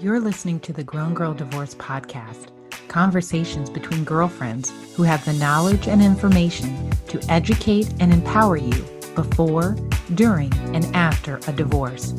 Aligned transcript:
You're 0.00 0.18
listening 0.18 0.60
to 0.60 0.72
the 0.72 0.82
Grown 0.82 1.12
Girl 1.12 1.34
Divorce 1.34 1.74
Podcast 1.74 2.46
conversations 2.88 3.68
between 3.68 4.02
girlfriends 4.02 4.72
who 4.96 5.02
have 5.02 5.22
the 5.26 5.34
knowledge 5.34 5.88
and 5.88 6.00
information 6.00 6.90
to 7.08 7.20
educate 7.28 7.92
and 8.00 8.10
empower 8.10 8.56
you 8.56 8.82
before, 9.14 9.76
during, 10.14 10.54
and 10.74 10.86
after 10.96 11.38
a 11.46 11.52
divorce. 11.52 12.14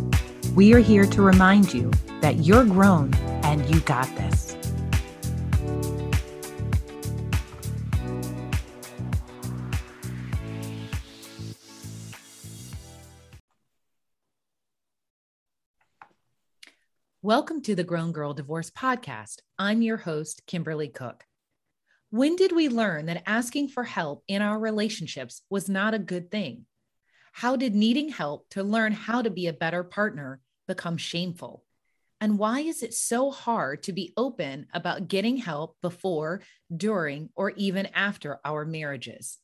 We 0.53 0.75
are 0.75 0.79
here 0.79 1.07
to 1.07 1.23
remind 1.23 1.73
you 1.73 1.89
that 2.21 2.45
you're 2.45 2.65
grown 2.65 3.15
and 3.43 3.67
you 3.73 3.81
got 3.81 4.05
this. 4.15 4.50
Welcome 17.31 17.61
to 17.61 17.75
the 17.75 17.85
Grown 17.85 18.11
Girl 18.11 18.33
Divorce 18.33 18.69
Podcast. 18.71 19.37
I'm 19.57 19.81
your 19.81 19.95
host, 19.95 20.41
Kimberly 20.47 20.89
Cook. 20.89 21.23
When 22.09 22.35
did 22.35 22.51
we 22.51 22.67
learn 22.67 23.05
that 23.05 23.23
asking 23.25 23.69
for 23.69 23.85
help 23.85 24.25
in 24.27 24.41
our 24.41 24.59
relationships 24.59 25.41
was 25.49 25.69
not 25.69 25.93
a 25.93 25.97
good 25.97 26.29
thing? 26.29 26.65
How 27.31 27.55
did 27.55 27.73
needing 27.73 28.09
help 28.09 28.49
to 28.49 28.63
learn 28.63 28.91
how 28.91 29.21
to 29.21 29.29
be 29.29 29.47
a 29.47 29.53
better 29.53 29.81
partner 29.81 30.41
become 30.67 30.97
shameful? 30.97 31.63
And 32.19 32.37
why 32.37 32.59
is 32.59 32.83
it 32.83 32.93
so 32.93 33.31
hard 33.31 33.83
to 33.83 33.93
be 33.93 34.11
open 34.17 34.67
about 34.73 35.07
getting 35.07 35.37
help 35.37 35.77
before, 35.81 36.41
during, 36.75 37.29
or 37.37 37.51
even 37.51 37.85
after 37.95 38.41
our 38.43 38.65
marriages? 38.65 39.37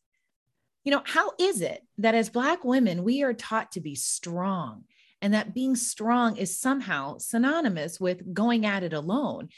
You 0.83 0.91
know, 0.91 1.03
how 1.05 1.31
is 1.39 1.61
it 1.61 1.83
that 1.99 2.15
as 2.15 2.29
Black 2.29 2.65
women, 2.65 3.05
we 3.05 3.23
are 3.23 3.33
taught 3.33 3.71
to 3.71 3.79
be 3.79 3.95
strong? 3.95 4.83
And 5.21 5.33
that 5.33 5.53
being 5.53 5.75
strong 5.75 6.37
is 6.37 6.59
somehow 6.59 7.17
synonymous 7.17 7.99
with 7.99 8.33
going 8.33 8.65
at 8.65 8.83
it 8.83 8.93
alone. 8.93 9.49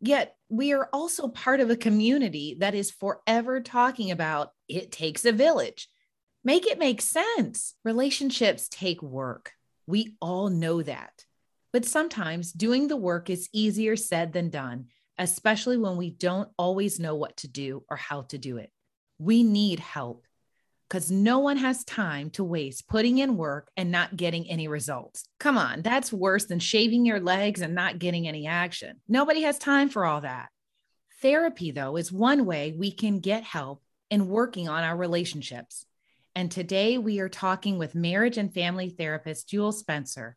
Yet 0.00 0.36
we 0.48 0.72
are 0.72 0.88
also 0.92 1.28
part 1.28 1.60
of 1.60 1.70
a 1.70 1.76
community 1.76 2.56
that 2.60 2.74
is 2.74 2.90
forever 2.90 3.60
talking 3.60 4.10
about 4.10 4.52
it 4.68 4.92
takes 4.92 5.24
a 5.24 5.32
village. 5.32 5.88
Make 6.44 6.66
it 6.66 6.78
make 6.78 7.00
sense. 7.00 7.74
Relationships 7.84 8.68
take 8.68 9.02
work. 9.02 9.52
We 9.86 10.14
all 10.20 10.50
know 10.50 10.82
that. 10.82 11.24
But 11.72 11.84
sometimes 11.84 12.52
doing 12.52 12.88
the 12.88 12.96
work 12.96 13.28
is 13.28 13.48
easier 13.52 13.96
said 13.96 14.32
than 14.32 14.50
done, 14.50 14.86
especially 15.18 15.76
when 15.76 15.96
we 15.96 16.10
don't 16.10 16.48
always 16.56 17.00
know 17.00 17.16
what 17.16 17.36
to 17.38 17.48
do 17.48 17.84
or 17.90 17.96
how 17.96 18.22
to 18.22 18.38
do 18.38 18.58
it. 18.58 18.70
We 19.18 19.42
need 19.42 19.80
help 19.80 20.24
because 20.88 21.10
no 21.10 21.38
one 21.38 21.58
has 21.58 21.84
time 21.84 22.30
to 22.30 22.42
waste 22.42 22.88
putting 22.88 23.18
in 23.18 23.36
work 23.36 23.68
and 23.76 23.90
not 23.90 24.16
getting 24.16 24.48
any 24.48 24.68
results. 24.68 25.24
Come 25.38 25.58
on, 25.58 25.82
that's 25.82 26.12
worse 26.12 26.46
than 26.46 26.58
shaving 26.58 27.04
your 27.04 27.20
legs 27.20 27.60
and 27.60 27.74
not 27.74 27.98
getting 27.98 28.26
any 28.26 28.46
action. 28.46 29.00
Nobody 29.06 29.42
has 29.42 29.58
time 29.58 29.90
for 29.90 30.06
all 30.06 30.22
that. 30.22 30.48
Therapy, 31.20 31.72
though, 31.72 31.96
is 31.96 32.10
one 32.12 32.46
way 32.46 32.74
we 32.76 32.90
can 32.90 33.20
get 33.20 33.42
help 33.42 33.82
in 34.10 34.28
working 34.28 34.68
on 34.68 34.84
our 34.84 34.96
relationships. 34.96 35.84
And 36.34 36.50
today 36.50 36.96
we 36.96 37.18
are 37.18 37.28
talking 37.28 37.78
with 37.78 37.94
marriage 37.94 38.38
and 38.38 38.54
family 38.54 38.88
therapist 38.88 39.48
Jewel 39.48 39.72
Spencer 39.72 40.36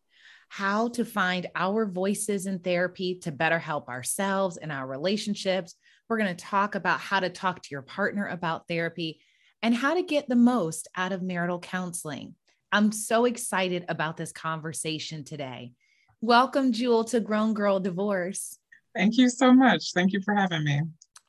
how 0.49 0.89
to 0.89 1.05
find 1.05 1.47
our 1.55 1.85
voices 1.85 2.45
in 2.45 2.59
therapy 2.59 3.15
to 3.15 3.31
better 3.31 3.57
help 3.57 3.87
ourselves 3.87 4.57
and 4.57 4.69
our 4.69 4.85
relationships. 4.85 5.75
We're 6.09 6.17
going 6.17 6.35
to 6.35 6.45
talk 6.45 6.75
about 6.75 6.99
how 6.99 7.21
to 7.21 7.29
talk 7.29 7.61
to 7.61 7.69
your 7.71 7.83
partner 7.83 8.27
about 8.27 8.67
therapy 8.67 9.21
and 9.61 9.75
how 9.75 9.93
to 9.93 10.01
get 10.01 10.27
the 10.27 10.35
most 10.35 10.87
out 10.95 11.11
of 11.11 11.21
marital 11.21 11.59
counseling. 11.59 12.35
I'm 12.71 12.91
so 12.91 13.25
excited 13.25 13.85
about 13.89 14.17
this 14.17 14.31
conversation 14.31 15.23
today. 15.23 15.73
Welcome, 16.21 16.71
Jewel, 16.71 17.03
to 17.05 17.19
Grown 17.19 17.53
Girl 17.53 17.79
Divorce. 17.79 18.57
Thank 18.95 19.17
you 19.17 19.29
so 19.29 19.53
much. 19.53 19.93
Thank 19.93 20.13
you 20.13 20.21
for 20.21 20.33
having 20.33 20.63
me. 20.63 20.81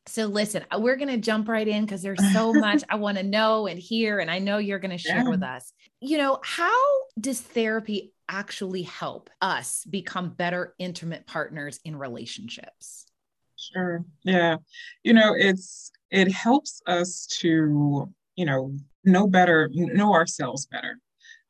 So, 0.07 0.27
listen, 0.27 0.65
uh, 0.75 0.81
we're 0.81 0.97
going 0.97 1.09
to 1.09 1.19
jump 1.19 1.49
right 1.49 1.67
in 1.67 1.85
because 1.85 2.03
there's 2.03 2.33
so 2.33 2.53
much 2.55 2.83
I 2.89 2.97
want 2.97 3.19
to 3.19 3.23
know 3.23 3.67
and 3.67 3.79
hear, 3.79 4.19
and 4.19 4.31
I 4.31 4.39
know 4.39 4.59
you're 4.59 4.79
going 4.79 4.91
to 4.91 4.99
share 4.99 5.23
yeah. 5.23 5.29
with 5.29 5.43
us. 5.43 5.73
You 6.01 6.19
know, 6.19 6.41
how 6.43 6.79
does 7.21 7.41
therapy 7.41 8.13
actually 8.29 8.83
help 8.83 9.31
us 9.41 9.85
become 9.85 10.31
better 10.31 10.75
intimate 10.79 11.27
partners 11.27 11.79
in 11.85 11.97
relationships? 11.97 13.07
Sure. 13.57 14.05
Yeah. 14.25 14.57
You 15.05 15.13
know, 15.13 15.35
it's, 15.37 15.93
it 16.11 16.33
helps 16.33 16.83
us 16.87 17.27
to 17.41 18.13
you 18.37 18.45
know, 18.45 18.75
know 19.05 19.27
better, 19.27 19.69
know 19.73 20.13
ourselves 20.13 20.67
better. 20.67 20.99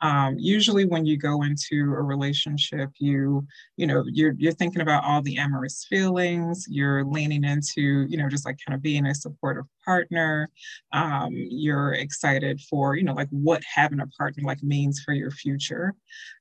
Um, 0.03 0.37
usually 0.37 0.84
when 0.84 1.06
you 1.06 1.16
go 1.16 1.43
into 1.44 1.94
a 1.94 2.03
relationship 2.03 2.91
you 2.98 3.47
you 3.76 3.87
know 3.87 4.03
you're 4.09 4.34
you're 4.37 4.50
thinking 4.50 4.82
about 4.82 5.04
all 5.04 5.22
the 5.22 5.38
amorous 5.38 5.87
feelings 5.88 6.66
you're 6.69 7.04
leaning 7.04 7.44
into 7.44 8.04
you 8.09 8.16
know 8.16 8.28
just 8.28 8.44
like 8.44 8.59
kind 8.66 8.75
of 8.75 8.82
being 8.82 9.06
a 9.06 9.15
supportive 9.15 9.65
partner. 9.84 10.50
Um, 10.93 11.31
you're 11.32 11.94
excited 11.94 12.60
for 12.62 12.97
you 12.97 13.04
know 13.04 13.14
like 13.14 13.28
what 13.31 13.62
having 13.72 14.00
a 14.00 14.09
partner 14.09 14.43
like 14.43 14.62
means 14.62 15.00
for 15.04 15.14
your 15.14 15.31
future. 15.31 15.94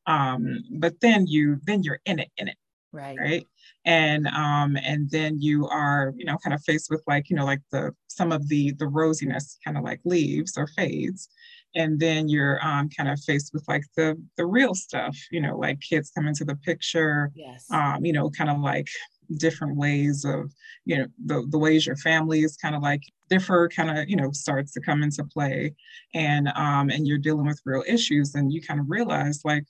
Um, 0.08 0.64
but 0.72 1.00
then 1.00 1.28
you 1.28 1.60
then 1.68 1.84
you're 1.84 2.02
in 2.06 2.18
it 2.18 2.32
in 2.38 2.48
it 2.48 2.58
right. 2.92 3.18
right 3.20 3.48
and 3.86 4.28
um 4.28 4.78
and 4.78 5.10
then 5.10 5.40
you 5.40 5.68
are 5.68 6.14
you 6.16 6.26
know 6.26 6.38
kind 6.44 6.54
of 6.54 6.62
faced 6.64 6.90
with 6.90 7.02
like 7.08 7.30
you 7.30 7.36
know 7.36 7.46
like 7.46 7.62
the 7.72 7.92
some 8.08 8.32
of 8.32 8.48
the 8.48 8.72
the 8.74 8.86
rosiness 8.86 9.58
kind 9.64 9.78
of 9.78 9.84
like 9.84 10.00
leaves 10.06 10.58
or 10.58 10.68
fades. 10.68 11.30
And 11.74 12.02
then 12.02 12.28
you're 12.28 12.60
um, 12.62 12.90
kind 12.90 13.08
of 13.08 13.18
faced 13.22 13.54
with 13.54 13.64
like 13.70 13.86
the 13.96 14.22
the 14.36 14.46
real 14.46 14.76
stuff 14.76 15.18
you 15.32 15.40
know 15.40 15.58
like 15.58 15.80
kids 15.80 16.12
come 16.14 16.28
into 16.28 16.44
the 16.44 16.58
picture 16.58 17.32
yes. 17.34 17.66
um 17.72 18.04
you 18.04 18.12
know 18.12 18.30
kind 18.30 18.50
of 18.50 18.60
like 18.60 18.90
different 19.38 19.78
ways 19.78 20.26
of 20.26 20.52
you 20.84 20.98
know 20.98 21.06
the, 21.26 21.48
the 21.50 21.58
ways 21.58 21.88
your 21.88 21.96
family 21.96 22.42
is 22.42 22.58
kind 22.58 22.76
of 22.76 22.82
like 22.82 23.02
differ 23.30 23.70
kind 23.70 23.98
of 23.98 24.10
you 24.10 24.18
know 24.18 24.32
starts 24.32 24.74
to 24.74 24.82
come 24.82 25.02
into 25.02 25.24
play. 25.24 25.74
And 26.14 26.50
um 26.56 26.90
and 26.90 27.08
you're 27.08 27.18
dealing 27.18 27.46
with 27.46 27.62
real 27.66 27.84
issues 27.88 28.36
and 28.36 28.52
you 28.52 28.62
kind 28.62 28.80
of 28.80 28.90
realize 28.90 29.42
like 29.46 29.66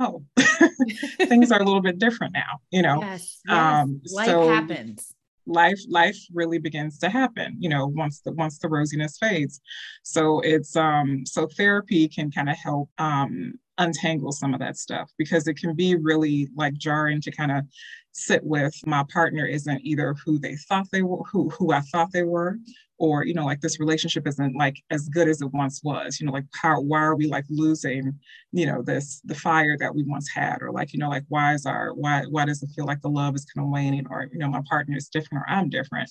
oh, 0.00 0.24
things 1.18 1.50
are 1.50 1.60
a 1.60 1.64
little 1.64 1.82
bit 1.82 1.98
different 1.98 2.32
now, 2.32 2.60
you 2.70 2.82
know. 2.82 3.00
Yes, 3.00 3.40
yes. 3.46 3.54
Um, 3.56 4.00
life 4.12 4.26
so 4.26 4.48
happens. 4.48 5.12
Life, 5.48 5.78
life 5.88 6.18
really 6.34 6.58
begins 6.58 6.98
to 6.98 7.08
happen, 7.08 7.56
you 7.60 7.68
know, 7.68 7.86
once 7.86 8.20
the 8.20 8.32
once 8.32 8.58
the 8.58 8.68
rosiness 8.68 9.16
fades. 9.18 9.60
So 10.02 10.40
it's 10.40 10.74
um 10.74 11.24
so 11.24 11.46
therapy 11.46 12.08
can 12.08 12.30
kind 12.32 12.50
of 12.50 12.56
help 12.56 12.90
um 12.98 13.54
untangle 13.78 14.32
some 14.32 14.54
of 14.54 14.60
that 14.60 14.76
stuff 14.76 15.10
because 15.18 15.46
it 15.46 15.54
can 15.54 15.74
be 15.74 15.94
really 15.96 16.48
like 16.56 16.74
jarring 16.74 17.20
to 17.20 17.30
kind 17.30 17.52
of 17.52 17.64
sit 18.12 18.42
with 18.42 18.74
my 18.86 19.04
partner 19.12 19.44
isn't 19.44 19.82
either 19.82 20.14
who 20.24 20.38
they 20.38 20.56
thought 20.56 20.86
they 20.90 21.02
were 21.02 21.22
who 21.30 21.50
who 21.50 21.72
I 21.72 21.80
thought 21.80 22.10
they 22.12 22.22
were 22.22 22.58
or 22.98 23.24
you 23.24 23.34
know 23.34 23.44
like 23.44 23.60
this 23.60 23.78
relationship 23.80 24.26
isn't 24.26 24.56
like 24.56 24.82
as 24.90 25.08
good 25.08 25.28
as 25.28 25.42
it 25.42 25.52
once 25.52 25.82
was 25.82 26.18
you 26.20 26.26
know 26.26 26.32
like 26.32 26.46
how 26.54 26.80
why 26.80 27.00
are 27.00 27.16
we 27.16 27.26
like 27.26 27.44
losing 27.48 28.18
you 28.52 28.66
know 28.66 28.82
this 28.82 29.20
the 29.24 29.34
fire 29.34 29.76
that 29.78 29.94
we 29.94 30.02
once 30.04 30.28
had? 30.28 30.62
Or 30.62 30.72
like 30.72 30.92
you 30.92 30.98
know 30.98 31.08
like 31.08 31.24
why 31.28 31.54
is 31.54 31.66
our 31.66 31.92
why 31.94 32.24
why 32.30 32.44
does 32.44 32.62
it 32.62 32.70
feel 32.74 32.86
like 32.86 33.02
the 33.02 33.08
love 33.08 33.34
is 33.34 33.44
kind 33.44 33.66
of 33.66 33.70
waning 33.70 34.06
or 34.10 34.28
you 34.32 34.38
know 34.38 34.48
my 34.48 34.62
partner 34.68 34.96
is 34.96 35.08
different 35.08 35.44
or 35.46 35.50
i'm 35.50 35.68
different? 35.68 36.10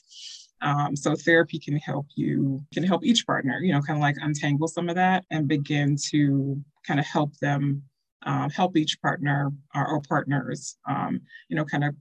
Um, 0.61 0.95
so 0.95 1.15
therapy 1.15 1.59
can 1.59 1.77
help 1.77 2.07
you 2.15 2.63
can 2.73 2.83
help 2.83 3.03
each 3.03 3.25
partner 3.25 3.59
you 3.61 3.73
know 3.73 3.81
kind 3.81 3.97
of 3.97 4.01
like 4.01 4.15
untangle 4.21 4.67
some 4.67 4.89
of 4.89 4.95
that 4.95 5.25
and 5.31 5.47
begin 5.47 5.97
to 6.11 6.61
kind 6.87 6.99
of 6.99 7.05
help 7.05 7.35
them 7.37 7.83
um, 8.25 8.49
help 8.49 8.75
each 8.77 8.99
partner 9.01 9.51
or, 9.75 9.87
or 9.87 10.01
partners 10.07 10.77
um, 10.87 11.21
you 11.49 11.55
know 11.55 11.65
kind 11.65 11.83
of 11.83 11.95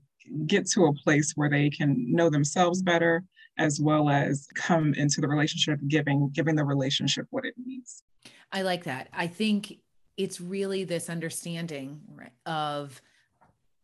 get 0.47 0.67
to 0.67 0.85
a 0.85 0.93
place 0.93 1.33
where 1.35 1.49
they 1.49 1.69
can 1.69 2.11
know 2.11 2.29
themselves 2.29 2.81
better 2.81 3.23
as 3.57 3.79
well 3.79 4.09
as 4.09 4.47
come 4.53 4.93
into 4.95 5.21
the 5.21 5.27
relationship 5.27 5.79
giving 5.87 6.29
giving 6.33 6.55
the 6.55 6.63
relationship 6.63 7.25
what 7.29 7.45
it 7.45 7.53
needs 7.63 8.03
i 8.51 8.61
like 8.61 8.83
that 8.83 9.07
i 9.13 9.27
think 9.27 9.77
it's 10.17 10.39
really 10.39 10.83
this 10.83 11.09
understanding 11.09 11.99
of 12.45 13.01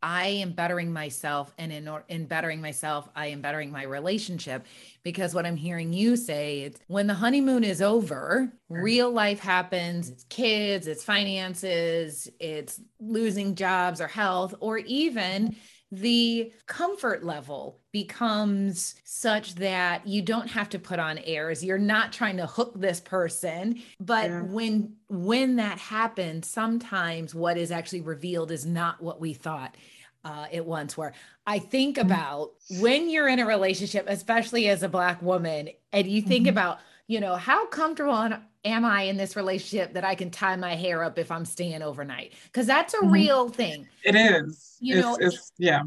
I 0.04 0.28
am 0.28 0.54
bettering 0.54 0.92
myself, 0.92 1.54
and 1.60 1.72
in 1.72 1.90
in 2.10 2.26
bettering 2.26 2.60
myself, 2.60 3.08
I 3.16 3.28
am 3.28 3.42
bettering 3.42 3.72
my 3.72 3.84
relationship. 3.84 4.66
Because 5.04 5.36
what 5.36 5.46
I'm 5.46 5.56
hearing 5.56 5.94
you 5.94 6.16
say 6.16 6.62
is, 6.62 6.76
when 6.88 7.06
the 7.06 7.14
honeymoon 7.14 7.64
is 7.64 7.82
over, 7.82 8.52
real 8.70 9.12
life 9.12 9.40
happens. 9.40 10.10
It's 10.10 10.24
kids, 10.24 10.88
it's 10.88 11.04
finances, 11.04 12.28
it's 12.40 12.82
losing 13.00 13.54
jobs 13.54 14.02
or 14.02 14.08
health, 14.08 14.56
or 14.60 14.80
even 14.80 15.56
the 15.92 16.52
comfort 16.68 17.24
level 17.24 17.80
becomes 17.92 18.96
such 19.04 19.56
that 19.56 20.08
you 20.08 20.22
don't 20.22 20.50
have 20.50 20.70
to 20.70 20.80
put 20.80 21.00
on 21.00 21.18
airs 21.20 21.64
you're 21.64 21.78
not 21.78 22.14
trying 22.14 22.38
to 22.38 22.46
hook 22.46 22.74
this 22.76 23.00
person 23.02 23.82
but 24.00 24.30
yeah. 24.30 24.42
when 24.42 24.94
when 25.10 25.58
that 25.58 25.78
happens 25.78 26.48
sometimes 26.48 27.36
what 27.36 27.58
is 27.58 27.72
actually 27.72 28.02
revealed 28.02 28.52
is 28.52 28.66
not 28.66 29.02
what 29.02 29.20
we 29.20 29.34
thought 29.34 29.76
uh, 30.24 30.46
it 30.52 30.66
once 30.66 30.98
were. 30.98 31.14
I 31.48 31.60
think 31.60 31.98
mm-hmm. 31.98 32.08
about 32.08 32.52
when 32.80 33.10
you're 33.10 33.28
in 33.28 33.40
a 33.40 33.46
relationship, 33.46 34.06
especially 34.08 34.70
as 34.70 34.84
a 34.84 34.90
Black 34.90 35.22
woman, 35.22 35.70
and 35.92 36.08
you 36.08 36.22
think 36.22 36.44
mm-hmm. 36.44 36.50
about, 36.50 36.80
you 37.12 37.20
know, 37.20 37.36
how 37.36 37.66
comfortable 37.66 38.30
am 38.64 38.86
I 38.86 39.02
in 39.02 39.18
this 39.18 39.36
relationship 39.36 39.96
that 39.96 40.06
I 40.06 40.16
can 40.16 40.32
tie 40.32 40.56
my 40.56 40.76
hair 40.76 41.04
up 41.04 41.20
if 41.20 41.30
I'm 41.30 41.44
staying 41.44 41.82
overnight? 41.82 42.32
Because 42.46 42.66
that's 42.66 42.94
a 42.94 42.98
mm-hmm. 43.00 43.12
real 43.12 43.50
thing. 43.50 43.86
It 44.06 44.16
is. 44.16 44.78
You 44.80 44.96
it's, 44.96 45.06
know, 45.06 45.18
it's, 45.20 45.52
yeah. 45.58 45.82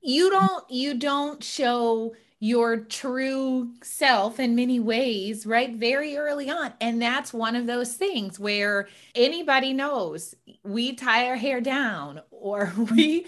you 0.00 0.30
don't 0.30 0.70
you 0.70 0.94
don't 0.94 1.44
show 1.44 2.14
your 2.40 2.78
true 2.78 3.72
self 3.82 4.40
in 4.40 4.54
many 4.54 4.80
ways, 4.80 5.44
right? 5.44 5.74
Very 5.74 6.16
early 6.16 6.48
on. 6.48 6.72
And 6.80 7.00
that's 7.00 7.34
one 7.34 7.56
of 7.56 7.66
those 7.66 7.92
things 7.92 8.40
where 8.40 8.88
anybody 9.14 9.74
knows 9.74 10.34
we 10.62 10.94
tie 10.94 11.28
our 11.28 11.36
hair 11.36 11.60
down 11.60 12.22
or 12.30 12.72
we 12.90 13.26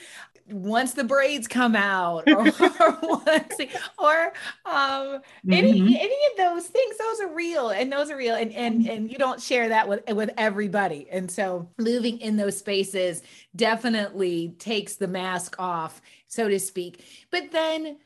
once 0.50 0.92
the 0.92 1.04
braids 1.04 1.48
come 1.48 1.74
out 1.74 2.24
or, 2.28 2.38
or 2.80 2.98
once 3.02 3.54
or 3.98 4.32
um 4.64 5.18
mm-hmm. 5.18 5.52
any 5.52 5.80
any 5.98 6.18
of 6.30 6.36
those 6.36 6.66
things 6.66 6.96
those 6.98 7.20
are 7.20 7.34
real 7.34 7.70
and 7.70 7.92
those 7.92 8.10
are 8.10 8.16
real 8.16 8.34
and 8.34 8.52
and 8.52 8.86
and 8.86 9.10
you 9.10 9.18
don't 9.18 9.40
share 9.40 9.68
that 9.68 9.88
with 9.88 10.02
with 10.14 10.30
everybody 10.36 11.08
and 11.10 11.30
so 11.30 11.68
moving 11.78 12.20
in 12.20 12.36
those 12.36 12.56
spaces 12.56 13.22
definitely 13.56 14.54
takes 14.58 14.96
the 14.96 15.08
mask 15.08 15.56
off 15.58 16.00
so 16.28 16.48
to 16.48 16.60
speak 16.60 17.04
but 17.30 17.50
then 17.50 17.96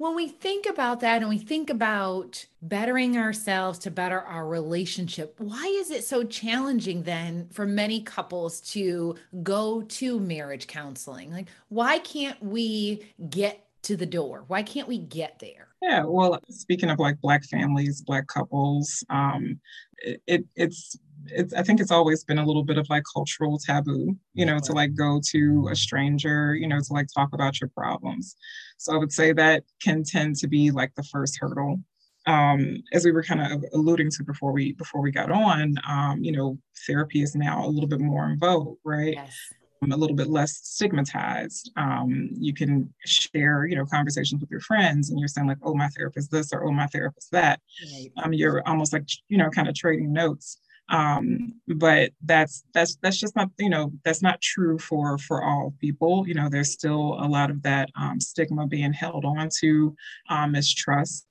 when 0.00 0.14
we 0.14 0.28
think 0.28 0.64
about 0.64 1.00
that 1.00 1.20
and 1.20 1.28
we 1.28 1.36
think 1.36 1.68
about 1.68 2.46
bettering 2.62 3.18
ourselves 3.18 3.78
to 3.78 3.90
better 3.90 4.18
our 4.18 4.48
relationship, 4.48 5.34
why 5.36 5.66
is 5.78 5.90
it 5.90 6.02
so 6.04 6.24
challenging 6.24 7.02
then 7.02 7.46
for 7.52 7.66
many 7.66 8.00
couples 8.00 8.62
to 8.62 9.14
go 9.42 9.82
to 9.82 10.18
marriage 10.18 10.66
counseling? 10.66 11.30
Like, 11.30 11.48
why 11.68 11.98
can't 11.98 12.42
we 12.42 13.12
get 13.28 13.62
to 13.82 13.94
the 13.94 14.06
door? 14.06 14.44
Why 14.46 14.62
can't 14.62 14.88
we 14.88 14.96
get 14.96 15.38
there? 15.38 15.68
Yeah, 15.82 16.04
well, 16.06 16.40
speaking 16.48 16.88
of 16.88 16.98
like 16.98 17.20
Black 17.20 17.44
families, 17.44 18.00
Black 18.00 18.26
couples, 18.26 19.04
um, 19.10 19.60
it, 19.98 20.22
it 20.26 20.44
it's 20.56 20.98
it's 21.26 21.52
I 21.52 21.62
think 21.62 21.80
it's 21.80 21.90
always 21.90 22.24
been 22.24 22.38
a 22.38 22.46
little 22.46 22.64
bit 22.64 22.78
of 22.78 22.88
like 22.88 23.02
cultural 23.12 23.58
taboo, 23.58 24.16
you 24.32 24.46
know, 24.46 24.58
to 24.60 24.72
like 24.72 24.94
go 24.94 25.20
to 25.30 25.68
a 25.70 25.76
stranger, 25.76 26.54
you 26.54 26.68
know, 26.68 26.78
to 26.78 26.92
like 26.92 27.08
talk 27.14 27.30
about 27.34 27.60
your 27.60 27.68
problems. 27.68 28.36
So 28.80 28.94
I 28.94 28.96
would 28.96 29.12
say 29.12 29.34
that 29.34 29.64
can 29.82 30.02
tend 30.02 30.36
to 30.36 30.48
be 30.48 30.70
like 30.70 30.94
the 30.94 31.02
first 31.02 31.38
hurdle. 31.38 31.80
Um, 32.26 32.82
as 32.94 33.04
we 33.04 33.12
were 33.12 33.22
kind 33.22 33.52
of 33.52 33.62
alluding 33.74 34.10
to 34.12 34.24
before 34.24 34.52
we 34.52 34.72
before 34.72 35.02
we 35.02 35.10
got 35.10 35.30
on, 35.30 35.74
um, 35.86 36.24
you 36.24 36.32
know, 36.32 36.58
therapy 36.86 37.20
is 37.22 37.34
now 37.34 37.64
a 37.64 37.68
little 37.68 37.88
bit 37.88 38.00
more 38.00 38.26
in 38.30 38.38
vogue, 38.38 38.78
right? 38.82 39.14
Yes. 39.14 39.36
Um, 39.82 39.92
a 39.92 39.96
little 39.96 40.16
bit 40.16 40.28
less 40.28 40.60
stigmatized. 40.62 41.70
Um, 41.76 42.30
you 42.32 42.54
can 42.54 42.92
share, 43.04 43.66
you 43.66 43.76
know, 43.76 43.84
conversations 43.84 44.40
with 44.40 44.50
your 44.50 44.60
friends, 44.60 45.10
and 45.10 45.18
you're 45.18 45.28
saying 45.28 45.46
like, 45.46 45.58
"Oh, 45.62 45.74
my 45.74 45.88
therapist 45.88 46.30
this," 46.30 46.50
or 46.52 46.64
"Oh, 46.64 46.72
my 46.72 46.86
therapist 46.86 47.30
that." 47.32 47.60
Right. 47.92 48.10
Um, 48.22 48.32
you're 48.32 48.66
almost 48.66 48.94
like, 48.94 49.08
you 49.28 49.36
know, 49.36 49.50
kind 49.50 49.68
of 49.68 49.74
trading 49.74 50.10
notes 50.10 50.58
um, 50.90 51.54
but 51.68 52.10
that's 52.24 52.64
that's 52.74 52.96
that's 52.96 53.16
just 53.16 53.36
not 53.36 53.48
you 53.58 53.70
know 53.70 53.92
that's 54.04 54.22
not 54.22 54.40
true 54.40 54.78
for 54.78 55.18
for 55.18 55.42
all 55.42 55.72
people. 55.80 56.26
You 56.26 56.34
know 56.34 56.48
there's 56.48 56.72
still 56.72 57.16
a 57.20 57.28
lot 57.28 57.50
of 57.50 57.62
that 57.62 57.88
um, 57.96 58.20
stigma 58.20 58.66
being 58.66 58.92
held 58.92 59.24
on 59.24 59.48
to 59.60 59.94
um, 60.28 60.52
mistrust. 60.52 61.26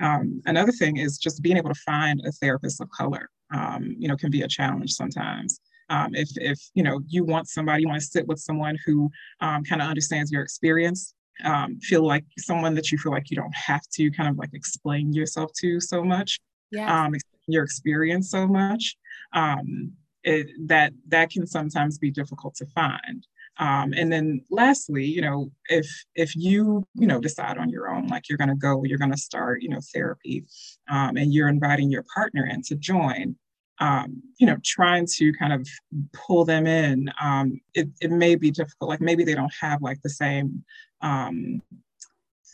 Um, 0.00 0.42
another 0.46 0.72
thing 0.72 0.98
is 0.98 1.18
just 1.18 1.42
being 1.42 1.56
able 1.56 1.72
to 1.72 1.80
find 1.80 2.20
a 2.24 2.32
therapist 2.32 2.80
of 2.80 2.90
color 2.90 3.28
um, 3.52 3.96
you 3.98 4.06
know 4.06 4.16
can 4.16 4.30
be 4.30 4.42
a 4.42 4.48
challenge 4.48 4.92
sometimes. 4.92 5.60
Um, 5.88 6.14
if 6.14 6.28
if 6.36 6.60
you 6.74 6.82
know 6.82 7.00
you 7.08 7.24
want 7.24 7.48
somebody 7.48 7.82
you 7.82 7.88
want 7.88 8.00
to 8.00 8.06
sit 8.06 8.26
with 8.26 8.38
someone 8.38 8.76
who 8.84 9.10
um, 9.40 9.64
kind 9.64 9.80
of 9.80 9.88
understands 9.88 10.30
your 10.30 10.42
experience 10.42 11.14
um, 11.44 11.78
feel 11.80 12.06
like 12.06 12.24
someone 12.38 12.74
that 12.74 12.92
you 12.92 12.98
feel 12.98 13.12
like 13.12 13.30
you 13.30 13.36
don't 13.36 13.54
have 13.54 13.82
to 13.94 14.10
kind 14.10 14.28
of 14.28 14.36
like 14.36 14.50
explain 14.52 15.12
yourself 15.12 15.50
to 15.54 15.80
so 15.80 16.04
much 16.04 16.38
yeah. 16.70 17.04
um, 17.04 17.14
your 17.52 17.64
experience 17.64 18.30
so 18.30 18.46
much 18.46 18.96
um, 19.32 19.92
it, 20.24 20.48
that 20.66 20.92
that 21.08 21.30
can 21.30 21.46
sometimes 21.46 21.98
be 21.98 22.10
difficult 22.10 22.54
to 22.56 22.66
find. 22.66 23.26
Um, 23.58 23.92
and 23.94 24.10
then 24.10 24.42
lastly, 24.50 25.04
you 25.04 25.20
know, 25.20 25.50
if 25.68 25.86
if 26.14 26.34
you 26.34 26.86
you 26.94 27.06
know 27.06 27.20
decide 27.20 27.58
on 27.58 27.68
your 27.68 27.90
own, 27.90 28.06
like 28.06 28.28
you're 28.28 28.38
going 28.38 28.48
to 28.48 28.54
go, 28.54 28.82
you're 28.84 28.98
going 28.98 29.10
to 29.10 29.18
start, 29.18 29.62
you 29.62 29.68
know, 29.68 29.80
therapy, 29.92 30.44
um, 30.88 31.16
and 31.16 31.32
you're 31.32 31.48
inviting 31.48 31.90
your 31.90 32.04
partner 32.14 32.46
in 32.46 32.62
to 32.62 32.74
join, 32.76 33.36
um, 33.80 34.22
you 34.38 34.46
know, 34.46 34.56
trying 34.64 35.06
to 35.14 35.32
kind 35.34 35.52
of 35.52 35.66
pull 36.12 36.44
them 36.44 36.66
in, 36.66 37.10
um, 37.20 37.60
it, 37.74 37.88
it 38.00 38.10
may 38.10 38.34
be 38.34 38.50
difficult. 38.50 38.90
Like 38.90 39.00
maybe 39.00 39.24
they 39.24 39.34
don't 39.34 39.52
have 39.60 39.82
like 39.82 40.00
the 40.02 40.10
same 40.10 40.64
um, 41.02 41.62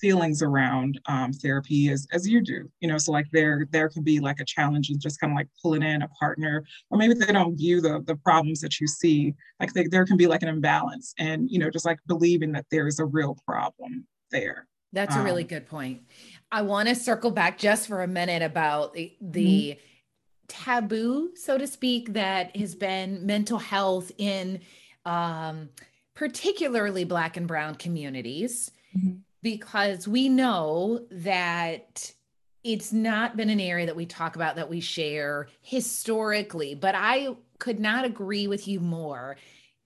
feelings 0.00 0.42
around 0.42 1.00
um, 1.06 1.32
therapy 1.32 1.88
as, 1.88 2.06
as 2.12 2.28
you 2.28 2.40
do 2.40 2.70
you 2.80 2.88
know 2.88 2.98
so 2.98 3.12
like 3.12 3.26
there 3.32 3.66
there 3.70 3.88
can 3.88 4.02
be 4.02 4.20
like 4.20 4.40
a 4.40 4.44
challenge 4.44 4.90
in 4.90 4.98
just 4.98 5.20
kind 5.20 5.32
of 5.32 5.36
like 5.36 5.48
pulling 5.62 5.82
in 5.82 6.02
a 6.02 6.08
partner 6.08 6.64
or 6.90 6.98
maybe 6.98 7.14
they 7.14 7.32
don't 7.32 7.56
view 7.56 7.80
the 7.80 8.02
the 8.06 8.16
problems 8.16 8.60
that 8.60 8.80
you 8.80 8.86
see 8.86 9.34
like 9.60 9.72
they, 9.72 9.86
there 9.86 10.04
can 10.04 10.16
be 10.16 10.26
like 10.26 10.42
an 10.42 10.48
imbalance 10.48 11.14
and 11.18 11.50
you 11.50 11.58
know 11.58 11.70
just 11.70 11.86
like 11.86 11.98
believing 12.06 12.52
that 12.52 12.66
there 12.70 12.86
is 12.86 12.98
a 12.98 13.04
real 13.04 13.36
problem 13.46 14.06
there. 14.30 14.66
That's 14.92 15.14
um, 15.14 15.22
a 15.22 15.24
really 15.24 15.42
um, 15.42 15.48
good 15.48 15.66
point. 15.66 16.02
I 16.50 16.62
want 16.62 16.88
to 16.88 16.94
circle 16.94 17.30
back 17.30 17.58
just 17.58 17.88
for 17.88 18.02
a 18.02 18.08
minute 18.08 18.42
about 18.42 18.94
the, 18.94 19.14
the 19.20 19.78
mm-hmm. 19.78 19.80
taboo 20.48 21.30
so 21.34 21.58
to 21.58 21.66
speak 21.66 22.12
that 22.14 22.56
has 22.56 22.74
been 22.74 23.26
mental 23.26 23.58
health 23.58 24.12
in 24.18 24.60
um, 25.04 25.68
particularly 26.14 27.04
black 27.04 27.36
and 27.36 27.46
brown 27.46 27.74
communities. 27.74 28.70
Mm-hmm 28.96 29.18
because 29.46 30.08
we 30.08 30.28
know 30.28 31.06
that 31.08 32.12
it's 32.64 32.92
not 32.92 33.36
been 33.36 33.48
an 33.48 33.60
area 33.60 33.86
that 33.86 33.94
we 33.94 34.04
talk 34.04 34.34
about 34.34 34.56
that 34.56 34.68
we 34.68 34.80
share 34.80 35.46
historically, 35.60 36.74
but 36.74 36.96
I 36.96 37.28
could 37.60 37.78
not 37.78 38.04
agree 38.04 38.48
with 38.48 38.66
you 38.66 38.80
more 38.80 39.36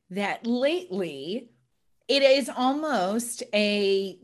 that 0.08 0.46
lately 0.46 1.50
it 2.08 2.22
is 2.22 2.48
almost 2.48 3.42
a 3.52 4.18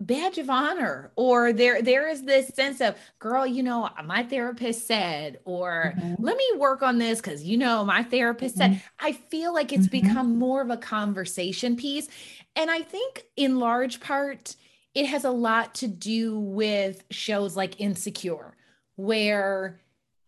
badge 0.00 0.38
of 0.38 0.50
honor 0.50 1.12
or 1.14 1.52
there 1.52 1.82
there 1.82 2.08
is 2.08 2.22
this 2.24 2.48
sense 2.48 2.80
of 2.80 2.96
girl 3.18 3.46
you 3.46 3.62
know 3.62 3.88
my 4.06 4.22
therapist 4.24 4.86
said 4.88 5.38
or 5.44 5.94
mm-hmm. 5.96 6.14
let 6.18 6.38
me 6.38 6.50
work 6.56 6.82
on 6.82 6.96
this 6.96 7.20
cuz 7.20 7.44
you 7.44 7.58
know 7.58 7.84
my 7.84 8.02
therapist 8.02 8.56
mm-hmm. 8.56 8.72
said 8.72 8.82
i 8.98 9.12
feel 9.12 9.52
like 9.52 9.74
it's 9.74 9.88
mm-hmm. 9.88 10.08
become 10.08 10.38
more 10.38 10.62
of 10.62 10.70
a 10.70 10.76
conversation 10.78 11.76
piece 11.76 12.08
and 12.56 12.70
i 12.70 12.80
think 12.80 13.24
in 13.36 13.58
large 13.58 14.00
part 14.00 14.56
it 14.94 15.06
has 15.06 15.24
a 15.24 15.30
lot 15.30 15.74
to 15.76 15.88
do 15.88 16.38
with 16.38 17.04
shows 17.10 17.56
like 17.56 17.80
Insecure, 17.80 18.56
where 18.96 19.80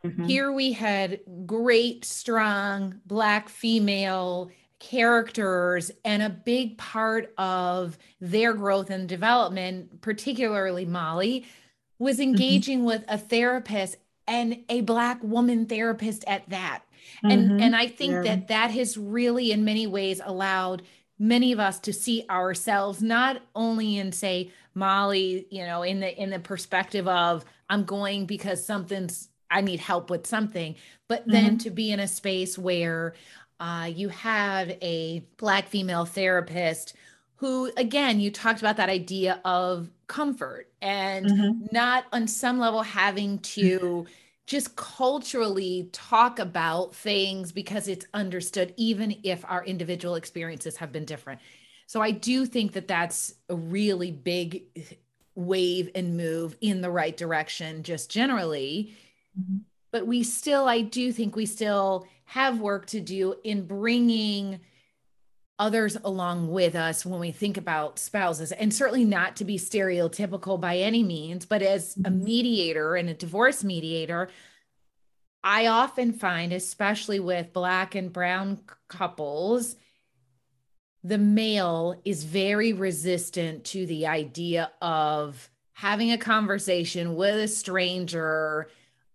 mm-hmm. 0.05 0.25
here 0.25 0.53
we 0.53 0.73
had 0.73 1.21
great, 1.47 2.05
strong 2.05 3.01
Black 3.07 3.49
female 3.49 4.51
characters, 4.79 5.93
and 6.05 6.23
a 6.23 6.29
big 6.29 6.77
part 6.77 7.33
of 7.39 7.97
their 8.21 8.53
growth 8.53 8.91
and 8.91 9.09
development, 9.09 10.01
particularly 10.01 10.85
Molly, 10.85 11.47
was 11.99 12.17
mm-hmm. 12.17 12.31
engaging 12.31 12.79
mm-hmm. 12.79 12.87
with 12.89 13.05
a 13.09 13.19
therapist 13.19 13.97
and 14.27 14.65
a 14.69 14.81
Black 14.81 15.23
woman 15.23 15.67
therapist 15.67 16.25
at 16.27 16.49
that. 16.51 16.83
And, 17.25 17.51
mm-hmm. 17.51 17.61
and 17.61 17.77
I 17.77 17.89
think 17.89 18.13
yeah. 18.13 18.23
that 18.23 18.49
that 18.49 18.71
has 18.73 18.97
really, 18.97 19.53
in 19.53 19.65
many 19.65 19.87
ways, 19.87 20.21
allowed 20.25 20.83
many 21.19 21.53
of 21.53 21.61
us 21.61 21.79
to 21.81 21.93
see 21.93 22.25
ourselves 22.29 23.03
not 23.03 23.41
only 23.55 23.97
in 23.97 24.11
say 24.11 24.51
molly 24.75 25.47
you 25.51 25.65
know 25.65 25.83
in 25.83 26.01
the 26.01 26.23
in 26.23 26.31
the 26.31 26.39
perspective 26.39 27.07
of 27.09 27.45
i'm 27.69 27.85
going 27.85 28.27
because 28.27 28.65
something's 28.65 29.29
i 29.51 29.61
need 29.61 29.81
help 29.81 30.11
with 30.11 30.27
something 30.27 30.75
but 31.09 31.23
then 31.27 31.45
mm-hmm. 31.45 31.57
to 31.59 31.71
be 31.71 31.91
in 31.91 32.01
a 32.01 32.09
space 32.09 32.59
where 32.59 33.15
uh, 33.61 33.89
you 33.95 34.09
have 34.09 34.71
a 34.83 35.25
black 35.37 35.69
female 35.69 36.05
therapist 36.05 36.95
who 37.37 37.71
again 37.77 38.19
you 38.19 38.31
talked 38.31 38.61
about 38.61 38.77
that 38.77 38.89
idea 38.89 39.41
of 39.45 39.89
comfort 40.07 40.69
and 40.81 41.27
mm-hmm. 41.27 41.67
not 41.71 42.05
on 42.13 42.27
some 42.27 42.59
level 42.59 42.83
having 42.83 43.39
to 43.39 44.07
just 44.47 44.75
culturally 44.77 45.89
talk 45.93 46.39
about 46.39 46.95
things 46.95 47.53
because 47.53 47.89
it's 47.89 48.07
understood, 48.13 48.75
even 48.77 49.17
if 49.23 49.45
our 49.47 49.65
individual 49.65 50.17
experiences 50.17 50.77
have 50.77 50.93
been 50.93 51.05
different. 51.05 51.41
So 51.93 52.01
I 52.01 52.11
do 52.11 52.47
think 52.47 52.73
that 52.73 52.89
that's 52.89 53.35
a 53.51 53.55
really 53.55 54.11
big 54.11 54.63
wave 55.35 55.91
and 55.95 56.17
move 56.17 56.57
in 56.63 56.81
the 56.81 56.91
right 56.91 57.15
direction, 57.15 57.83
just 57.83 58.11
generally. 58.11 58.95
Mm-hmm. 59.39 59.59
But 59.91 60.07
we 60.07 60.23
still, 60.23 60.69
I 60.69 60.81
do 60.81 61.13
think 61.13 61.37
we 61.37 61.45
still 61.45 62.07
have 62.25 62.61
work 62.61 62.87
to 62.87 63.01
do 63.01 63.35
in 63.45 63.67
bringing 63.67 64.61
others 65.59 65.99
along 66.03 66.51
with 66.51 66.77
us 66.77 67.05
when 67.05 67.21
we 67.21 67.31
think 67.31 67.59
about 67.59 67.99
spouses 67.99 68.53
and 68.53 68.73
certainly 68.73 69.05
not 69.05 69.37
to 69.37 69.45
be 69.45 69.59
stereotypical 69.59 70.59
by 70.59 70.79
any 70.79 71.03
means 71.03 71.45
but 71.45 71.61
as 71.61 71.95
a 71.97 72.01
mm-hmm. 72.01 72.25
mediator 72.25 72.97
and 72.97 73.11
a 73.11 73.15
divorce 73.15 73.63
mediator 73.63 74.29
i 75.45 75.67
often 75.67 76.13
find 76.13 76.55
especially 76.55 77.21
with 77.21 77.53
black 77.53 77.95
and 77.95 78.15
brown 78.15 78.59
couples 78.89 79.77
the 81.05 81.19
male 81.19 82.01
is 82.05 82.25
very 82.25 82.73
resistant 82.73 83.65
to 83.65 83.87
the 83.87 84.07
idea 84.07 84.71
of 84.81 85.51
having 85.73 86.13
a 86.13 86.19
conversation 86.19 87.17
with 87.17 87.35
a 87.37 87.49
stranger 87.49 88.69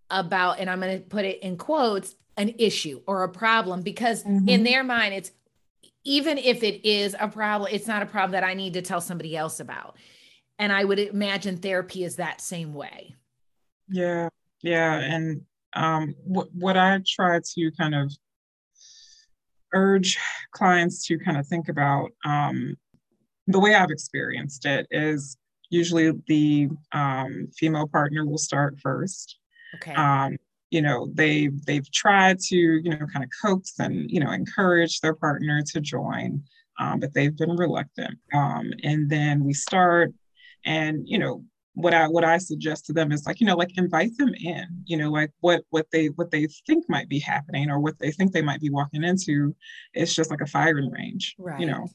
about 0.10 0.60
and 0.60 0.70
i'm 0.70 0.80
going 0.80 0.98
to 0.98 1.04
put 1.04 1.26
it 1.26 1.40
in 1.42 1.58
quotes 1.58 2.16
an 2.38 2.54
issue 2.58 3.02
or 3.08 3.24
a 3.24 3.30
problem 3.30 3.82
because 3.82 4.24
mm-hmm. 4.24 4.48
in 4.48 4.64
their 4.64 4.84
mind 4.84 5.14
it's 5.14 5.32
even 6.08 6.38
if 6.38 6.64
it 6.64 6.88
is 6.88 7.16
a 7.20 7.28
problem, 7.28 7.70
it's 7.72 7.86
not 7.86 8.02
a 8.02 8.06
problem 8.06 8.32
that 8.32 8.44
I 8.44 8.54
need 8.54 8.74
to 8.74 8.82
tell 8.82 9.02
somebody 9.02 9.36
else 9.36 9.60
about. 9.60 9.98
And 10.58 10.72
I 10.72 10.86
would 10.86 11.00
imagine 11.00 11.58
therapy 11.58 12.06
is 12.06 12.16
that 12.16 12.40
same 12.40 12.74
way. 12.74 13.14
Yeah, 13.90 14.30
yeah. 14.62 15.00
And 15.00 15.42
um, 15.74 16.16
what, 16.24 16.48
what 16.54 16.78
I 16.78 17.02
try 17.06 17.42
to 17.44 17.72
kind 17.78 17.94
of 17.94 18.16
urge 19.74 20.18
clients 20.52 21.06
to 21.08 21.18
kind 21.18 21.38
of 21.38 21.48
think 21.48 21.70
about 21.70 22.10
um, 22.26 22.76
the 23.48 23.60
way 23.60 23.76
I've 23.76 23.90
experienced 23.90 24.66
it 24.66 24.88
is 24.92 25.38
usually 25.70 26.12
the 26.28 26.70
um, 26.92 27.50
female 27.58 27.88
partner 27.88 28.26
will 28.26 28.38
start 28.38 28.80
first. 28.82 29.38
Okay. 29.76 29.94
Um, 29.94 30.38
you 30.70 30.82
know, 30.82 31.10
they 31.14 31.50
they've 31.66 31.90
tried 31.92 32.40
to 32.40 32.56
you 32.56 32.90
know 32.90 33.06
kind 33.14 33.24
of 33.24 33.30
coax 33.42 33.74
and 33.80 34.10
you 34.12 34.20
know 34.20 34.32
encourage 34.32 35.00
their 35.00 35.16
partner 35.16 35.64
to 35.74 35.80
join, 35.80 36.44
um, 36.80 37.00
but 37.00 37.14
they've 37.14 37.36
been 37.36 37.56
reluctant. 37.56 38.18
Um, 38.34 38.72
and 38.84 39.10
then 39.10 39.44
we 39.46 39.54
start, 39.54 40.14
and 40.66 41.08
you 41.08 41.20
know 41.20 41.44
what 41.78 41.94
I 41.94 42.08
what 42.08 42.24
I 42.24 42.40
suggest 42.40 42.88
to 42.88 42.94
them 42.94 43.12
is 43.12 43.28
like 43.28 43.40
you 43.40 43.46
know 43.46 43.56
like 43.56 43.78
invite 43.78 44.18
them 44.18 44.34
in 44.34 44.66
you 44.86 44.98
know 44.98 45.12
like 45.12 45.32
what 45.42 45.64
what 45.70 45.86
they 45.92 46.08
what 46.08 46.32
they 46.32 46.48
think 46.66 46.86
might 46.90 47.08
be 47.08 47.20
happening 47.20 47.70
or 47.70 47.80
what 47.80 48.00
they 48.00 48.12
think 48.12 48.32
they 48.32 48.42
might 48.42 48.60
be 48.60 48.72
walking 48.72 49.04
into 49.04 49.56
it's 49.94 50.14
just 50.14 50.32
like 50.32 50.42
a 50.42 50.48
firing 50.48 50.90
range 50.90 51.36
right. 51.38 51.60
you 51.60 51.68
know. 51.68 51.88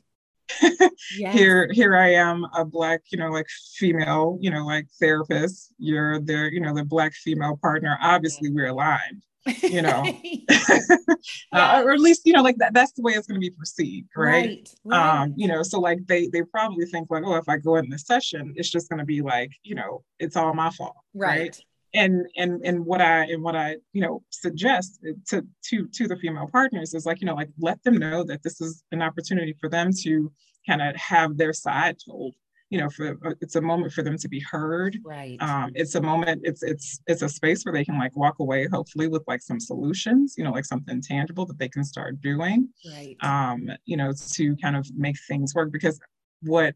Yes. 1.17 1.35
here 1.35 1.69
here 1.73 1.97
i 1.97 2.13
am 2.13 2.45
a 2.55 2.65
black 2.65 3.01
you 3.11 3.19
know 3.19 3.31
like 3.31 3.49
female 3.77 4.39
you 4.41 4.51
know 4.51 4.65
like 4.65 4.87
therapist. 5.01 5.75
You're 5.79 6.21
the 6.21 6.51
you 6.53 6.61
know 6.61 6.75
the 6.75 6.85
black 6.85 7.13
female 7.15 7.59
partner. 7.61 7.99
Obviously 8.01 8.51
we're 8.51 8.69
aligned 8.69 9.23
you 9.63 9.83
know 9.83 10.03
uh, 10.51 11.17
yeah. 11.53 11.79
uh, 11.79 11.83
or 11.83 11.93
at 11.93 12.01
least 12.01 12.23
you 12.25 12.33
know 12.33 12.43
like 12.43 12.57
that 12.59 12.75
that's 12.75 12.93
the 12.93 13.03
way 13.03 13.13
it's 13.13 13.27
going 13.27 13.41
to 13.41 13.45
be 13.45 13.51
perceived 13.51 14.09
right? 14.17 14.33
Right, 14.33 14.71
right? 14.85 15.23
um 15.23 15.35
you 15.37 15.49
know 15.49 15.63
so 15.63 15.81
like 15.81 16.07
they 16.07 16.29
they 16.29 16.43
probably 16.43 16.87
think 16.87 17.11
like 17.11 17.25
oh 17.27 17.37
if 17.37 17.49
i 17.49 17.57
go 17.57 17.77
in 17.77 17.89
this 17.91 18.07
session 18.07 18.53
it's 18.57 18.71
just 18.71 18.89
going 18.89 19.01
to 19.01 19.05
be 19.05 19.23
like 19.23 19.51
you 19.63 19.75
know 19.75 20.03
it's 20.19 20.37
all 20.37 20.55
my 20.55 20.71
fault 20.71 20.97
right. 21.15 21.41
right 21.41 21.61
and 21.95 22.27
and 22.37 22.63
and 22.65 22.85
what 22.85 23.01
i 23.01 23.25
and 23.25 23.43
what 23.43 23.57
i 23.57 23.77
you 23.93 24.01
know 24.01 24.23
suggest 24.31 25.05
to 25.27 25.47
to 25.63 25.87
to 25.89 26.09
the 26.09 26.17
female 26.17 26.49
partners 26.51 26.95
is 26.95 27.05
like 27.05 27.21
you 27.21 27.27
know 27.27 27.35
like 27.35 27.51
let 27.59 27.83
them 27.83 27.97
know 27.97 28.25
that 28.25 28.43
this 28.43 28.61
is 28.61 28.83
an 28.93 29.03
opportunity 29.03 29.55
for 29.61 29.69
them 29.69 29.91
to 29.93 30.33
kind 30.67 30.81
of 30.81 30.95
have 30.97 31.37
their 31.37 31.53
side 31.53 31.97
told 32.05 32.35
you 32.73 32.79
know 32.79 32.89
for 32.89 33.19
uh, 33.27 33.35
it's 33.43 33.57
a 33.57 33.61
moment 33.61 33.93
for 33.93 34.03
them 34.03 34.17
to 34.17 34.29
be 34.29 34.41
heard 34.41 34.99
right 35.05 35.37
um, 35.43 35.71
it's 35.75 35.95
a 35.95 36.01
moment 36.01 36.41
it's 36.43 36.63
it's 36.63 37.01
it's 37.07 37.21
a 37.21 37.29
space 37.29 37.65
where 37.65 37.73
they 37.75 37.85
can 37.85 37.99
like 37.99 38.17
walk 38.17 38.39
away 38.39 38.67
hopefully 38.73 39.09
with 39.09 39.23
like 39.29 39.43
some 39.43 39.61
solutions 39.61 40.35
you 40.39 40.43
know 40.43 40.51
like 40.51 40.65
something 40.65 41.01
tangible 41.03 41.45
that 41.45 41.59
they 41.59 41.69
can 41.69 41.85
start 41.85 42.19
doing 42.23 42.67
right 42.91 43.17
um 43.21 43.69
you 43.85 43.97
know 43.97 44.11
to 44.33 44.57
kind 44.57 44.75
of 44.75 44.91
make 44.97 45.17
things 45.29 45.55
work 45.55 45.71
because 45.71 46.01
what 46.41 46.75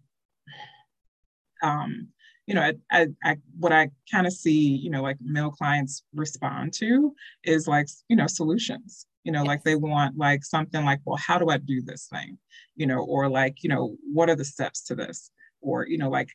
um 1.62 2.08
you 2.46 2.54
know, 2.54 2.62
I, 2.62 2.74
I, 2.92 3.06
I 3.24 3.36
what 3.58 3.72
I 3.72 3.90
kind 4.08 4.24
of 4.24 4.32
see, 4.32 4.76
you 4.76 4.88
know, 4.88 5.02
like 5.02 5.16
male 5.20 5.50
clients 5.50 6.04
respond 6.14 6.72
to 6.74 7.12
is 7.42 7.66
like, 7.66 7.88
you 8.08 8.14
know, 8.14 8.28
solutions. 8.28 9.06
You 9.24 9.32
know, 9.32 9.40
yes. 9.40 9.48
like 9.48 9.64
they 9.64 9.74
want 9.74 10.16
like 10.16 10.44
something 10.44 10.84
like, 10.84 11.00
well, 11.04 11.16
how 11.16 11.38
do 11.38 11.48
I 11.48 11.56
do 11.56 11.82
this 11.82 12.06
thing? 12.06 12.38
You 12.76 12.86
know, 12.86 13.00
or 13.00 13.28
like, 13.28 13.64
you 13.64 13.68
know, 13.68 13.96
what 14.12 14.30
are 14.30 14.36
the 14.36 14.44
steps 14.44 14.84
to 14.84 14.94
this? 14.94 15.32
Or, 15.60 15.86
you 15.86 15.98
know, 15.98 16.10
like 16.10 16.30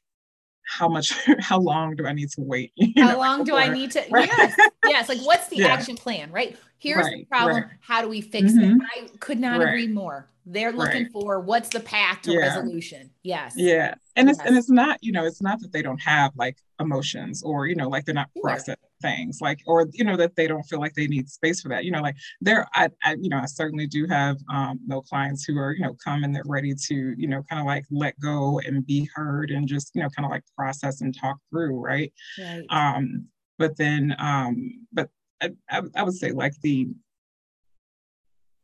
how 0.64 0.88
much 0.88 1.12
how 1.40 1.60
long 1.60 1.96
do 1.96 2.06
i 2.06 2.14
need 2.14 2.30
to 2.30 2.40
wait 2.40 2.72
how 2.96 3.10
know, 3.10 3.18
long 3.18 3.40
like, 3.40 3.48
do 3.48 3.56
i 3.56 3.68
need 3.68 3.90
to 3.90 4.00
right? 4.12 4.30
yes 4.30 4.56
yes 4.86 5.10
like 5.10 5.20
what's 5.22 5.48
the 5.48 5.58
yeah. 5.58 5.68
action 5.68 5.98
plan 5.98 6.32
right 6.32 6.56
here's 6.78 7.04
right, 7.04 7.18
the 7.18 7.26
problem 7.26 7.64
right. 7.64 7.72
how 7.82 8.00
do 8.00 8.08
we 8.08 8.22
fix 8.22 8.52
mm-hmm. 8.52 8.80
it 8.80 8.88
i 8.96 9.08
could 9.18 9.40
not 9.40 9.60
agree 9.60 9.88
more 9.88 10.30
they're 10.46 10.72
looking 10.72 11.08
for 11.10 11.40
what's 11.40 11.70
the 11.70 11.80
path 11.80 12.24
to 12.24 12.32
yeah. 12.32 12.40
resolution. 12.40 13.12
Yes. 13.24 13.54
Yeah. 13.56 13.96
And 14.16 14.28
yes. 14.28 14.38
it's 14.38 14.48
and 14.48 14.58
it's 14.58 14.70
not, 14.70 14.98
you 15.02 15.12
know, 15.12 15.26
it's 15.26 15.42
not 15.42 15.60
that 15.62 15.72
they 15.72 15.82
don't 15.82 16.02
have 16.02 16.32
like 16.36 16.58
emotions 16.80 17.44
or, 17.44 17.68
you 17.68 17.76
know, 17.76 17.88
like 17.88 18.06
they're 18.06 18.16
not 18.16 18.30
processing 18.42 18.76
things 19.02 19.40
like 19.42 19.60
or 19.66 19.88
you 19.92 20.04
know 20.04 20.16
that 20.16 20.36
they 20.36 20.48
don't 20.48 20.64
feel 20.64 20.80
like 20.80 20.94
they 20.94 21.08
need 21.08 21.30
space 21.30 21.62
for 21.62 21.70
that. 21.70 21.84
You 21.86 21.92
know, 21.92 22.02
like 22.02 22.16
there 22.40 22.68
I, 22.74 22.90
I 23.04 23.16
you 23.20 23.30
know, 23.30 23.38
I 23.38 23.46
certainly 23.46 23.88
do 23.88 24.08
have 24.08 24.38
um 24.50 24.80
no 24.86 25.02
clients 25.02 25.44
who 25.44 25.58
are, 25.58 25.74
you 25.74 25.84
know, 25.84 25.96
come 26.04 26.24
and 26.24 26.36
they're 26.36 26.44
ready 26.46 26.74
to, 26.88 26.96
you 27.18 27.28
know, 27.28 27.44
kind 27.50 27.60
of 27.60 27.66
like 27.66 27.86
let 27.92 28.20
go 28.20 28.60
and 28.60 28.86
be 28.86 29.10
heard 29.14 29.52
and 29.52 29.68
just, 29.68 29.92
you 29.96 30.02
know, 30.02 30.10
kind 30.10 30.26
of 30.26 30.32
like 30.32 30.44
process 30.56 31.02
and 31.02 31.18
talk 31.18 31.38
through, 31.50 31.80
right? 31.80 32.14
Right. 32.40 32.66
Um, 32.70 33.26
but 33.58 33.78
then 33.78 34.16
um, 34.20 34.86
but 34.94 35.10
I, 35.42 35.52
I, 35.70 35.82
I 35.96 36.04
would 36.04 36.16
say 36.16 36.32
like 36.32 36.54
the 36.62 36.88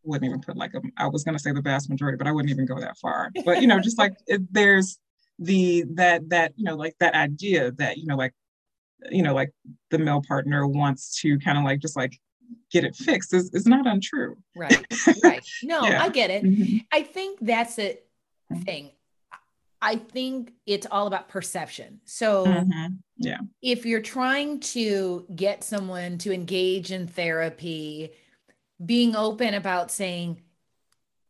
wouldn't 0.03 0.29
even 0.29 0.41
put 0.41 0.57
like 0.57 0.73
a, 0.73 0.81
I 0.97 1.07
was 1.07 1.23
going 1.23 1.35
to 1.35 1.43
say 1.43 1.51
the 1.51 1.61
vast 1.61 1.89
majority, 1.89 2.17
but 2.17 2.27
I 2.27 2.31
wouldn't 2.31 2.51
even 2.51 2.65
go 2.65 2.79
that 2.79 2.97
far. 2.97 3.29
But, 3.45 3.61
you 3.61 3.67
know, 3.67 3.79
just 3.79 3.97
like 3.97 4.13
it, 4.25 4.41
there's 4.51 4.99
the, 5.37 5.83
that, 5.95 6.29
that, 6.29 6.53
you 6.55 6.63
know, 6.63 6.75
like 6.75 6.95
that 6.99 7.13
idea 7.13 7.71
that, 7.73 7.97
you 7.97 8.05
know, 8.05 8.15
like, 8.15 8.33
you 9.11 9.21
know, 9.21 9.33
like 9.33 9.51
the 9.89 9.97
male 9.97 10.21
partner 10.27 10.67
wants 10.67 11.19
to 11.21 11.39
kind 11.39 11.57
of 11.57 11.63
like, 11.63 11.79
just 11.79 11.95
like 11.95 12.19
get 12.71 12.83
it 12.83 12.95
fixed 12.95 13.33
is, 13.33 13.49
is 13.53 13.65
not 13.65 13.87
untrue. 13.87 14.37
Right. 14.55 14.85
Right. 15.23 15.45
No, 15.63 15.83
yeah. 15.83 16.03
I 16.03 16.09
get 16.09 16.29
it. 16.29 16.43
Mm-hmm. 16.43 16.77
I 16.91 17.01
think 17.01 17.39
that's 17.41 17.79
a 17.79 17.97
mm-hmm. 18.51 18.61
thing. 18.61 18.91
I 19.81 19.95
think 19.95 20.53
it's 20.65 20.87
all 20.89 21.07
about 21.07 21.29
perception. 21.29 22.01
So, 22.05 22.45
mm-hmm. 22.45 22.95
yeah, 23.17 23.39
if 23.61 23.85
you're 23.85 24.01
trying 24.01 24.59
to 24.61 25.25
get 25.33 25.63
someone 25.63 26.17
to 26.19 26.33
engage 26.33 26.91
in 26.91 27.07
therapy, 27.07 28.11
being 28.83 29.15
open 29.15 29.53
about 29.53 29.91
saying, 29.91 30.41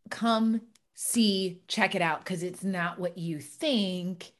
come 0.10 0.62
see, 0.94 1.62
check 1.68 1.94
it 1.94 2.02
out, 2.02 2.20
because 2.24 2.42
it's 2.42 2.64
not 2.64 3.00
what 3.00 3.18
you 3.18 3.40
think, 3.40 4.32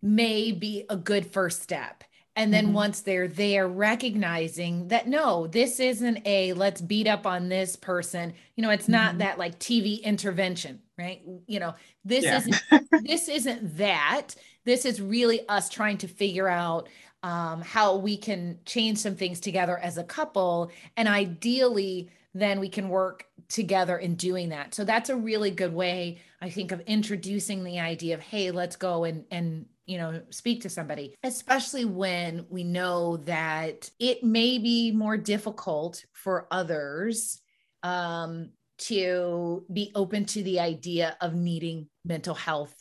may 0.00 0.52
be 0.52 0.84
a 0.88 0.96
good 0.96 1.26
first 1.26 1.62
step. 1.62 2.04
And 2.36 2.52
then 2.52 2.66
mm-hmm. 2.66 2.74
once 2.74 3.00
they're 3.00 3.28
there, 3.28 3.68
recognizing 3.68 4.88
that 4.88 5.06
no, 5.06 5.46
this 5.46 5.78
isn't 5.78 6.20
a 6.26 6.52
let's 6.54 6.80
beat 6.80 7.06
up 7.06 7.26
on 7.26 7.48
this 7.48 7.76
person. 7.76 8.34
You 8.56 8.62
know, 8.62 8.70
it's 8.70 8.88
not 8.88 9.10
mm-hmm. 9.10 9.18
that 9.18 9.38
like 9.38 9.58
TV 9.60 10.02
intervention, 10.02 10.80
right? 10.98 11.22
You 11.46 11.60
know, 11.60 11.74
this 12.04 12.24
yeah. 12.24 12.38
isn't 12.38 12.62
this 13.04 13.28
isn't 13.28 13.76
that. 13.76 14.34
This 14.64 14.84
is 14.84 15.00
really 15.00 15.48
us 15.48 15.68
trying 15.68 15.98
to 15.98 16.08
figure 16.08 16.48
out 16.48 16.88
um, 17.22 17.62
how 17.62 17.96
we 17.96 18.16
can 18.16 18.58
change 18.66 18.98
some 18.98 19.14
things 19.14 19.38
together 19.38 19.78
as 19.78 19.96
a 19.96 20.04
couple, 20.04 20.72
and 20.96 21.08
ideally 21.08 22.10
then 22.34 22.58
we 22.58 22.68
can 22.68 22.88
work 22.88 23.26
together 23.48 23.96
in 23.96 24.16
doing 24.16 24.48
that. 24.48 24.74
So 24.74 24.84
that's 24.84 25.08
a 25.08 25.16
really 25.16 25.52
good 25.52 25.72
way, 25.72 26.18
I 26.40 26.50
think, 26.50 26.72
of 26.72 26.80
introducing 26.80 27.62
the 27.62 27.78
idea 27.78 28.14
of, 28.14 28.20
hey, 28.20 28.50
let's 28.50 28.74
go 28.74 29.04
and 29.04 29.24
and 29.30 29.66
you 29.86 29.98
know 29.98 30.22
speak 30.30 30.62
to 30.62 30.68
somebody 30.68 31.14
especially 31.22 31.84
when 31.84 32.46
we 32.48 32.64
know 32.64 33.18
that 33.18 33.90
it 33.98 34.22
may 34.24 34.58
be 34.58 34.90
more 34.92 35.16
difficult 35.16 36.04
for 36.12 36.46
others 36.50 37.40
um, 37.82 38.50
to 38.78 39.64
be 39.72 39.92
open 39.94 40.24
to 40.24 40.42
the 40.42 40.60
idea 40.60 41.16
of 41.20 41.34
needing 41.34 41.88
mental 42.04 42.34
health 42.34 42.74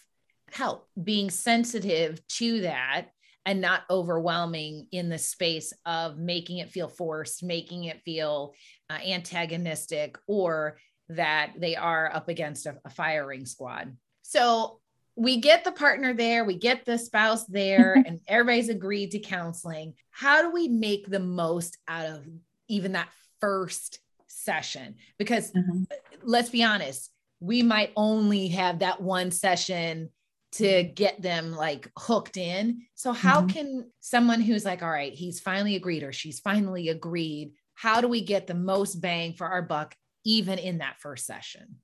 help 0.51 0.87
being 1.01 1.29
sensitive 1.29 2.25
to 2.27 2.61
that 2.61 3.07
and 3.45 3.59
not 3.59 3.83
overwhelming 3.89 4.87
in 4.91 5.09
the 5.09 5.17
space 5.17 5.73
of 5.85 6.17
making 6.17 6.59
it 6.59 6.71
feel 6.71 6.87
forced, 6.87 7.43
making 7.43 7.85
it 7.85 8.01
feel 8.03 8.53
uh, 8.89 8.93
antagonistic, 9.05 10.17
or 10.27 10.77
that 11.09 11.53
they 11.57 11.75
are 11.75 12.09
up 12.13 12.29
against 12.29 12.65
a, 12.65 12.77
a 12.85 12.89
firing 12.89 13.45
squad. 13.45 13.95
So 14.21 14.79
we 15.15 15.37
get 15.37 15.63
the 15.63 15.71
partner 15.71 16.13
there, 16.13 16.43
we 16.43 16.57
get 16.57 16.85
the 16.85 16.97
spouse 16.97 17.45
there, 17.45 17.93
and 18.05 18.19
everybody's 18.27 18.69
agreed 18.69 19.11
to 19.11 19.19
counseling. 19.19 19.93
How 20.11 20.41
do 20.41 20.51
we 20.51 20.67
make 20.67 21.07
the 21.07 21.19
most 21.19 21.77
out 21.87 22.05
of 22.05 22.27
even 22.67 22.93
that 22.93 23.09
first 23.39 23.99
session? 24.27 24.95
Because 25.17 25.51
mm-hmm. 25.51 25.83
let's 26.23 26.49
be 26.49 26.63
honest, 26.63 27.11
we 27.39 27.61
might 27.61 27.91
only 27.95 28.47
have 28.49 28.79
that 28.79 29.01
one 29.01 29.31
session 29.31 30.09
to 30.53 30.83
get 30.83 31.21
them 31.21 31.51
like 31.51 31.89
hooked 31.97 32.37
in. 32.37 32.83
So 32.95 33.11
how 33.11 33.39
mm-hmm. 33.39 33.47
can 33.47 33.91
someone 33.99 34.39
who's 34.39 34.65
like, 34.65 34.83
all 34.83 34.89
right, 34.89 35.13
he's 35.13 35.39
finally 35.39 35.75
agreed 35.75 36.03
or 36.03 36.13
she's 36.13 36.39
finally 36.39 36.89
agreed, 36.89 37.53
how 37.73 38.01
do 38.01 38.07
we 38.07 38.21
get 38.21 38.45
the 38.45 38.53
most 38.53 38.95
bang 39.01 39.33
for 39.33 39.47
our 39.47 39.63
buck 39.63 39.95
even 40.23 40.59
in 40.59 40.77
that 40.77 40.99
first 40.99 41.25
session? 41.25 41.77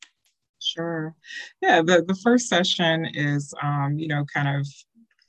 Sure. 0.62 1.16
Yeah, 1.62 1.82
the, 1.82 2.04
the 2.06 2.16
first 2.16 2.48
session 2.48 3.06
is, 3.14 3.54
um, 3.62 3.98
you 3.98 4.08
know, 4.08 4.26
kind 4.34 4.60
of 4.60 4.68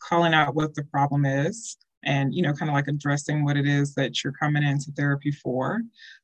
calling 0.01 0.35
out 0.35 0.55
what 0.55 0.75
the 0.75 0.85
problem 0.85 1.25
is 1.25 1.77
and, 2.05 2.35
you 2.35 2.43
know, 2.43 2.53
kind 2.53 2.71
of 2.71 2.75
like 2.75 2.89
addressing 2.89 3.45
what 3.45 3.57
it 3.57 3.67
is 3.67 3.95
that 3.95 4.25
you're 4.25 4.33
coming 4.33 4.63
into 4.63 4.91
therapy 4.93 5.31
for. 5.31 5.83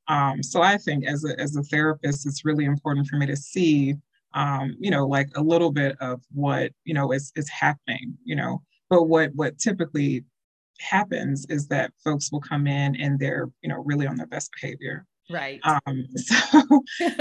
Um, 0.09 0.43
so 0.43 0.63
I 0.63 0.77
think 0.79 1.07
as 1.07 1.25
a, 1.25 1.39
as 1.41 1.57
a 1.57 1.63
therapist, 1.63 2.27
it's 2.27 2.45
really 2.45 2.65
important 2.65 3.07
for 3.07 3.17
me 3.17 3.27
to 3.27 3.37
see 3.37 3.95
um, 4.35 4.77
you 4.79 4.91
know, 4.91 5.07
like 5.07 5.31
a 5.35 5.43
little 5.43 5.73
bit 5.73 5.97
of 6.01 6.21
what, 6.33 6.71
you 6.85 6.93
know, 6.93 7.11
is, 7.13 7.33
is 7.37 7.49
happening, 7.49 8.17
you 8.25 8.37
know, 8.37 8.63
but 8.91 9.05
what, 9.05 9.31
what 9.35 9.59
typically 9.59 10.25
happens 10.79 11.47
is 11.49 11.67
that 11.69 11.91
folks 12.05 12.31
will 12.31 12.41
come 12.41 12.67
in 12.67 12.97
and 12.97 13.19
they're, 13.19 13.49
you 13.63 13.69
know, 13.71 13.83
really 13.87 14.07
on 14.07 14.17
their 14.17 14.27
best 14.27 14.51
behavior. 14.61 15.07
Right. 15.31 15.61
Um, 15.65 16.07
so, 16.17 16.63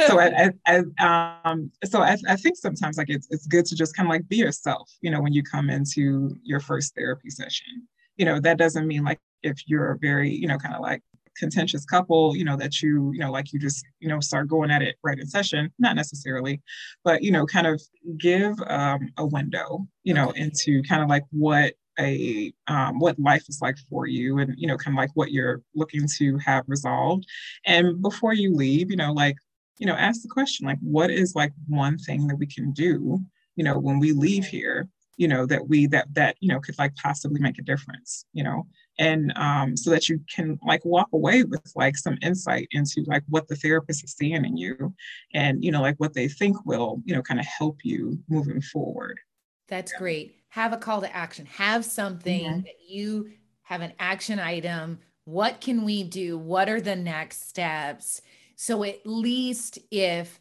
so 0.07 0.19
I, 0.19 0.51
I, 0.67 0.81
I, 0.99 1.39
um, 1.43 1.71
so 1.83 2.01
I, 2.01 2.17
I 2.27 2.35
think 2.35 2.57
sometimes 2.57 2.97
like 2.97 3.09
it's 3.09 3.27
it's 3.31 3.47
good 3.47 3.65
to 3.65 3.75
just 3.75 3.95
kind 3.95 4.07
of 4.07 4.11
like 4.11 4.27
be 4.27 4.37
yourself, 4.37 4.91
you 5.01 5.11
know, 5.11 5.21
when 5.21 5.33
you 5.33 5.43
come 5.43 5.69
into 5.69 6.35
your 6.43 6.59
first 6.59 6.95
therapy 6.95 7.29
session. 7.29 7.87
You 8.17 8.25
know, 8.25 8.39
that 8.39 8.57
doesn't 8.57 8.87
mean 8.87 9.03
like 9.03 9.19
if 9.43 9.67
you're 9.67 9.91
a 9.91 9.97
very, 9.97 10.31
you 10.31 10.47
know, 10.47 10.57
kind 10.57 10.75
of 10.75 10.81
like 10.81 11.01
contentious 11.35 11.85
couple, 11.85 12.35
you 12.35 12.45
know, 12.45 12.57
that 12.57 12.81
you, 12.81 13.11
you 13.13 13.19
know, 13.19 13.31
like 13.31 13.53
you 13.53 13.59
just, 13.59 13.85
you 13.99 14.07
know, 14.07 14.19
start 14.19 14.47
going 14.47 14.71
at 14.71 14.81
it 14.81 14.95
right 15.03 15.19
in 15.19 15.27
session, 15.27 15.71
not 15.79 15.95
necessarily, 15.95 16.61
but, 17.03 17.21
you 17.21 17.31
know, 17.31 17.45
kind 17.45 17.67
of 17.67 17.81
give 18.17 18.55
um, 18.67 19.09
a 19.17 19.25
window, 19.25 19.85
you 20.03 20.13
know, 20.13 20.29
okay. 20.29 20.41
into 20.41 20.81
kind 20.83 21.03
of 21.03 21.09
like 21.09 21.23
what 21.31 21.73
a 21.99 22.53
um, 22.67 22.99
what 22.99 23.19
life 23.19 23.45
is 23.47 23.59
like 23.61 23.77
for 23.89 24.07
you 24.07 24.39
and 24.39 24.53
you 24.57 24.67
know 24.67 24.77
kind 24.77 24.95
of 24.95 24.99
like 24.99 25.11
what 25.13 25.31
you're 25.31 25.61
looking 25.73 26.07
to 26.17 26.37
have 26.37 26.63
resolved. 26.67 27.25
And 27.65 28.01
before 28.01 28.33
you 28.33 28.53
leave 28.53 28.89
you 28.89 28.97
know 28.97 29.13
like 29.13 29.37
you 29.77 29.87
know 29.87 29.95
ask 29.95 30.21
the 30.21 30.29
question 30.29 30.65
like 30.65 30.79
what 30.81 31.09
is 31.09 31.35
like 31.35 31.51
one 31.67 31.97
thing 31.97 32.27
that 32.27 32.37
we 32.37 32.47
can 32.47 32.71
do 32.71 33.19
you 33.55 33.63
know 33.63 33.77
when 33.77 33.99
we 33.99 34.13
leave 34.13 34.45
here 34.45 34.87
you 35.17 35.27
know 35.27 35.45
that 35.45 35.67
we 35.67 35.87
that 35.87 36.07
that 36.13 36.35
you 36.39 36.49
know 36.49 36.59
could 36.59 36.77
like 36.77 36.95
possibly 36.95 37.39
make 37.39 37.57
a 37.59 37.63
difference 37.63 38.25
you 38.33 38.43
know? 38.43 38.67
And 38.97 39.33
um, 39.35 39.75
so 39.75 39.89
that 39.89 40.07
you 40.07 40.21
can 40.33 40.57
like 40.65 40.85
walk 40.85 41.09
away 41.11 41.43
with 41.43 41.69
like 41.75 41.97
some 41.97 42.17
insight 42.21 42.69
into 42.71 43.03
like 43.07 43.23
what 43.27 43.45
the 43.49 43.55
therapist 43.57 44.05
is 44.05 44.13
seeing 44.13 44.45
in 44.45 44.55
you 44.55 44.93
and 45.33 45.61
you 45.63 45.71
know 45.71 45.81
like 45.81 45.97
what 45.97 46.13
they 46.13 46.29
think 46.29 46.65
will 46.65 47.01
you 47.03 47.13
know 47.13 47.21
kind 47.21 47.39
of 47.39 47.45
help 47.45 47.79
you 47.83 48.19
moving 48.29 48.61
forward. 48.61 49.19
That's 49.67 49.91
yeah. 49.93 49.99
great 49.99 50.35
have 50.55 50.71
a 50.71 50.77
call 50.77 51.01
to 51.01 51.13
action, 51.13 51.45
have 51.47 51.83
something 51.83 52.45
mm-hmm. 52.45 52.61
that 52.61 52.87
you 52.87 53.29
have 53.63 53.81
an 53.81 53.91
action 53.99 54.39
item. 54.39 54.97
What 55.25 55.59
can 55.59 55.83
we 55.83 56.03
do? 56.03 56.37
What 56.37 56.69
are 56.69 56.79
the 56.79 56.95
next 56.95 57.49
steps? 57.49 58.21
So 58.55 58.85
at 58.85 59.05
least 59.05 59.79
if 59.91 60.39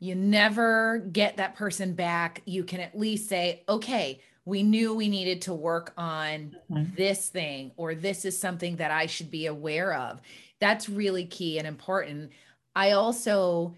you 0.00 0.16
never 0.16 0.98
get 0.98 1.38
that 1.38 1.54
person 1.54 1.94
back, 1.94 2.42
you 2.44 2.62
can 2.62 2.80
at 2.80 2.98
least 2.98 3.26
say, 3.26 3.62
okay, 3.66 4.20
we 4.44 4.62
knew 4.62 4.92
we 4.92 5.08
needed 5.08 5.40
to 5.42 5.54
work 5.54 5.94
on 5.96 6.54
mm-hmm. 6.70 6.94
this 6.94 7.30
thing, 7.30 7.72
or 7.78 7.94
this 7.94 8.26
is 8.26 8.38
something 8.38 8.76
that 8.76 8.90
I 8.90 9.06
should 9.06 9.30
be 9.30 9.46
aware 9.46 9.94
of. 9.94 10.20
That's 10.60 10.90
really 10.90 11.24
key 11.24 11.58
and 11.58 11.66
important. 11.66 12.32
I 12.76 12.90
also 12.90 13.74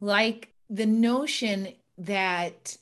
like 0.00 0.48
the 0.68 0.86
notion 0.86 1.68
that 1.98 2.76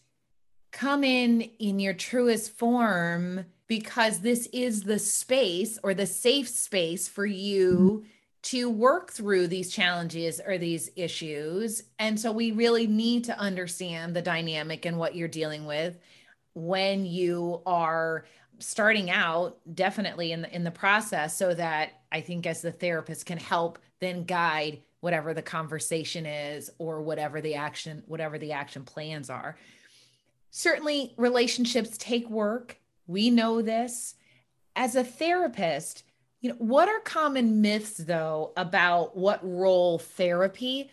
come 0.77 1.03
in 1.03 1.41
in 1.59 1.79
your 1.79 1.95
truest 1.95 2.53
form 2.53 3.47
because 3.67 4.21
this 4.21 4.47
is 4.53 4.83
the 4.83 4.99
space 4.99 5.79
or 5.83 5.95
the 5.95 6.07
safe 6.07 6.47
space 6.49 7.09
for 7.09 7.25
you 7.25 7.73
mm-hmm. 7.73 8.09
to 8.43 8.69
work 8.69 9.11
through 9.11 9.47
these 9.47 9.73
challenges 9.73 10.39
or 10.47 10.59
these 10.59 10.91
issues. 10.95 11.83
And 11.99 12.21
so 12.21 12.31
we 12.31 12.53
really 12.53 12.87
need 12.87 13.25
to 13.25 13.39
understand 13.39 14.15
the 14.15 14.21
dynamic 14.21 14.85
and 14.85 14.99
what 14.99 15.17
you're 15.17 15.29
dealing 15.29 15.65
with 15.65 15.99
when 16.53 17.07
you 17.07 17.63
are 17.65 18.27
starting 18.59 19.11
out 19.11 19.59
definitely 19.75 20.33
in 20.33 20.43
the 20.43 20.55
in 20.55 20.63
the 20.63 20.71
process 20.71 21.37
so 21.37 21.55
that 21.55 22.03
I 22.13 22.21
think 22.21 22.47
as 22.47 22.61
the 22.61 22.73
therapist 22.73 23.25
can 23.25 23.39
help 23.39 23.79
then 24.01 24.25
guide 24.25 24.83
whatever 25.01 25.35
the 25.35 25.43
conversation 25.43 26.25
is 26.27 26.71
or 26.79 27.03
whatever 27.03 27.41
the 27.41 27.55
action 27.55 28.03
whatever 28.07 28.39
the 28.39 28.53
action 28.53 28.85
plans 28.85 29.29
are 29.29 29.57
certainly 30.57 31.13
relationships 31.19 31.99
take 31.99 32.31
work. 32.31 32.79
We 33.07 33.29
know 33.29 33.61
this. 33.61 34.15
As 34.75 34.97
a 34.97 35.05
therapist, 35.05 36.03
you 36.41 36.49
know, 36.49 36.57
what 36.57 36.89
are 36.89 37.01
common 37.01 37.61
myths 37.61 37.99
though 37.99 38.53
about 38.57 39.17
what 39.17 39.39
role 39.43 39.99
therapy 39.99 40.91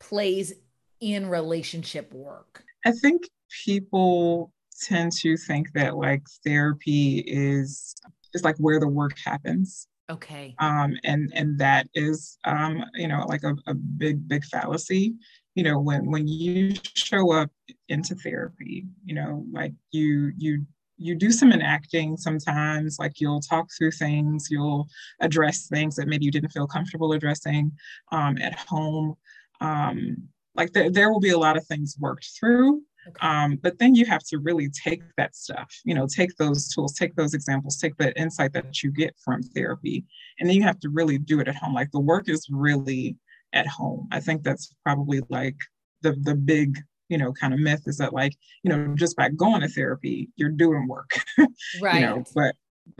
plays 0.00 0.54
in 1.00 1.28
relationship 1.28 2.12
work? 2.12 2.64
I 2.84 2.90
think 2.90 3.30
people 3.64 4.52
tend 4.82 5.12
to 5.20 5.36
think 5.36 5.72
that 5.74 5.96
like 5.96 6.26
therapy 6.44 7.18
is 7.26 7.94
is 8.34 8.42
like 8.42 8.56
where 8.58 8.80
the 8.80 8.88
work 8.88 9.16
happens. 9.24 9.86
Okay. 10.10 10.56
Um, 10.58 10.96
and 11.04 11.30
and 11.32 11.58
that 11.60 11.88
is 11.94 12.38
um, 12.44 12.84
you 12.94 13.06
know 13.06 13.24
like 13.28 13.44
a, 13.44 13.54
a 13.68 13.74
big 13.74 14.26
big 14.26 14.44
fallacy 14.44 15.14
you 15.56 15.62
know 15.64 15.80
when 15.80 16.08
when 16.08 16.28
you 16.28 16.74
show 16.94 17.32
up 17.32 17.50
into 17.88 18.14
therapy 18.14 18.86
you 19.04 19.14
know 19.14 19.44
like 19.50 19.72
you 19.90 20.30
you 20.36 20.64
you 20.98 21.14
do 21.14 21.32
some 21.32 21.52
enacting 21.52 22.16
sometimes 22.16 22.98
like 22.98 23.20
you'll 23.20 23.40
talk 23.40 23.66
through 23.76 23.90
things 23.90 24.48
you'll 24.50 24.86
address 25.20 25.66
things 25.66 25.96
that 25.96 26.06
maybe 26.06 26.24
you 26.24 26.30
didn't 26.30 26.52
feel 26.52 26.66
comfortable 26.66 27.12
addressing 27.12 27.72
um, 28.12 28.38
at 28.38 28.54
home 28.54 29.14
um, 29.60 30.16
like 30.54 30.72
there, 30.72 30.90
there 30.90 31.10
will 31.10 31.20
be 31.20 31.30
a 31.30 31.38
lot 31.38 31.56
of 31.56 31.66
things 31.66 31.96
worked 31.98 32.28
through 32.38 32.82
okay. 33.08 33.26
um, 33.26 33.58
but 33.62 33.78
then 33.78 33.94
you 33.94 34.04
have 34.04 34.22
to 34.24 34.38
really 34.38 34.68
take 34.70 35.02
that 35.16 35.34
stuff 35.34 35.74
you 35.84 35.94
know 35.94 36.06
take 36.06 36.36
those 36.36 36.68
tools 36.68 36.94
take 36.94 37.14
those 37.16 37.32
examples 37.34 37.78
take 37.78 37.96
the 37.96 38.18
insight 38.20 38.52
that 38.52 38.82
you 38.82 38.90
get 38.90 39.14
from 39.24 39.42
therapy 39.42 40.04
and 40.38 40.48
then 40.48 40.56
you 40.56 40.62
have 40.62 40.78
to 40.80 40.90
really 40.90 41.18
do 41.18 41.40
it 41.40 41.48
at 41.48 41.56
home 41.56 41.74
like 41.74 41.90
the 41.92 42.00
work 42.00 42.28
is 42.28 42.46
really 42.50 43.16
at 43.52 43.66
home. 43.66 44.08
I 44.12 44.20
think 44.20 44.42
that's 44.42 44.74
probably 44.84 45.22
like 45.28 45.56
the 46.02 46.12
the 46.22 46.34
big 46.34 46.78
you 47.08 47.18
know 47.18 47.32
kind 47.32 47.54
of 47.54 47.60
myth 47.60 47.82
is 47.86 47.98
that 47.98 48.12
like 48.12 48.36
you 48.62 48.70
know 48.70 48.94
just 48.94 49.16
by 49.16 49.28
going 49.28 49.60
to 49.60 49.68
therapy 49.68 50.28
you're 50.36 50.50
doing 50.50 50.88
work 50.88 51.10
right 51.80 51.94
you 51.94 52.00
know 52.00 52.24
but 52.34 52.54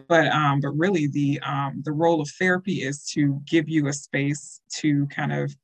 but 0.08 0.28
um 0.28 0.60
but 0.60 0.70
really 0.70 1.06
the 1.08 1.40
um 1.40 1.82
the 1.84 1.92
role 1.92 2.20
of 2.20 2.28
therapy 2.38 2.82
is 2.82 3.04
to 3.04 3.40
give 3.46 3.68
you 3.68 3.88
a 3.88 3.92
space 3.92 4.60
to 4.72 5.06
kind 5.06 5.32
of 5.32 5.54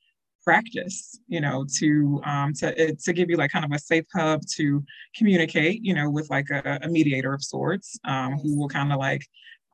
practice 0.44 1.20
you 1.28 1.40
know 1.40 1.64
to 1.78 2.20
um 2.24 2.52
to 2.52 2.94
to 2.96 3.12
give 3.12 3.30
you 3.30 3.36
like 3.36 3.50
kind 3.50 3.64
of 3.64 3.70
a 3.72 3.78
safe 3.78 4.04
hub 4.14 4.40
to 4.46 4.82
communicate 5.16 5.80
you 5.84 5.94
know 5.94 6.10
with 6.10 6.28
like 6.30 6.50
a, 6.50 6.80
a 6.82 6.88
mediator 6.88 7.32
of 7.32 7.44
sorts 7.44 7.98
um 8.04 8.32
who 8.38 8.58
will 8.58 8.68
kind 8.68 8.92
of 8.92 8.98
like 8.98 9.24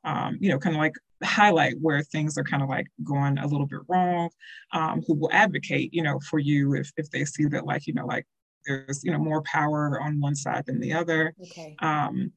um 0.05 0.37
you 0.41 0.51
know 0.51 0.59
kind 0.59 0.77
of 0.77 0.81
like 0.81 0.93
highlight 1.23 1.75
where 1.81 2.03
things 2.03 2.39
are 2.39 2.45
kind 2.45 2.63
of 2.63 2.69
like 2.69 2.87
going 3.05 3.39
a 3.39 3.47
little 3.47 3.67
bit 3.67 3.81
wrong, 3.89 4.31
um, 4.73 5.03
who 5.07 5.15
will 5.15 5.31
advocate, 5.33 5.93
you 5.93 6.03
know, 6.03 6.19
for 6.31 6.39
you 6.39 6.75
if 6.75 6.91
if 6.97 7.11
they 7.11 7.25
see 7.25 7.47
that 7.47 7.67
like, 7.67 7.87
you 7.87 7.95
know, 7.95 8.07
like 8.07 8.27
there's, 8.67 9.03
you 9.05 9.11
know, 9.11 9.19
more 9.19 9.43
power 9.43 10.01
on 10.01 10.21
one 10.21 10.35
side 10.35 10.67
than 10.67 10.81
the 10.81 10.93
other. 10.93 11.35
Okay. 11.43 11.77
Um, 11.81 12.33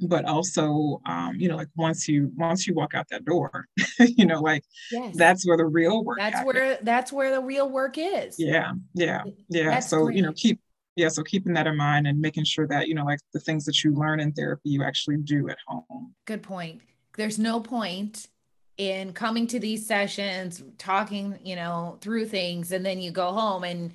but 0.00 0.24
also 0.24 1.00
um, 1.06 1.36
you 1.36 1.48
know 1.48 1.56
like 1.56 1.68
once 1.76 2.08
you 2.08 2.30
once 2.36 2.66
you 2.66 2.74
walk 2.74 2.94
out 2.94 3.06
that 3.10 3.24
door 3.24 3.66
you 4.00 4.26
know 4.26 4.40
like 4.40 4.62
yes. 4.90 5.16
that's 5.16 5.46
where 5.46 5.56
the 5.56 5.64
real 5.64 6.04
work 6.04 6.18
that's 6.18 6.36
happens. 6.36 6.54
where 6.54 6.78
that's 6.82 7.12
where 7.12 7.30
the 7.30 7.40
real 7.40 7.68
work 7.68 7.96
is 7.96 8.36
yeah 8.38 8.72
yeah 8.94 9.22
yeah 9.48 9.70
that's 9.70 9.88
so 9.88 10.06
great. 10.06 10.16
you 10.16 10.22
know 10.22 10.32
keep 10.34 10.60
yeah 10.96 11.08
so 11.08 11.22
keeping 11.22 11.54
that 11.54 11.66
in 11.66 11.76
mind 11.76 12.06
and 12.06 12.20
making 12.20 12.44
sure 12.44 12.66
that 12.66 12.88
you 12.88 12.94
know 12.94 13.04
like 13.04 13.20
the 13.32 13.40
things 13.40 13.64
that 13.64 13.82
you 13.84 13.92
learn 13.92 14.20
in 14.20 14.32
therapy 14.32 14.70
you 14.70 14.82
actually 14.82 15.16
do 15.18 15.48
at 15.48 15.58
home 15.66 16.14
good 16.26 16.42
point 16.42 16.80
there's 17.16 17.38
no 17.38 17.60
point 17.60 18.28
in 18.76 19.12
coming 19.12 19.46
to 19.48 19.60
these 19.60 19.86
sessions, 19.86 20.62
talking, 20.78 21.38
you 21.44 21.56
know, 21.56 21.98
through 22.00 22.26
things, 22.26 22.72
and 22.72 22.84
then 22.84 23.00
you 23.00 23.10
go 23.10 23.32
home 23.32 23.64
and 23.64 23.92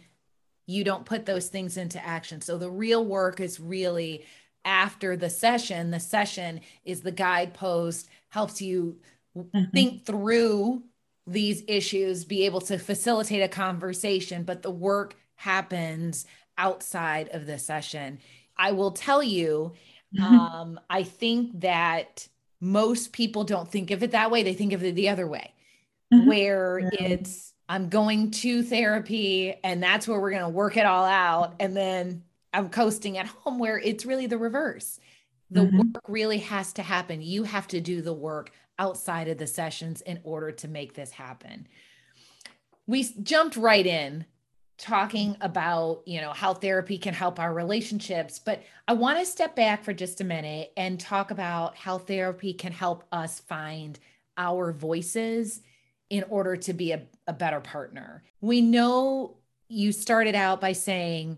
you 0.65 0.83
don't 0.83 1.05
put 1.05 1.25
those 1.25 1.47
things 1.47 1.77
into 1.77 2.03
action. 2.05 2.41
So 2.41 2.57
the 2.57 2.69
real 2.69 3.03
work 3.03 3.39
is 3.39 3.59
really 3.59 4.25
after 4.63 5.17
the 5.17 5.29
session. 5.29 5.91
The 5.91 5.99
session 5.99 6.61
is 6.85 7.01
the 7.01 7.11
guidepost, 7.11 8.07
helps 8.29 8.61
you 8.61 8.99
mm-hmm. 9.35 9.71
think 9.73 10.05
through 10.05 10.83
these 11.25 11.63
issues, 11.67 12.23
be 12.23 12.45
able 12.45 12.61
to 12.61 12.77
facilitate 12.77 13.41
a 13.41 13.47
conversation, 13.47 14.43
but 14.43 14.61
the 14.61 14.71
work 14.71 15.15
happens 15.35 16.25
outside 16.57 17.29
of 17.29 17.45
the 17.45 17.57
session. 17.57 18.19
I 18.57 18.71
will 18.71 18.91
tell 18.91 19.23
you, 19.23 19.73
mm-hmm. 20.15 20.23
um, 20.23 20.79
I 20.89 21.03
think 21.03 21.61
that 21.61 22.27
most 22.61 23.13
people 23.13 23.43
don't 23.43 23.69
think 23.69 23.91
of 23.91 24.03
it 24.03 24.11
that 24.11 24.31
way. 24.31 24.43
They 24.43 24.53
think 24.53 24.73
of 24.73 24.83
it 24.83 24.95
the 24.95 25.09
other 25.09 25.27
way, 25.27 25.53
mm-hmm. 26.13 26.27
where 26.27 26.79
yeah. 26.79 27.03
it's, 27.03 27.53
I'm 27.67 27.89
going 27.89 28.31
to 28.31 28.63
therapy 28.63 29.55
and 29.63 29.81
that's 29.81 30.07
where 30.07 30.19
we're 30.19 30.31
going 30.31 30.43
to 30.43 30.49
work 30.49 30.75
it 30.75 30.85
all 30.85 31.05
out. 31.05 31.55
And 31.59 31.75
then 31.75 32.23
I'm 32.53 32.69
coasting 32.69 33.17
at 33.17 33.27
home, 33.27 33.59
where 33.59 33.77
it's 33.77 34.05
really 34.05 34.25
the 34.25 34.37
reverse. 34.37 34.99
The 35.51 35.61
mm-hmm. 35.61 35.77
work 35.77 36.03
really 36.07 36.39
has 36.39 36.73
to 36.73 36.81
happen. 36.81 37.21
You 37.21 37.43
have 37.43 37.67
to 37.69 37.79
do 37.79 38.01
the 38.01 38.13
work 38.13 38.51
outside 38.77 39.27
of 39.27 39.37
the 39.37 39.47
sessions 39.47 40.01
in 40.01 40.19
order 40.23 40.51
to 40.51 40.67
make 40.67 40.93
this 40.93 41.11
happen. 41.11 41.67
We 42.87 43.03
jumped 43.03 43.55
right 43.55 43.85
in 43.85 44.25
talking 44.79 45.35
about 45.41 46.01
you 46.05 46.21
know 46.21 46.31
how 46.31 46.53
therapy 46.53 46.97
can 46.97 47.13
help 47.13 47.37
our 47.37 47.53
relationships 47.53 48.39
but 48.39 48.63
i 48.87 48.93
want 48.93 49.19
to 49.19 49.25
step 49.25 49.53
back 49.53 49.83
for 49.83 49.91
just 49.91 50.21
a 50.21 50.23
minute 50.23 50.71
and 50.77 50.99
talk 50.99 51.31
about 51.31 51.75
how 51.75 51.97
therapy 51.97 52.53
can 52.53 52.71
help 52.71 53.03
us 53.11 53.41
find 53.41 53.99
our 54.37 54.71
voices 54.71 55.61
in 56.09 56.23
order 56.29 56.55
to 56.55 56.73
be 56.73 56.93
a, 56.93 57.01
a 57.27 57.33
better 57.33 57.59
partner 57.59 58.23
we 58.39 58.61
know 58.61 59.35
you 59.67 59.91
started 59.91 60.33
out 60.33 60.61
by 60.61 60.71
saying 60.71 61.37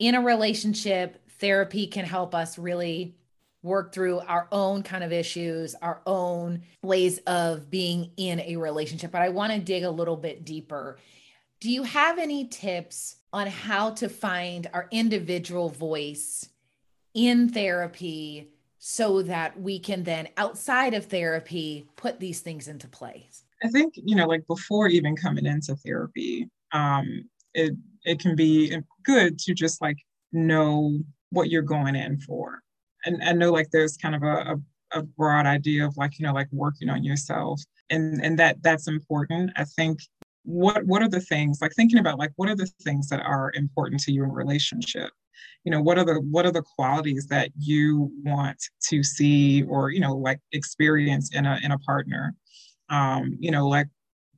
in 0.00 0.16
a 0.16 0.20
relationship 0.20 1.22
therapy 1.38 1.86
can 1.86 2.04
help 2.04 2.34
us 2.34 2.58
really 2.58 3.14
work 3.62 3.92
through 3.92 4.20
our 4.20 4.46
own 4.52 4.82
kind 4.82 5.02
of 5.02 5.12
issues, 5.12 5.74
our 5.82 6.00
own 6.06 6.62
ways 6.82 7.18
of 7.26 7.68
being 7.68 8.10
in 8.16 8.40
a 8.40 8.56
relationship. 8.56 9.10
But 9.10 9.22
I 9.22 9.28
want 9.30 9.52
to 9.52 9.58
dig 9.58 9.82
a 9.82 9.90
little 9.90 10.16
bit 10.16 10.44
deeper. 10.44 10.98
Do 11.66 11.72
you 11.72 11.82
have 11.82 12.20
any 12.20 12.46
tips 12.46 13.16
on 13.32 13.48
how 13.48 13.90
to 13.94 14.08
find 14.08 14.70
our 14.72 14.86
individual 14.92 15.68
voice 15.68 16.48
in 17.12 17.48
therapy 17.48 18.52
so 18.78 19.22
that 19.22 19.60
we 19.60 19.80
can 19.80 20.04
then, 20.04 20.28
outside 20.36 20.94
of 20.94 21.06
therapy, 21.06 21.88
put 21.96 22.20
these 22.20 22.38
things 22.38 22.68
into 22.68 22.86
place? 22.86 23.42
I 23.64 23.68
think, 23.70 23.94
you 23.96 24.14
know, 24.14 24.28
like 24.28 24.46
before 24.46 24.86
even 24.86 25.16
coming 25.16 25.44
into 25.44 25.74
therapy, 25.74 26.48
um, 26.70 27.28
it 27.52 27.74
it 28.04 28.20
can 28.20 28.36
be 28.36 28.72
good 29.02 29.36
to 29.40 29.52
just 29.52 29.82
like 29.82 29.98
know 30.30 31.00
what 31.30 31.50
you're 31.50 31.62
going 31.62 31.96
in 31.96 32.20
for. 32.20 32.62
And 33.04 33.20
I 33.24 33.32
know 33.32 33.50
like 33.50 33.72
there's 33.72 33.96
kind 33.96 34.14
of 34.14 34.22
a, 34.22 34.54
a, 34.92 35.00
a 35.00 35.02
broad 35.02 35.46
idea 35.46 35.84
of 35.84 35.96
like, 35.96 36.20
you 36.20 36.26
know, 36.26 36.32
like 36.32 36.52
working 36.52 36.88
on 36.90 37.02
yourself. 37.02 37.60
And 37.90 38.24
and 38.24 38.38
that 38.38 38.62
that's 38.62 38.86
important. 38.86 39.50
I 39.56 39.64
think 39.64 39.98
what 40.46 40.86
what 40.86 41.02
are 41.02 41.08
the 41.08 41.20
things 41.20 41.58
like 41.60 41.72
thinking 41.74 41.98
about 41.98 42.18
like 42.18 42.30
what 42.36 42.48
are 42.48 42.54
the 42.54 42.70
things 42.82 43.08
that 43.08 43.20
are 43.20 43.50
important 43.54 44.00
to 44.02 44.12
you 44.12 44.22
in 44.22 44.30
relationship? 44.30 45.10
You 45.64 45.72
know 45.72 45.82
what 45.82 45.98
are 45.98 46.04
the 46.04 46.14
what 46.30 46.46
are 46.46 46.52
the 46.52 46.62
qualities 46.62 47.26
that 47.26 47.50
you 47.58 48.10
want 48.24 48.62
to 48.88 49.02
see 49.02 49.64
or 49.64 49.90
you 49.90 50.00
know 50.00 50.14
like 50.14 50.40
experience 50.52 51.34
in 51.34 51.46
a 51.46 51.58
in 51.62 51.72
a 51.72 51.78
partner? 51.80 52.34
Um 52.88 53.36
you 53.40 53.50
know 53.50 53.66
like 53.68 53.88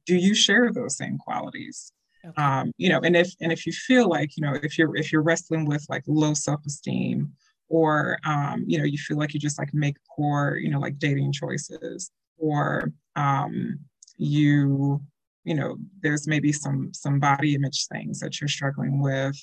do 0.06 0.16
you 0.16 0.34
share 0.34 0.72
those 0.72 0.96
same 0.96 1.18
qualities? 1.18 1.92
Okay. 2.24 2.42
um 2.42 2.72
you 2.78 2.88
know 2.88 3.00
and 3.00 3.14
if 3.14 3.30
and 3.40 3.52
if 3.52 3.64
you 3.66 3.72
feel 3.72 4.08
like 4.08 4.30
you 4.36 4.42
know 4.42 4.54
if 4.62 4.76
you're 4.76 4.96
if 4.96 5.12
you're 5.12 5.22
wrestling 5.22 5.66
with 5.66 5.86
like 5.88 6.02
low 6.08 6.34
self-esteem 6.34 7.30
or 7.68 8.18
um 8.24 8.64
you 8.66 8.78
know 8.78 8.84
you 8.84 8.98
feel 8.98 9.18
like 9.18 9.34
you 9.34 9.40
just 9.40 9.58
like 9.58 9.72
make 9.72 9.96
poor 10.16 10.56
you 10.56 10.68
know 10.70 10.80
like 10.80 10.98
dating 10.98 11.32
choices 11.32 12.10
or 12.38 12.90
um 13.14 13.78
you 14.16 15.00
you 15.48 15.54
know 15.54 15.76
there's 16.02 16.28
maybe 16.28 16.52
some 16.52 16.92
some 16.92 17.18
body 17.18 17.54
image 17.54 17.86
things 17.86 18.20
that 18.20 18.40
you're 18.40 18.48
struggling 18.48 19.00
with. 19.00 19.36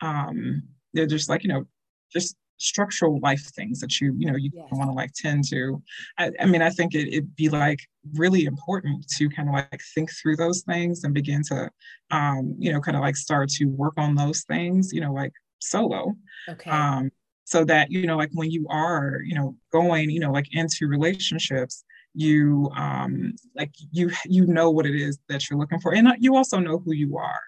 Um 0.00 0.62
they're 0.92 1.06
just 1.06 1.28
like 1.28 1.42
you 1.42 1.48
know 1.48 1.64
just 2.12 2.36
structural 2.58 3.18
life 3.20 3.44
things 3.56 3.80
that 3.80 4.00
you 4.00 4.14
you 4.16 4.30
know 4.30 4.36
you 4.36 4.50
yes. 4.52 4.68
want 4.70 4.88
to 4.88 4.94
like 4.94 5.12
tend 5.14 5.44
to. 5.48 5.82
I, 6.18 6.30
I 6.40 6.46
mean 6.46 6.62
i 6.62 6.70
think 6.70 6.94
it, 6.94 7.08
it'd 7.08 7.34
be 7.34 7.48
like 7.48 7.80
really 8.14 8.44
important 8.44 9.08
to 9.16 9.28
kind 9.28 9.48
of 9.48 9.54
like 9.54 9.80
think 9.94 10.10
through 10.12 10.36
those 10.36 10.62
things 10.62 11.02
and 11.02 11.12
begin 11.12 11.42
to 11.44 11.70
um 12.10 12.54
you 12.58 12.72
know 12.72 12.80
kind 12.80 12.96
of 12.96 13.02
like 13.02 13.16
start 13.16 13.48
to 13.50 13.64
work 13.66 13.94
on 13.96 14.14
those 14.14 14.42
things 14.42 14.92
you 14.92 15.00
know 15.00 15.12
like 15.12 15.32
solo. 15.60 16.14
Okay. 16.48 16.70
Um 16.70 17.10
so 17.44 17.64
that 17.64 17.90
you 17.90 18.06
know 18.06 18.16
like 18.16 18.30
when 18.32 18.50
you 18.50 18.66
are 18.68 19.20
you 19.24 19.34
know 19.34 19.56
going 19.72 20.10
you 20.10 20.20
know 20.20 20.32
like 20.32 20.48
into 20.52 20.86
relationships 20.86 21.84
you 22.14 22.70
um 22.76 23.32
like 23.56 23.72
you 23.90 24.10
you 24.26 24.46
know 24.46 24.70
what 24.70 24.86
it 24.86 24.94
is 24.94 25.18
that 25.28 25.48
you're 25.48 25.58
looking 25.58 25.80
for 25.80 25.94
and 25.94 26.08
you 26.18 26.36
also 26.36 26.58
know 26.58 26.78
who 26.78 26.92
you 26.92 27.16
are 27.16 27.40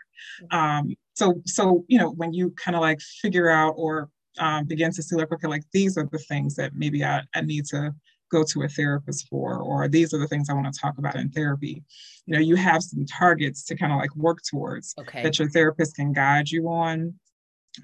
um 0.51 0.95
so 1.15 1.35
so 1.45 1.85
you 1.89 1.99
know 1.99 2.11
when 2.11 2.33
you 2.33 2.51
kind 2.53 2.75
of 2.75 2.81
like 2.81 3.01
figure 3.01 3.51
out 3.51 3.75
or 3.77 4.09
um, 4.39 4.65
begin 4.65 4.91
to 4.93 5.03
see 5.03 5.17
like 5.17 5.33
okay 5.33 5.47
like 5.47 5.65
these 5.73 5.97
are 5.97 6.09
the 6.11 6.19
things 6.19 6.57
that 6.57 6.73
maybe 6.75 7.05
I, 7.05 7.23
I 7.35 7.43
need 7.43 7.67
to 7.67 7.95
go 8.33 8.43
to 8.43 8.63
a 8.63 8.69
therapist 8.69 9.29
for 9.29 9.59
or 9.59 9.87
these 9.87 10.13
are 10.13 10.19
the 10.19 10.27
things 10.27 10.49
i 10.51 10.55
want 10.55 10.73
to 10.73 10.81
talk 10.81 10.99
about 10.99 11.15
in 11.15 11.31
therapy 11.31 11.85
you 12.27 12.35
know 12.35 12.41
you 12.41 12.57
have 12.57 12.83
some 12.83 13.07
targets 13.07 13.65
to 13.67 13.77
kind 13.77 13.93
of 13.93 13.99
like 13.99 14.15
work 14.17 14.41
towards 14.43 14.95
okay. 14.99 15.23
that 15.23 15.39
your 15.39 15.49
therapist 15.51 15.95
can 15.95 16.13
guide 16.13 16.51
you 16.51 16.69
on 16.69 17.15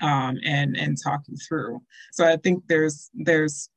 um, 0.02 0.38
and 0.44 0.76
and 0.76 0.96
talk 1.02 1.20
you 1.28 1.36
through 1.36 1.80
so 2.12 2.24
i 2.24 2.36
think 2.36 2.64
there's 2.68 3.10
there's 3.14 3.68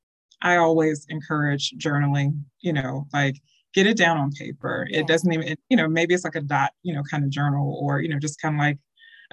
i 0.43 0.58
always 0.58 1.06
encourage 1.10 1.73
journaling 1.77 2.39
you 2.62 2.71
know 2.71 3.08
like 3.13 3.41
get 3.73 3.88
it 3.88 3.97
down 3.97 4.17
on 4.17 4.32
paper 4.32 4.86
yeah. 4.89 4.99
it 4.99 5.08
doesn't 5.08 5.34
even 5.34 5.47
it, 5.47 5.60
you 5.69 5.77
know 5.77 5.88
maybe 5.88 6.13
it's 6.13 6.23
like 6.23 6.36
a 6.36 6.41
dot 6.41 6.71
you 6.84 6.93
know 6.93 7.01
kind 7.10 7.23
of 7.23 7.29
journal 7.29 7.79
or 7.82 8.01
you 8.01 8.10
know 8.10 8.19
just 8.19 8.39
kind 8.41 8.56
of 8.56 8.60
like 8.60 8.77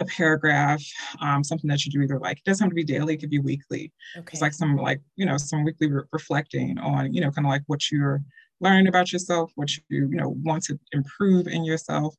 a 0.01 0.05
paragraph, 0.07 0.83
um, 1.21 1.45
something 1.45 1.69
that 1.69 1.85
you 1.85 1.93
do 1.93 2.03
either 2.03 2.19
like, 2.19 2.39
it 2.39 2.45
doesn't 2.45 2.65
have 2.65 2.71
to 2.71 2.75
be 2.75 2.85
daily, 2.85 3.15
it 3.15 3.19
could 3.19 3.31
be 3.31 3.39
weekly. 3.39 3.93
Okay. 4.17 4.31
It's 4.33 4.43
like 4.43 4.55
some 4.55 4.77
like, 4.77 5.01
you 5.17 5.27
know, 5.27 5.37
some 5.37 5.65
weekly 5.65 5.91
re- 5.91 6.03
reflecting 6.13 6.79
on, 6.79 7.13
you 7.13 7.21
know, 7.21 7.31
kind 7.31 7.47
of 7.47 7.51
like 7.51 7.63
what 7.67 7.91
you're 7.91 8.23
learning 8.61 8.89
about 8.89 9.13
yourself, 9.13 9.53
what 9.55 9.71
you, 9.77 9.83
you 9.91 10.09
know, 10.09 10.35
want 10.43 10.65
to 10.65 10.79
improve 10.93 11.47
in 11.47 11.65
yourself. 11.65 12.15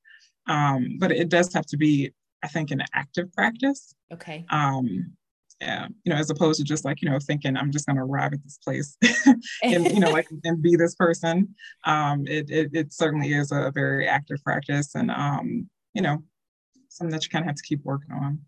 Um, 0.47 0.97
but 0.99 1.11
it 1.11 1.29
does 1.29 1.53
have 1.53 1.65
to 1.67 1.77
be, 1.77 2.11
I 2.43 2.47
think, 2.47 2.71
an 2.71 2.83
active 2.93 3.31
practice. 3.33 3.93
Okay. 4.13 4.45
Um, 4.49 5.13
yeah, 5.61 5.87
you 6.03 6.11
know, 6.11 6.17
as 6.17 6.31
opposed 6.31 6.59
to 6.59 6.65
just 6.65 6.83
like, 6.83 7.01
you 7.03 7.09
know, 7.09 7.19
thinking 7.19 7.55
I'm 7.55 7.71
just 7.71 7.85
gonna 7.85 8.03
arrive 8.03 8.33
at 8.33 8.43
this 8.43 8.57
place 8.57 8.97
and 9.63 9.85
you 9.91 9.99
know, 9.99 10.09
like 10.09 10.27
and 10.43 10.61
be 10.61 10.75
this 10.75 10.95
person. 10.95 11.55
Um, 11.85 12.25
it, 12.27 12.49
it 12.49 12.71
it 12.73 12.93
certainly 12.93 13.33
is 13.33 13.51
a 13.51 13.71
very 13.73 14.07
active 14.07 14.43
practice 14.43 14.95
and 14.95 15.11
um, 15.11 15.69
you 15.93 16.01
know, 16.01 16.23
something 16.89 17.11
that 17.11 17.23
you 17.23 17.29
kind 17.29 17.43
of 17.43 17.47
have 17.47 17.55
to 17.55 17.63
keep 17.63 17.83
working 17.83 18.11
on. 18.11 18.39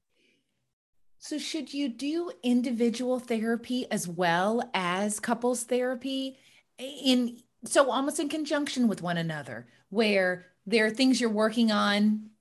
So, 1.19 1.37
should 1.37 1.71
you 1.71 1.87
do 1.87 2.31
individual 2.41 3.19
therapy 3.19 3.85
as 3.91 4.07
well 4.07 4.69
as 4.73 5.19
couples 5.19 5.63
therapy? 5.63 6.37
In 6.79 7.37
so 7.63 7.91
almost 7.91 8.19
in 8.19 8.27
conjunction 8.27 8.87
with 8.87 9.03
one 9.03 9.17
another, 9.17 9.67
where 9.89 10.47
there 10.65 10.87
are 10.87 10.89
things 10.89 11.21
you're 11.21 11.29
working 11.29 11.71
on 11.71 12.31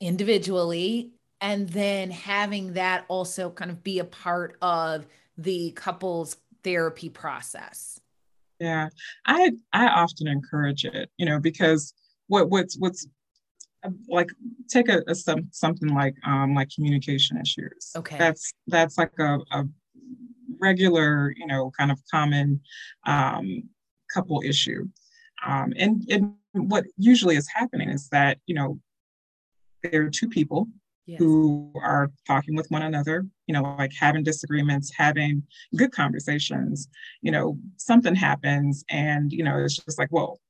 individually, 0.00 1.12
and 1.40 1.68
then 1.68 2.10
having 2.10 2.74
that 2.74 3.04
also 3.08 3.50
kind 3.50 3.70
of 3.70 3.82
be 3.82 3.98
a 3.98 4.04
part 4.04 4.56
of 4.62 5.06
the 5.36 5.70
couples 5.72 6.36
therapy 6.62 7.08
process. 7.08 8.00
Yeah, 8.58 8.88
I 9.26 9.52
I 9.72 9.88
often 9.88 10.28
encourage 10.28 10.84
it, 10.84 11.10
you 11.18 11.26
know, 11.26 11.38
because 11.38 11.92
what 12.28 12.48
what's 12.48 12.76
what's 12.78 13.06
like 14.08 14.30
take 14.68 14.88
a, 14.88 15.02
a 15.06 15.14
some, 15.14 15.48
something 15.52 15.90
like 15.90 16.14
um 16.24 16.54
like 16.54 16.70
communication 16.74 17.36
issues. 17.36 17.92
Okay. 17.96 18.18
That's 18.18 18.52
that's 18.66 18.98
like 18.98 19.12
a, 19.18 19.38
a 19.50 19.64
regular 20.58 21.34
you 21.36 21.46
know 21.46 21.70
kind 21.78 21.90
of 21.90 22.00
common 22.10 22.60
um 23.06 23.64
couple 24.12 24.42
issue. 24.42 24.88
Um 25.44 25.74
and 25.76 26.02
and 26.08 26.34
what 26.52 26.86
usually 26.96 27.36
is 27.36 27.48
happening 27.48 27.90
is 27.90 28.08
that 28.08 28.38
you 28.46 28.54
know 28.54 28.80
there 29.82 30.02
are 30.02 30.10
two 30.10 30.28
people 30.28 30.68
yes. 31.06 31.18
who 31.18 31.72
are 31.82 32.10
talking 32.26 32.54
with 32.54 32.70
one 32.70 32.82
another 32.82 33.26
you 33.46 33.54
know 33.54 33.62
like 33.78 33.92
having 33.98 34.22
disagreements 34.22 34.92
having 34.94 35.42
good 35.76 35.92
conversations 35.92 36.88
you 37.22 37.30
know 37.30 37.58
something 37.76 38.14
happens 38.14 38.84
and 38.90 39.32
you 39.32 39.42
know 39.42 39.58
it's 39.58 39.76
just 39.76 39.98
like 39.98 40.08
well 40.10 40.40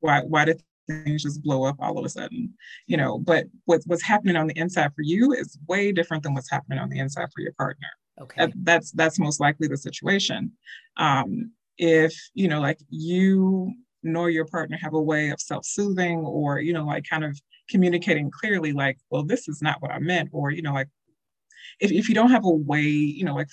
why 0.00 0.20
why 0.20 0.44
did 0.44 0.62
things 0.88 1.22
just 1.22 1.42
blow 1.42 1.64
up 1.64 1.76
all 1.80 1.98
of 1.98 2.04
a 2.04 2.08
sudden, 2.08 2.54
you 2.86 2.96
know. 2.96 3.18
But 3.18 3.46
what's 3.66 3.86
what's 3.86 4.02
happening 4.02 4.36
on 4.36 4.46
the 4.46 4.58
inside 4.58 4.92
for 4.94 5.02
you 5.02 5.32
is 5.32 5.58
way 5.68 5.92
different 5.92 6.22
than 6.22 6.34
what's 6.34 6.50
happening 6.50 6.78
on 6.78 6.88
the 6.88 6.98
inside 6.98 7.28
for 7.32 7.40
your 7.40 7.52
partner. 7.52 7.88
Okay. 8.20 8.46
That, 8.46 8.52
that's 8.56 8.90
that's 8.92 9.18
most 9.18 9.40
likely 9.40 9.68
the 9.68 9.76
situation. 9.76 10.52
Um, 10.96 11.52
if 11.76 12.14
you 12.34 12.48
know, 12.48 12.60
like 12.60 12.78
you 12.88 13.72
nor 14.02 14.30
your 14.30 14.46
partner 14.46 14.78
have 14.80 14.94
a 14.94 15.02
way 15.02 15.30
of 15.30 15.40
self-soothing 15.40 16.18
or 16.20 16.60
you 16.60 16.72
know, 16.72 16.84
like 16.84 17.04
kind 17.08 17.24
of 17.24 17.38
communicating 17.68 18.30
clearly, 18.30 18.72
like, 18.72 18.98
well, 19.10 19.24
this 19.24 19.48
is 19.48 19.62
not 19.62 19.80
what 19.80 19.90
I 19.90 19.98
meant, 19.98 20.30
or 20.32 20.50
you 20.50 20.62
know, 20.62 20.74
like 20.74 20.88
if, 21.80 21.92
if 21.92 22.08
you 22.08 22.14
don't 22.14 22.30
have 22.30 22.44
a 22.44 22.50
way, 22.50 22.80
you 22.80 23.24
know, 23.24 23.34
like 23.34 23.48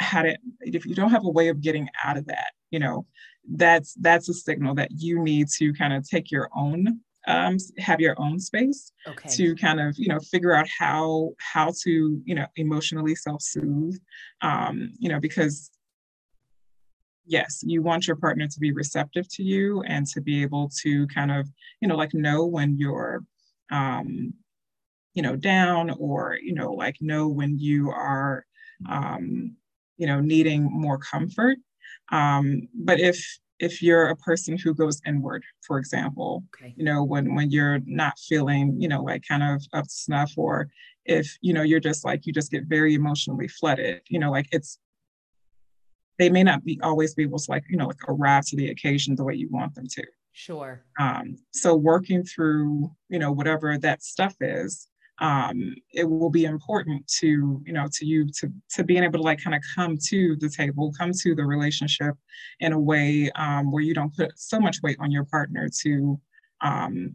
how 0.00 0.22
to, 0.22 0.36
if 0.60 0.86
you 0.86 0.94
don't 0.94 1.10
have 1.10 1.24
a 1.24 1.30
way 1.30 1.48
of 1.48 1.60
getting 1.60 1.88
out 2.04 2.16
of 2.16 2.26
that, 2.26 2.52
you 2.70 2.78
know, 2.78 3.06
that's 3.52 3.94
that's 4.00 4.28
a 4.28 4.34
signal 4.34 4.74
that 4.74 4.90
you 4.90 5.22
need 5.22 5.48
to 5.48 5.72
kind 5.74 5.92
of 5.92 6.08
take 6.08 6.30
your 6.30 6.48
own 6.56 7.00
um, 7.26 7.56
have 7.78 8.00
your 8.00 8.14
own 8.18 8.38
space 8.38 8.92
okay. 9.06 9.28
to 9.30 9.54
kind 9.56 9.80
of 9.80 9.94
you 9.98 10.08
know 10.08 10.20
figure 10.20 10.54
out 10.54 10.66
how 10.78 11.30
how 11.38 11.72
to 11.82 12.20
you 12.24 12.34
know 12.34 12.46
emotionally 12.56 13.14
self-soothe 13.14 13.96
um, 14.42 14.90
you 14.98 15.08
know 15.08 15.20
because 15.20 15.70
yes 17.26 17.60
you 17.62 17.80
want 17.82 18.06
your 18.06 18.16
partner 18.16 18.46
to 18.46 18.60
be 18.60 18.72
receptive 18.72 19.26
to 19.28 19.42
you 19.42 19.82
and 19.86 20.06
to 20.06 20.20
be 20.20 20.42
able 20.42 20.70
to 20.82 21.06
kind 21.08 21.32
of 21.32 21.48
you 21.80 21.88
know 21.88 21.96
like 21.96 22.12
know 22.12 22.44
when 22.44 22.76
you're 22.78 23.22
um, 23.70 24.34
you 25.14 25.22
know 25.22 25.36
down 25.36 25.90
or 25.90 26.38
you 26.42 26.54
know 26.54 26.72
like 26.72 26.96
know 27.00 27.28
when 27.28 27.58
you 27.58 27.90
are 27.90 28.44
um, 28.88 29.56
you 29.96 30.06
know 30.06 30.20
needing 30.20 30.64
more 30.64 30.98
comfort 30.98 31.58
um, 32.10 32.68
but 32.74 33.00
if 33.00 33.38
if 33.60 33.82
you're 33.82 34.08
a 34.08 34.16
person 34.16 34.58
who 34.58 34.74
goes 34.74 35.00
inward, 35.06 35.44
for 35.66 35.78
example, 35.78 36.44
okay. 36.54 36.74
you 36.76 36.84
know, 36.84 37.02
when 37.04 37.34
when 37.34 37.50
you're 37.50 37.80
not 37.86 38.18
feeling, 38.18 38.80
you 38.80 38.88
know, 38.88 39.02
like 39.02 39.24
kind 39.26 39.42
of 39.42 39.62
up 39.72 39.84
to 39.84 39.90
snuff, 39.90 40.32
or 40.36 40.68
if 41.04 41.36
you 41.40 41.52
know 41.52 41.62
you're 41.62 41.80
just 41.80 42.04
like 42.04 42.26
you 42.26 42.32
just 42.32 42.50
get 42.50 42.64
very 42.64 42.94
emotionally 42.94 43.48
flooded, 43.48 44.02
you 44.08 44.18
know, 44.18 44.30
like 44.30 44.48
it's 44.52 44.78
they 46.18 46.30
may 46.30 46.42
not 46.42 46.64
be 46.64 46.78
always 46.82 47.14
be 47.14 47.22
able 47.22 47.38
to 47.38 47.50
like 47.50 47.64
you 47.68 47.76
know 47.76 47.86
like 47.86 48.08
arrive 48.08 48.44
to 48.46 48.56
the 48.56 48.70
occasion 48.70 49.14
the 49.14 49.24
way 49.24 49.34
you 49.34 49.48
want 49.50 49.74
them 49.74 49.86
to. 49.88 50.04
Sure. 50.36 50.84
Um, 50.98 51.36
so 51.52 51.76
working 51.76 52.24
through 52.24 52.90
you 53.08 53.20
know 53.20 53.30
whatever 53.30 53.78
that 53.78 54.02
stuff 54.02 54.34
is, 54.40 54.88
um, 55.20 55.76
it 55.92 56.04
will 56.04 56.28
be 56.28 56.44
important 56.44 57.06
to 57.20 57.62
you 57.64 57.72
know 57.72 57.86
to 57.92 58.04
you 58.04 58.28
to 58.40 58.52
to 58.70 58.82
being 58.82 59.04
able 59.04 59.20
to 59.20 59.24
like 59.24 59.42
kind 59.42 59.54
of 59.54 59.62
come 59.74 59.96
to 60.08 60.36
the 60.36 60.48
table 60.48 60.92
come 60.98 61.12
to 61.12 61.34
the 61.36 61.44
relationship 61.44 62.16
in 62.58 62.72
a 62.72 62.78
way 62.78 63.30
um, 63.36 63.70
where 63.70 63.82
you 63.82 63.94
don't 63.94 64.14
put 64.14 64.32
so 64.36 64.58
much 64.58 64.82
weight 64.82 64.96
on 64.98 65.12
your 65.12 65.24
partner 65.24 65.68
to 65.82 66.20
um, 66.62 67.14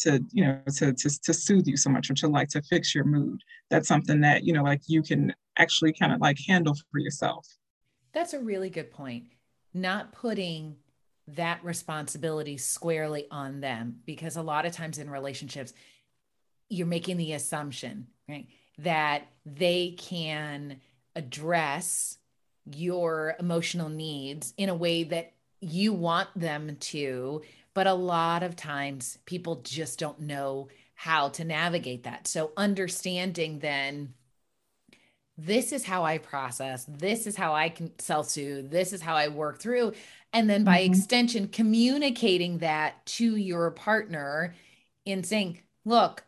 to 0.00 0.22
you 0.30 0.44
know 0.44 0.60
to, 0.76 0.92
to 0.92 1.22
to 1.22 1.32
soothe 1.32 1.66
you 1.66 1.78
so 1.78 1.88
much 1.88 2.10
or 2.10 2.14
to 2.14 2.28
like 2.28 2.48
to 2.50 2.60
fix 2.60 2.94
your 2.94 3.04
mood. 3.04 3.40
That's 3.70 3.88
something 3.88 4.20
that 4.20 4.44
you 4.44 4.52
know 4.52 4.62
like 4.62 4.82
you 4.88 5.02
can 5.02 5.34
actually 5.56 5.94
kind 5.94 6.12
of 6.12 6.20
like 6.20 6.36
handle 6.46 6.74
for 6.90 6.98
yourself. 6.98 7.46
That's 8.12 8.34
a 8.34 8.40
really 8.40 8.68
good 8.68 8.90
point. 8.90 9.24
Not 9.72 10.12
putting 10.12 10.76
that 11.28 11.64
responsibility 11.64 12.56
squarely 12.56 13.26
on 13.30 13.60
them 13.60 14.00
because 14.04 14.36
a 14.36 14.42
lot 14.42 14.66
of 14.66 14.72
times 14.72 14.98
in 14.98 15.08
relationships 15.08 15.72
you're 16.68 16.86
making 16.86 17.16
the 17.16 17.32
assumption 17.32 18.06
right 18.28 18.48
that 18.78 19.22
they 19.46 19.94
can 19.98 20.80
address 21.14 22.18
your 22.64 23.36
emotional 23.38 23.88
needs 23.88 24.52
in 24.56 24.68
a 24.68 24.74
way 24.74 25.04
that 25.04 25.32
you 25.60 25.92
want 25.92 26.28
them 26.34 26.76
to 26.80 27.42
but 27.74 27.86
a 27.86 27.94
lot 27.94 28.42
of 28.42 28.56
times 28.56 29.18
people 29.24 29.56
just 29.62 29.98
don't 29.98 30.20
know 30.20 30.68
how 30.94 31.28
to 31.28 31.44
navigate 31.44 32.02
that 32.02 32.26
so 32.26 32.52
understanding 32.56 33.60
then 33.60 34.12
this 35.38 35.72
is 35.72 35.84
how 35.84 36.04
I 36.04 36.18
process, 36.18 36.84
this 36.86 37.26
is 37.26 37.36
how 37.36 37.54
I 37.54 37.68
can 37.68 37.98
self 37.98 38.28
soothe, 38.28 38.70
this 38.70 38.92
is 38.92 39.00
how 39.00 39.16
I 39.16 39.28
work 39.28 39.60
through. 39.60 39.92
And 40.32 40.48
then 40.48 40.64
by 40.64 40.80
mm-hmm. 40.80 40.92
extension, 40.92 41.48
communicating 41.48 42.58
that 42.58 43.04
to 43.06 43.36
your 43.36 43.70
partner 43.70 44.54
in 45.04 45.24
saying, 45.24 45.60
look, 45.84 46.24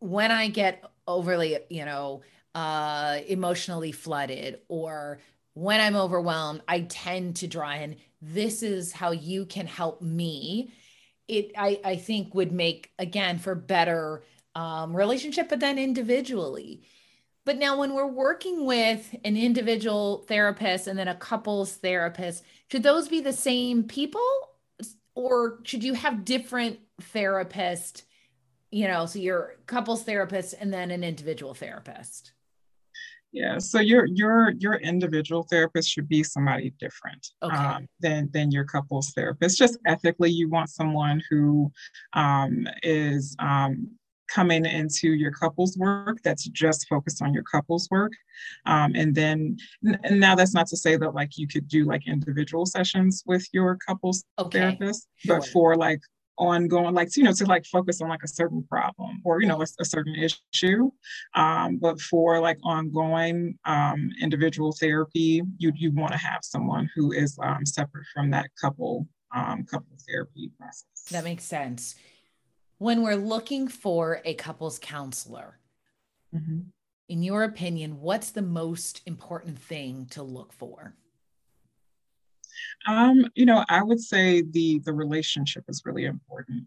when 0.00 0.30
I 0.30 0.48
get 0.48 0.84
overly, 1.06 1.58
you 1.70 1.84
know, 1.84 2.22
uh, 2.54 3.18
emotionally 3.26 3.92
flooded 3.92 4.60
or 4.68 5.20
when 5.54 5.80
I'm 5.80 5.96
overwhelmed, 5.96 6.62
I 6.68 6.80
tend 6.82 7.36
to 7.36 7.46
draw 7.46 7.72
in. 7.72 7.96
This 8.20 8.62
is 8.62 8.92
how 8.92 9.12
you 9.12 9.46
can 9.46 9.66
help 9.66 10.02
me. 10.02 10.72
It, 11.26 11.52
I, 11.56 11.80
I 11.84 11.96
think, 11.96 12.34
would 12.34 12.52
make 12.52 12.90
again 12.98 13.38
for 13.38 13.54
better 13.54 14.22
um, 14.54 14.96
relationship, 14.96 15.48
but 15.48 15.60
then 15.60 15.78
individually. 15.78 16.82
But 17.48 17.56
now, 17.56 17.78
when 17.78 17.94
we're 17.94 18.06
working 18.06 18.66
with 18.66 19.08
an 19.24 19.34
individual 19.34 20.18
therapist 20.28 20.86
and 20.86 20.98
then 20.98 21.08
a 21.08 21.14
couples 21.14 21.72
therapist, 21.72 22.44
should 22.70 22.82
those 22.82 23.08
be 23.08 23.22
the 23.22 23.32
same 23.32 23.84
people, 23.84 24.28
or 25.14 25.60
should 25.64 25.82
you 25.82 25.94
have 25.94 26.26
different 26.26 26.78
therapists? 27.14 28.02
you 28.70 28.86
know, 28.86 29.06
so 29.06 29.18
you're 29.18 29.56
couples 29.66 30.04
therapist 30.04 30.54
and 30.58 30.72
then 30.72 30.90
an 30.90 31.02
individual 31.02 31.54
therapist. 31.54 32.32
Yeah, 33.32 33.58
so 33.58 33.78
your 33.80 34.06
your 34.06 34.50
your 34.58 34.74
individual 34.74 35.42
therapist 35.42 35.90
should 35.90 36.08
be 36.08 36.22
somebody 36.22 36.72
different 36.80 37.26
okay. 37.42 37.54
um, 37.54 37.86
than 38.00 38.30
than 38.32 38.50
your 38.50 38.64
couples 38.64 39.10
therapist. 39.10 39.58
Just 39.58 39.78
ethically, 39.86 40.30
you 40.30 40.48
want 40.48 40.70
someone 40.70 41.22
who 41.28 41.70
um, 42.14 42.66
is 42.82 43.36
um, 43.38 43.90
coming 44.28 44.64
into 44.64 45.12
your 45.14 45.30
couples 45.30 45.76
work 45.76 46.18
that's 46.22 46.44
just 46.48 46.86
focused 46.88 47.22
on 47.22 47.32
your 47.34 47.42
couples 47.42 47.88
work. 47.90 48.12
Um, 48.66 48.92
and 48.94 49.14
then 49.14 49.56
and 50.04 50.20
now 50.20 50.34
that's 50.34 50.54
not 50.54 50.66
to 50.68 50.76
say 50.76 50.96
that 50.96 51.14
like 51.14 51.36
you 51.36 51.48
could 51.48 51.68
do 51.68 51.84
like 51.84 52.06
individual 52.06 52.66
sessions 52.66 53.22
with 53.26 53.46
your 53.52 53.76
couples 53.86 54.24
okay. 54.38 54.60
therapist 54.60 55.08
but 55.26 55.44
for 55.46 55.76
like 55.76 56.00
ongoing 56.38 56.94
like 56.94 57.08
you 57.16 57.24
know 57.24 57.32
to 57.32 57.44
like 57.46 57.66
focus 57.66 58.00
on 58.00 58.08
like 58.08 58.22
a 58.22 58.28
certain 58.28 58.64
problem 58.70 59.20
or 59.24 59.42
you 59.42 59.48
know 59.48 59.60
a, 59.60 59.66
a 59.80 59.84
certain 59.84 60.14
issue. 60.14 60.90
Um, 61.34 61.78
but 61.78 62.00
for 62.00 62.40
like 62.40 62.58
ongoing 62.62 63.58
um, 63.64 64.10
individual 64.22 64.72
therapy 64.72 65.42
you 65.58 65.72
you 65.74 65.92
want 65.92 66.12
to 66.12 66.18
have 66.18 66.40
someone 66.42 66.88
who 66.94 67.12
is 67.12 67.36
um, 67.42 67.66
separate 67.66 68.06
from 68.14 68.30
that 68.30 68.50
couple 68.60 69.06
um, 69.34 69.64
couple 69.64 69.96
therapy 70.08 70.50
process. 70.58 70.84
That 71.10 71.24
makes 71.24 71.44
sense 71.44 71.96
when 72.78 73.02
we're 73.02 73.16
looking 73.16 73.68
for 73.68 74.20
a 74.24 74.34
couples 74.34 74.78
counselor 74.78 75.58
mm-hmm. 76.34 76.60
in 77.08 77.22
your 77.22 77.42
opinion 77.44 78.00
what's 78.00 78.30
the 78.30 78.42
most 78.42 79.02
important 79.06 79.58
thing 79.58 80.06
to 80.06 80.22
look 80.22 80.52
for 80.52 80.94
um, 82.86 83.26
you 83.34 83.46
know, 83.46 83.64
I 83.68 83.82
would 83.82 84.00
say 84.00 84.42
the 84.42 84.80
the 84.84 84.92
relationship 84.92 85.64
is 85.68 85.82
really 85.84 86.04
important. 86.04 86.64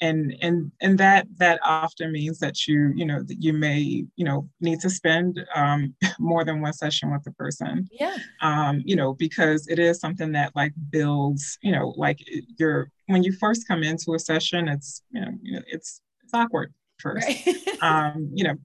And 0.00 0.34
and 0.42 0.72
and 0.80 0.98
that 0.98 1.28
that 1.36 1.60
often 1.64 2.10
means 2.10 2.40
that 2.40 2.66
you, 2.66 2.92
you 2.96 3.04
know, 3.04 3.22
that 3.22 3.40
you 3.40 3.52
may, 3.52 4.04
you 4.16 4.24
know, 4.24 4.48
need 4.60 4.80
to 4.80 4.90
spend 4.90 5.44
um, 5.54 5.94
more 6.18 6.44
than 6.44 6.60
one 6.60 6.72
session 6.72 7.12
with 7.12 7.22
the 7.22 7.30
person. 7.32 7.88
Yeah. 7.92 8.16
Um, 8.40 8.82
you 8.84 8.96
know, 8.96 9.14
because 9.14 9.68
it 9.68 9.78
is 9.78 10.00
something 10.00 10.32
that 10.32 10.56
like 10.56 10.72
builds, 10.90 11.58
you 11.62 11.70
know, 11.70 11.94
like 11.96 12.18
you're 12.58 12.90
when 13.12 13.22
you 13.22 13.32
first 13.32 13.66
come 13.68 13.82
into 13.82 14.14
a 14.14 14.18
session, 14.18 14.68
it's, 14.68 15.02
you 15.10 15.20
know, 15.20 15.30
it's 15.66 16.00
it's 16.22 16.34
awkward 16.34 16.72
first. 16.98 17.26
Right. 17.26 17.58
um, 17.82 18.30
you 18.34 18.44
know, 18.44 18.56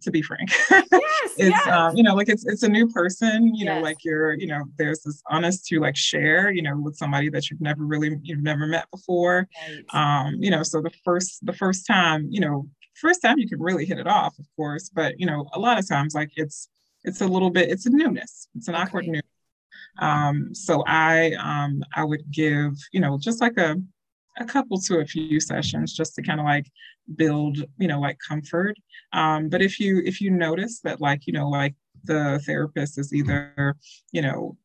to 0.00 0.10
be 0.10 0.22
frank 0.22 0.50
yes, 0.70 0.82
it's 0.92 1.38
yes. 1.38 1.66
um 1.68 1.96
you 1.96 2.02
know 2.02 2.14
like 2.14 2.28
it's 2.28 2.46
it's 2.46 2.62
a 2.62 2.68
new 2.68 2.88
person 2.88 3.54
you 3.54 3.64
yes. 3.64 3.74
know 3.74 3.80
like 3.80 3.98
you're 4.04 4.34
you 4.34 4.46
know 4.46 4.62
there's 4.78 5.02
this 5.02 5.22
honest 5.30 5.66
to 5.66 5.80
like 5.80 5.96
share 5.96 6.52
you 6.52 6.62
know 6.62 6.76
with 6.76 6.96
somebody 6.96 7.28
that 7.28 7.50
you've 7.50 7.60
never 7.60 7.84
really 7.84 8.16
you've 8.22 8.42
never 8.42 8.66
met 8.66 8.86
before 8.90 9.48
right. 9.68 10.26
um 10.26 10.34
you 10.38 10.50
know 10.50 10.62
so 10.62 10.80
the 10.80 10.90
first 11.04 11.44
the 11.44 11.52
first 11.52 11.86
time 11.86 12.26
you 12.30 12.40
know 12.40 12.66
first 12.94 13.20
time 13.22 13.38
you 13.38 13.48
can 13.48 13.60
really 13.60 13.84
hit 13.84 13.98
it 13.98 14.06
off 14.06 14.38
of 14.38 14.46
course 14.56 14.88
but 14.90 15.18
you 15.18 15.26
know 15.26 15.48
a 15.54 15.58
lot 15.58 15.78
of 15.78 15.88
times 15.88 16.14
like 16.14 16.30
it's 16.36 16.68
it's 17.04 17.20
a 17.20 17.26
little 17.26 17.50
bit 17.50 17.68
it's 17.68 17.86
a 17.86 17.90
newness 17.90 18.48
it's 18.54 18.68
an 18.68 18.74
okay. 18.74 18.82
awkward 18.82 19.06
newness 19.06 19.22
um 19.98 20.54
so 20.54 20.82
i 20.86 21.32
um 21.34 21.82
i 21.94 22.04
would 22.04 22.22
give 22.30 22.72
you 22.92 23.00
know 23.00 23.18
just 23.18 23.40
like 23.40 23.56
a 23.58 23.76
a 24.38 24.44
couple 24.44 24.80
to 24.80 24.98
a 24.98 25.04
few 25.04 25.40
sessions 25.40 25.92
just 25.92 26.14
to 26.14 26.22
kind 26.22 26.40
of 26.40 26.46
like 26.46 26.66
build 27.16 27.58
you 27.78 27.88
know 27.88 28.00
like 28.00 28.18
comfort. 28.26 28.76
Um, 29.12 29.48
but 29.48 29.62
if 29.62 29.78
you 29.78 30.02
if 30.04 30.20
you 30.20 30.30
notice 30.30 30.80
that 30.80 31.00
like 31.00 31.26
you 31.26 31.32
know 31.32 31.48
like 31.48 31.74
the 32.04 32.40
therapist 32.46 32.98
is 32.98 33.12
either 33.12 33.76
you 34.12 34.22
know 34.22 34.56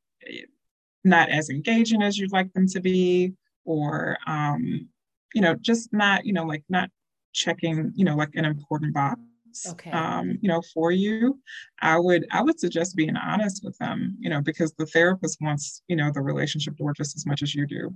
not 1.03 1.29
as 1.29 1.49
engaging 1.49 2.01
as 2.01 2.17
you'd 2.17 2.31
like 2.31 2.51
them 2.53 2.67
to 2.67 2.79
be 2.79 3.33
or 3.65 4.17
um, 4.27 4.87
you 5.33 5.41
know 5.41 5.55
just 5.55 5.91
not 5.93 6.25
you 6.25 6.33
know 6.33 6.45
like 6.45 6.63
not 6.69 6.89
checking 7.33 7.91
you 7.95 8.05
know 8.05 8.15
like 8.15 8.33
an 8.35 8.45
important 8.45 8.93
box 8.93 9.19
okay. 9.65 9.91
um, 9.91 10.37
you 10.41 10.49
know 10.49 10.61
for 10.73 10.91
you 10.91 11.39
i 11.81 11.97
would 11.97 12.25
i 12.31 12.41
would 12.41 12.59
suggest 12.59 12.95
being 12.95 13.15
honest 13.15 13.63
with 13.63 13.77
them 13.77 14.15
you 14.19 14.29
know 14.29 14.41
because 14.41 14.73
the 14.73 14.85
therapist 14.85 15.37
wants 15.41 15.81
you 15.87 15.95
know 15.95 16.11
the 16.13 16.21
relationship 16.21 16.75
to 16.77 16.83
work 16.83 16.97
just 16.97 17.15
as 17.15 17.25
much 17.25 17.41
as 17.41 17.55
you 17.55 17.65
do. 17.65 17.93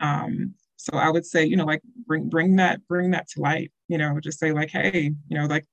Um, 0.00 0.54
so 0.76 0.96
i 0.96 1.10
would 1.10 1.26
say 1.26 1.44
you 1.44 1.56
know 1.56 1.64
like 1.64 1.82
bring 2.06 2.28
bring 2.28 2.56
that 2.56 2.86
bring 2.86 3.10
that 3.10 3.28
to 3.28 3.40
light 3.40 3.72
you 3.88 3.98
know 3.98 4.20
just 4.20 4.38
say 4.38 4.52
like 4.52 4.70
hey 4.70 5.12
you 5.28 5.38
know 5.38 5.46
like 5.46 5.66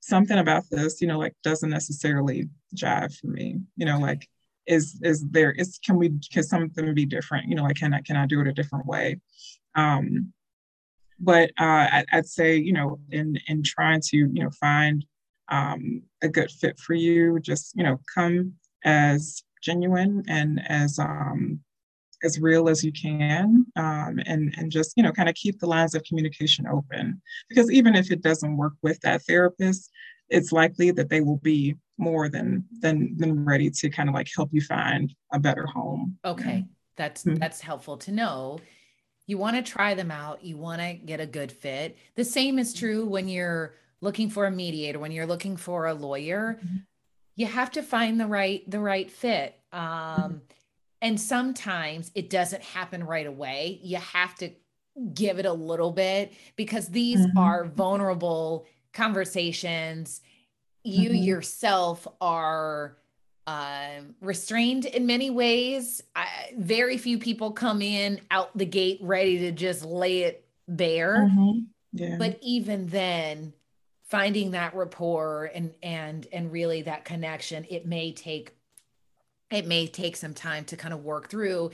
something 0.00 0.38
about 0.38 0.64
this 0.70 1.00
you 1.00 1.06
know 1.06 1.18
like 1.18 1.34
doesn't 1.42 1.70
necessarily 1.70 2.48
jive 2.74 3.16
for 3.18 3.28
me. 3.28 3.60
You 3.76 3.86
know 3.86 3.98
like 3.98 4.28
is 4.66 5.00
is 5.02 5.26
there 5.30 5.52
is 5.52 5.78
can 5.84 5.96
we 5.96 6.12
can 6.32 6.42
something 6.42 6.94
be 6.94 7.06
different? 7.06 7.48
You 7.48 7.56
know 7.56 7.64
like 7.64 7.76
can 7.76 7.94
i 7.94 8.00
can 8.00 8.16
i 8.16 8.26
do 8.26 8.40
it 8.40 8.48
a 8.48 8.52
different 8.52 8.86
way? 8.86 9.20
Um 9.74 10.32
but 11.18 11.50
uh 11.60 11.86
I, 11.90 12.04
i'd 12.12 12.26
say 12.26 12.56
you 12.56 12.72
know 12.72 12.98
in 13.10 13.38
in 13.48 13.62
trying 13.62 14.00
to 14.08 14.16
you 14.16 14.44
know 14.44 14.50
find 14.50 15.04
um 15.48 16.02
a 16.22 16.28
good 16.28 16.50
fit 16.50 16.78
for 16.78 16.94
you 16.94 17.40
just 17.40 17.74
you 17.76 17.84
know 17.84 17.98
come 18.14 18.54
as 18.84 19.42
genuine 19.62 20.22
and 20.28 20.60
as 20.68 20.98
um 20.98 21.60
as 22.24 22.40
real 22.40 22.68
as 22.68 22.82
you 22.82 22.92
can 22.92 23.64
um, 23.76 24.18
and, 24.26 24.54
and 24.56 24.70
just, 24.70 24.94
you 24.96 25.02
know, 25.02 25.12
kind 25.12 25.28
of 25.28 25.34
keep 25.34 25.58
the 25.58 25.66
lines 25.66 25.94
of 25.94 26.02
communication 26.04 26.66
open. 26.66 27.20
Because 27.48 27.70
even 27.70 27.94
if 27.94 28.10
it 28.10 28.22
doesn't 28.22 28.56
work 28.56 28.72
with 28.82 28.98
that 29.00 29.22
therapist, 29.22 29.90
it's 30.28 30.52
likely 30.52 30.90
that 30.90 31.08
they 31.08 31.20
will 31.20 31.38
be 31.38 31.76
more 31.96 32.28
than 32.28 32.64
than 32.80 33.16
than 33.16 33.44
ready 33.44 33.70
to 33.70 33.88
kind 33.88 34.08
of 34.08 34.14
like 34.14 34.28
help 34.34 34.50
you 34.52 34.60
find 34.60 35.14
a 35.32 35.38
better 35.38 35.66
home. 35.66 36.16
Okay. 36.24 36.64
That's 36.96 37.24
mm-hmm. 37.24 37.36
that's 37.36 37.60
helpful 37.60 37.96
to 37.98 38.12
know. 38.12 38.58
You 39.28 39.38
want 39.38 39.54
to 39.54 39.62
try 39.62 39.94
them 39.94 40.10
out, 40.10 40.42
you 40.42 40.56
want 40.56 40.80
to 40.80 40.94
get 40.94 41.20
a 41.20 41.26
good 41.26 41.52
fit. 41.52 41.96
The 42.16 42.24
same 42.24 42.58
is 42.58 42.74
true 42.74 43.06
when 43.06 43.28
you're 43.28 43.74
looking 44.00 44.28
for 44.28 44.46
a 44.46 44.50
mediator, 44.50 44.98
when 44.98 45.12
you're 45.12 45.26
looking 45.26 45.56
for 45.56 45.86
a 45.86 45.94
lawyer. 45.94 46.58
Mm-hmm. 46.60 46.76
You 47.36 47.46
have 47.46 47.70
to 47.72 47.82
find 47.84 48.18
the 48.18 48.26
right 48.26 48.68
the 48.68 48.80
right 48.80 49.08
fit. 49.08 49.54
Um, 49.72 49.80
mm-hmm 49.80 50.36
and 51.00 51.20
sometimes 51.20 52.10
it 52.14 52.30
doesn't 52.30 52.62
happen 52.62 53.04
right 53.04 53.26
away. 53.26 53.80
You 53.82 53.98
have 53.98 54.34
to 54.36 54.50
give 55.14 55.38
it 55.38 55.46
a 55.46 55.52
little 55.52 55.92
bit 55.92 56.32
because 56.56 56.88
these 56.88 57.20
mm-hmm. 57.20 57.38
are 57.38 57.64
vulnerable 57.64 58.66
conversations. 58.92 60.20
You 60.82 61.10
mm-hmm. 61.10 61.22
yourself 61.22 62.08
are 62.20 62.96
um, 63.48 64.14
restrained 64.20 64.84
in 64.84 65.06
many 65.06 65.30
ways. 65.30 66.02
I, 66.14 66.52
very 66.58 66.98
few 66.98 67.18
people 67.18 67.52
come 67.52 67.80
in 67.80 68.20
out 68.30 68.56
the 68.56 68.66
gate 68.66 68.98
ready 69.00 69.38
to 69.38 69.52
just 69.52 69.86
lay 69.86 70.24
it 70.24 70.44
bare. 70.68 71.30
Mm-hmm. 71.30 71.58
Yeah. 71.94 72.16
But 72.18 72.38
even 72.42 72.88
then, 72.88 73.54
finding 74.04 74.50
that 74.50 74.74
rapport 74.74 75.50
and 75.54 75.72
and 75.82 76.26
and 76.32 76.50
really 76.50 76.82
that 76.82 77.04
connection 77.04 77.66
it 77.68 77.86
may 77.86 78.10
take 78.10 78.54
it 79.50 79.66
may 79.66 79.86
take 79.86 80.16
some 80.16 80.32
time 80.32 80.64
to 80.64 80.76
kind 80.76 80.94
of 80.94 81.04
work 81.04 81.28
through 81.28 81.70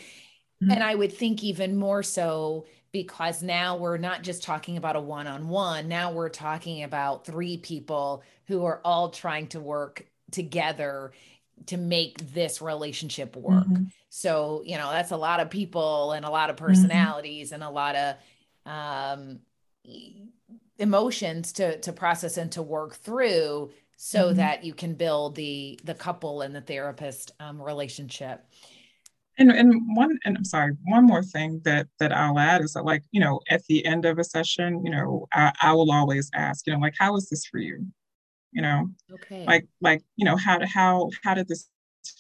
mm-hmm. 0.61 0.71
and 0.73 0.83
i 0.83 0.97
would 0.97 1.13
think 1.13 1.45
even 1.45 1.77
more 1.77 2.03
so 2.03 2.67
because 2.91 3.41
now 3.41 3.77
we're 3.77 3.97
not 3.97 4.23
just 4.23 4.43
talking 4.43 4.77
about 4.77 4.97
a 4.97 5.01
one-on-one 5.01 5.87
now 5.87 6.11
we're 6.11 6.29
talking 6.29 6.83
about 6.83 7.25
three 7.25 7.57
people 7.57 8.25
who 8.49 8.65
are 8.65 8.81
all 8.85 9.11
trying 9.11 9.47
to 9.47 9.61
work 9.61 10.05
together 10.33 11.13
to 11.67 11.77
make 11.77 12.19
this 12.33 12.61
relationship 12.61 13.37
work 13.37 13.65
mm-hmm. 13.65 13.85
so 14.11 14.63
you 14.65 14.77
know 14.77 14.91
that's 14.91 15.13
a 15.13 15.17
lot 15.17 15.41
of 15.41 15.51
people 15.51 16.13
and 16.13 16.25
a 16.25 16.31
lot 16.31 16.51
of 16.51 16.57
mm-hmm. 16.57 16.67
personalities 16.67 17.49
mm-hmm. 17.49 17.55
and 17.55 17.65
a 17.65 17.71
lot 17.71 17.97
of 17.97 18.17
um 18.67 19.41
emotions 20.79 21.53
to 21.53 21.79
to 21.81 21.93
process 21.93 22.37
and 22.37 22.53
to 22.53 22.63
work 22.63 22.97
through 22.97 23.71
so 23.97 24.27
mm-hmm. 24.27 24.37
that 24.37 24.65
you 24.65 24.75
can 24.75 24.95
build 24.95 25.35
the 25.37 25.79
the 25.85 25.95
couple 25.95 26.43
and 26.43 26.55
the 26.55 26.61
therapist 26.61 27.31
um, 27.41 27.61
relationship 27.61 28.45
and 29.39 29.51
and 29.51 29.75
one 29.97 30.19
and 30.25 30.37
i'm 30.37 30.45
sorry 30.45 30.73
one 30.85 31.05
more 31.05 31.23
thing 31.23 31.61
that 31.65 31.87
that 31.99 32.13
i'll 32.13 32.39
add 32.39 32.61
is 32.61 32.73
that 32.73 32.85
like 32.85 33.03
you 33.13 33.21
know 33.21 33.41
at 33.49 33.65
the 33.67 33.85
end 33.87 34.05
of 34.05 34.19
a 34.19 34.25
session 34.25 34.85
you 34.85 34.91
know 34.91 35.27
i, 35.33 35.53
I 35.63 35.73
will 35.73 35.91
always 35.93 36.31
ask 36.35 36.67
you 36.67 36.73
know 36.73 36.81
like 36.81 36.95
how 36.99 37.17
is 37.17 37.29
this 37.29 37.47
for 37.47 37.59
you 37.59 37.87
you 38.55 38.63
know 38.63 38.89
okay. 39.13 39.45
like 39.45 39.67
like 39.81 40.03
you 40.17 40.25
know 40.25 40.37
how 40.37 40.59
how 40.67 41.11
how 41.23 41.35
did 41.35 41.49
this 41.49 41.69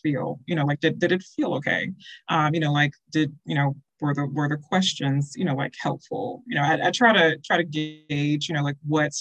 feel? 0.03 0.41
You 0.47 0.57
know 0.57 0.65
like 0.65 0.81
did, 0.81 0.99
did 0.99 1.13
it 1.13 1.23
feel 1.23 1.55
okay? 1.55 1.93
Um 2.29 2.55
you 2.55 2.61
know 2.61 2.73
like 2.73 2.93
did 3.11 3.35
you 3.47 3.55
know 3.55 3.77
were 4.01 4.15
the 4.15 4.27
were 4.27 4.49
the 4.49 4.57
questions 4.57 5.35
you 5.37 5.45
know 5.45 5.55
like 5.55 5.75
helpful? 5.81 6.43
You 6.47 6.57
know 6.57 6.63
I, 6.63 6.89
I 6.89 6.91
try 6.91 7.13
to 7.13 7.39
try 7.39 7.57
to 7.57 7.65
gauge 7.65 8.49
you 8.49 8.55
know 8.55 8.63
like 8.63 8.77
what 8.87 9.13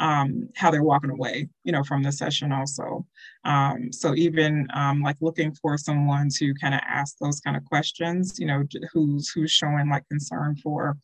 um, 0.00 0.48
how 0.56 0.70
they're 0.70 0.82
walking 0.82 1.10
away, 1.10 1.48
you 1.62 1.72
know, 1.72 1.84
from 1.84 2.02
the 2.02 2.10
session 2.10 2.52
also. 2.52 3.06
Um, 3.44 3.92
so 3.92 4.14
even 4.14 4.66
um, 4.74 5.02
like 5.02 5.16
looking 5.20 5.54
for 5.54 5.78
someone 5.78 6.28
to 6.36 6.52
kind 6.54 6.74
of 6.74 6.80
ask 6.86 7.16
those 7.18 7.40
kind 7.40 7.56
of 7.56 7.64
questions, 7.64 8.38
you 8.38 8.46
know, 8.46 8.64
who's 8.92 9.30
who's 9.30 9.52
showing 9.52 9.88
like 9.88 10.08
concern 10.08 10.56
for 10.56 10.96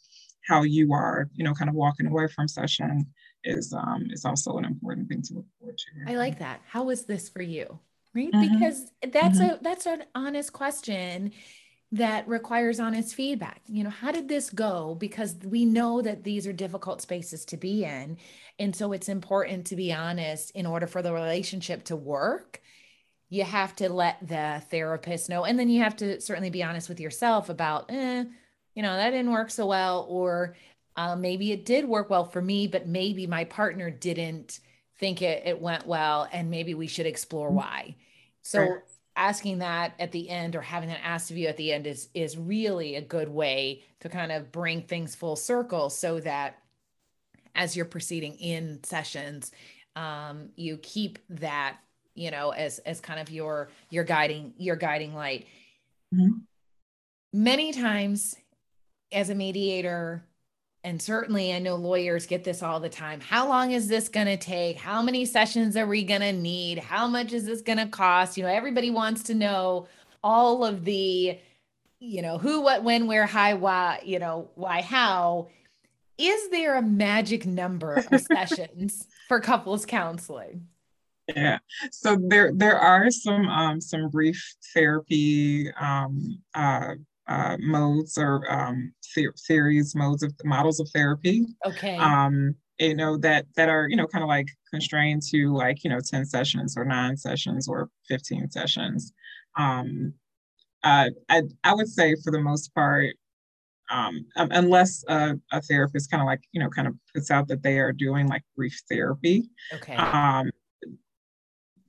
how 0.46 0.62
you 0.62 0.92
are, 0.92 1.28
you 1.34 1.44
know, 1.44 1.54
kind 1.54 1.68
of 1.68 1.76
walking 1.76 2.06
away 2.06 2.26
from 2.28 2.48
session 2.48 3.06
is 3.44 3.72
um, 3.72 4.08
is 4.10 4.24
also 4.24 4.58
an 4.58 4.64
important 4.64 5.08
thing 5.08 5.22
to 5.22 5.34
look 5.34 5.46
forward 5.58 5.78
to. 5.78 6.12
I 6.12 6.16
like 6.16 6.38
that. 6.38 6.60
How 6.66 6.84
was 6.84 7.04
this 7.04 7.28
for 7.28 7.42
you? 7.42 7.78
Right, 8.14 8.32
mm-hmm. 8.32 8.58
because 8.58 8.90
that's 9.12 9.38
mm-hmm. 9.38 9.54
a 9.54 9.58
that's 9.62 9.86
an 9.86 10.04
honest 10.14 10.52
question 10.52 11.32
that 11.92 12.28
requires 12.28 12.78
honest 12.78 13.14
feedback. 13.14 13.62
You 13.66 13.84
know, 13.84 13.90
how 13.90 14.12
did 14.12 14.28
this 14.28 14.50
go? 14.50 14.94
Because 14.94 15.36
we 15.44 15.64
know 15.64 16.00
that 16.02 16.22
these 16.22 16.46
are 16.46 16.52
difficult 16.52 17.02
spaces 17.02 17.44
to 17.46 17.56
be 17.56 17.84
in. 17.84 18.16
And 18.58 18.74
so 18.76 18.92
it's 18.92 19.08
important 19.08 19.66
to 19.66 19.76
be 19.76 19.92
honest 19.92 20.52
in 20.52 20.66
order 20.66 20.86
for 20.86 21.02
the 21.02 21.12
relationship 21.12 21.84
to 21.84 21.96
work. 21.96 22.62
You 23.28 23.42
have 23.42 23.74
to 23.76 23.88
let 23.88 24.26
the 24.26 24.62
therapist 24.70 25.28
know. 25.28 25.44
And 25.44 25.58
then 25.58 25.68
you 25.68 25.82
have 25.82 25.96
to 25.96 26.20
certainly 26.20 26.50
be 26.50 26.62
honest 26.62 26.88
with 26.88 27.00
yourself 27.00 27.48
about, 27.48 27.90
eh, 27.90 28.24
you 28.74 28.82
know, 28.82 28.96
that 28.96 29.10
didn't 29.10 29.32
work 29.32 29.50
so 29.50 29.66
well. 29.66 30.06
Or 30.08 30.54
uh, 31.00 31.16
maybe 31.16 31.52
it 31.52 31.64
did 31.64 31.86
work 31.86 32.10
well 32.10 32.24
for 32.24 32.42
me, 32.42 32.66
but 32.66 32.86
maybe 32.86 33.26
my 33.26 33.44
partner 33.44 33.90
didn't 33.90 34.60
think 34.98 35.22
it, 35.22 35.46
it 35.46 35.60
went 35.60 35.86
well. 35.86 36.28
And 36.30 36.50
maybe 36.50 36.74
we 36.74 36.86
should 36.86 37.06
explore 37.06 37.48
mm-hmm. 37.48 37.56
why. 37.56 37.96
So, 38.42 38.60
right 38.60 38.80
asking 39.16 39.58
that 39.58 39.92
at 39.98 40.12
the 40.12 40.30
end 40.30 40.56
or 40.56 40.62
having 40.62 40.88
that 40.88 41.00
asked 41.04 41.30
of 41.30 41.36
you 41.36 41.48
at 41.48 41.56
the 41.56 41.72
end 41.72 41.86
is 41.86 42.08
is 42.14 42.38
really 42.38 42.96
a 42.96 43.02
good 43.02 43.28
way 43.28 43.82
to 44.00 44.08
kind 44.08 44.32
of 44.32 44.52
bring 44.52 44.80
things 44.80 45.14
full 45.14 45.36
circle 45.36 45.90
so 45.90 46.20
that 46.20 46.58
as 47.54 47.76
you're 47.76 47.84
proceeding 47.84 48.34
in 48.36 48.82
sessions 48.82 49.52
um, 49.96 50.48
you 50.56 50.78
keep 50.78 51.18
that 51.28 51.76
you 52.14 52.30
know 52.30 52.50
as 52.50 52.78
as 52.80 53.00
kind 53.00 53.20
of 53.20 53.30
your 53.30 53.68
your 53.90 54.04
guiding 54.04 54.54
your 54.56 54.76
guiding 54.76 55.14
light 55.14 55.46
mm-hmm. 56.14 56.38
many 57.32 57.72
times 57.72 58.36
as 59.12 59.28
a 59.28 59.34
mediator 59.34 60.24
and 60.82 61.00
certainly 61.00 61.52
I 61.52 61.58
know 61.58 61.76
lawyers 61.76 62.26
get 62.26 62.44
this 62.44 62.62
all 62.62 62.80
the 62.80 62.88
time. 62.88 63.20
How 63.20 63.46
long 63.48 63.72
is 63.72 63.86
this 63.86 64.08
going 64.08 64.26
to 64.26 64.36
take? 64.36 64.78
How 64.78 65.02
many 65.02 65.26
sessions 65.26 65.76
are 65.76 65.86
we 65.86 66.04
going 66.04 66.22
to 66.22 66.32
need? 66.32 66.78
How 66.78 67.06
much 67.06 67.32
is 67.32 67.44
this 67.44 67.60
going 67.60 67.78
to 67.78 67.86
cost? 67.86 68.36
You 68.36 68.44
know, 68.44 68.48
everybody 68.48 68.90
wants 68.90 69.22
to 69.24 69.34
know 69.34 69.88
all 70.22 70.64
of 70.64 70.84
the, 70.84 71.38
you 71.98 72.22
know, 72.22 72.38
who, 72.38 72.62
what, 72.62 72.82
when, 72.82 73.06
where, 73.06 73.26
how, 73.26 73.56
why, 73.56 74.00
you 74.04 74.18
know, 74.18 74.48
why, 74.54 74.80
how. 74.80 75.48
Is 76.16 76.50
there 76.50 76.76
a 76.76 76.82
magic 76.82 77.46
number 77.46 77.94
of 77.94 78.20
sessions 78.32 79.06
for 79.28 79.40
couples 79.40 79.84
counseling? 79.86 80.66
Yeah, 81.36 81.58
so 81.92 82.16
there 82.20 82.52
there 82.52 82.76
are 82.76 83.10
some 83.10 83.48
um, 83.48 83.80
some 83.80 84.08
brief 84.08 84.54
therapy 84.74 85.70
um, 85.80 86.42
uh, 86.54 86.94
uh, 87.28 87.56
modes 87.60 88.18
or 88.18 88.50
um, 88.50 88.92
theories, 89.46 89.94
modes 89.94 90.22
of 90.22 90.32
models 90.44 90.80
of 90.80 90.88
therapy. 90.92 91.46
Okay. 91.66 91.96
Um, 91.96 92.54
you 92.80 92.94
know 92.94 93.16
that 93.18 93.46
that 93.56 93.68
are 93.68 93.88
you 93.88 93.96
know 93.96 94.06
kind 94.06 94.24
of 94.24 94.28
like 94.28 94.48
constrained 94.70 95.22
to 95.30 95.52
like 95.54 95.84
you 95.84 95.90
know 95.90 96.00
10 96.00 96.24
sessions 96.24 96.76
or 96.76 96.84
nine 96.84 97.16
sessions 97.16 97.68
or 97.68 97.90
15 98.08 98.50
sessions 98.50 99.12
um 99.56 100.14
uh, 100.82 101.10
I, 101.28 101.42
I 101.62 101.74
would 101.74 101.88
say 101.88 102.16
for 102.24 102.32
the 102.32 102.40
most 102.40 102.74
part 102.74 103.14
um, 103.90 104.24
um, 104.36 104.48
unless 104.52 105.04
a, 105.08 105.34
a 105.52 105.60
therapist 105.60 106.10
kind 106.10 106.22
of 106.22 106.26
like 106.26 106.40
you 106.52 106.60
know 106.60 106.70
kind 106.70 106.88
of 106.88 106.94
puts 107.14 107.30
out 107.30 107.48
that 107.48 107.62
they 107.62 107.78
are 107.78 107.92
doing 107.92 108.28
like 108.28 108.42
brief 108.56 108.80
therapy 108.90 109.50
okay 109.74 109.96
um, 109.96 110.49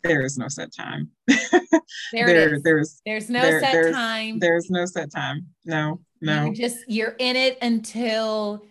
there 0.04 0.22
is 0.22 0.38
no 0.38 0.48
set 0.48 0.74
time. 0.74 1.10
there, 1.28 2.26
there 2.26 2.60
There's 2.64 3.02
there's 3.06 3.30
no 3.30 3.42
there, 3.42 3.60
set 3.60 3.72
there's, 3.72 3.96
time. 3.96 4.40
There's 4.40 4.70
no 4.70 4.86
set 4.86 5.12
time. 5.12 5.48
No, 5.66 6.02
no. 6.22 6.46
You 6.46 6.54
just 6.54 6.78
you're 6.88 7.16
in 7.20 7.36
it 7.36 7.58
until 7.62 8.64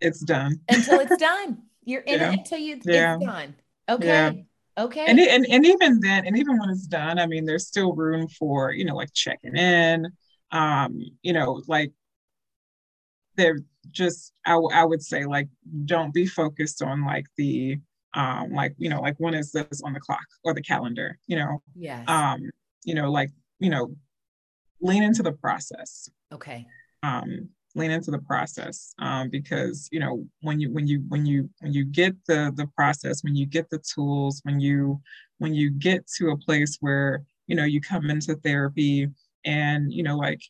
it's 0.00 0.20
done. 0.20 0.60
until 0.68 1.00
it's 1.00 1.16
done. 1.20 1.62
You're 1.84 2.02
in 2.02 2.20
yeah. 2.20 2.32
it 2.32 2.38
until 2.38 2.58
you 2.58 2.80
yeah. 2.84 3.16
it's 3.16 3.24
done. 3.24 3.54
Okay. 3.88 4.06
Yeah. 4.06 4.32
Okay. 4.78 5.04
And, 5.06 5.20
and 5.20 5.46
and 5.46 5.66
even 5.66 6.00
then, 6.00 6.26
and 6.26 6.38
even 6.38 6.58
when 6.58 6.70
it's 6.70 6.86
done, 6.86 7.18
I 7.18 7.26
mean, 7.26 7.44
there's 7.44 7.66
still 7.66 7.92
room 7.94 8.28
for 8.28 8.72
you 8.72 8.84
know 8.84 8.96
like 8.96 9.12
checking 9.12 9.56
in. 9.56 10.08
Um, 10.50 11.00
you 11.22 11.32
know, 11.32 11.62
like 11.66 11.92
they're 13.36 13.60
just 13.90 14.32
I, 14.46 14.54
I 14.54 14.84
would 14.84 15.02
say 15.02 15.24
like 15.24 15.48
don't 15.84 16.14
be 16.14 16.26
focused 16.26 16.82
on 16.82 17.04
like 17.04 17.26
the 17.36 17.78
um 18.14 18.52
like 18.52 18.74
you 18.78 18.88
know 18.88 19.00
like 19.00 19.16
when 19.18 19.34
is 19.34 19.52
this 19.52 19.82
on 19.82 19.92
the 19.92 20.00
clock 20.00 20.26
or 20.44 20.54
the 20.54 20.62
calendar 20.62 21.18
you 21.26 21.36
know? 21.36 21.62
Yeah 21.74 22.04
um 22.06 22.40
you 22.84 22.94
know 22.94 23.10
like 23.10 23.30
you 23.58 23.70
know 23.70 23.94
lean 24.80 25.02
into 25.02 25.22
the 25.22 25.32
process. 25.32 26.08
Okay. 26.32 26.66
Um 27.02 27.48
lean 27.74 27.90
into 27.90 28.10
the 28.10 28.18
process 28.18 28.94
um, 28.98 29.30
because 29.30 29.88
you 29.90 30.00
know 30.00 30.24
when 30.42 30.60
you 30.60 30.70
when 30.70 30.86
you 30.86 31.02
when 31.08 31.24
you 31.24 31.48
when 31.60 31.72
you 31.72 31.84
get 31.84 32.14
the 32.26 32.52
the 32.56 32.66
process 32.76 33.24
when 33.24 33.34
you 33.34 33.46
get 33.46 33.68
the 33.70 33.78
tools 33.78 34.40
when 34.44 34.60
you 34.60 35.00
when 35.38 35.54
you 35.54 35.70
get 35.70 36.06
to 36.06 36.30
a 36.30 36.36
place 36.36 36.76
where 36.80 37.22
you 37.46 37.56
know 37.56 37.64
you 37.64 37.80
come 37.80 38.10
into 38.10 38.34
therapy 38.36 39.08
and 39.44 39.92
you 39.92 40.02
know 40.02 40.16
like 40.16 40.40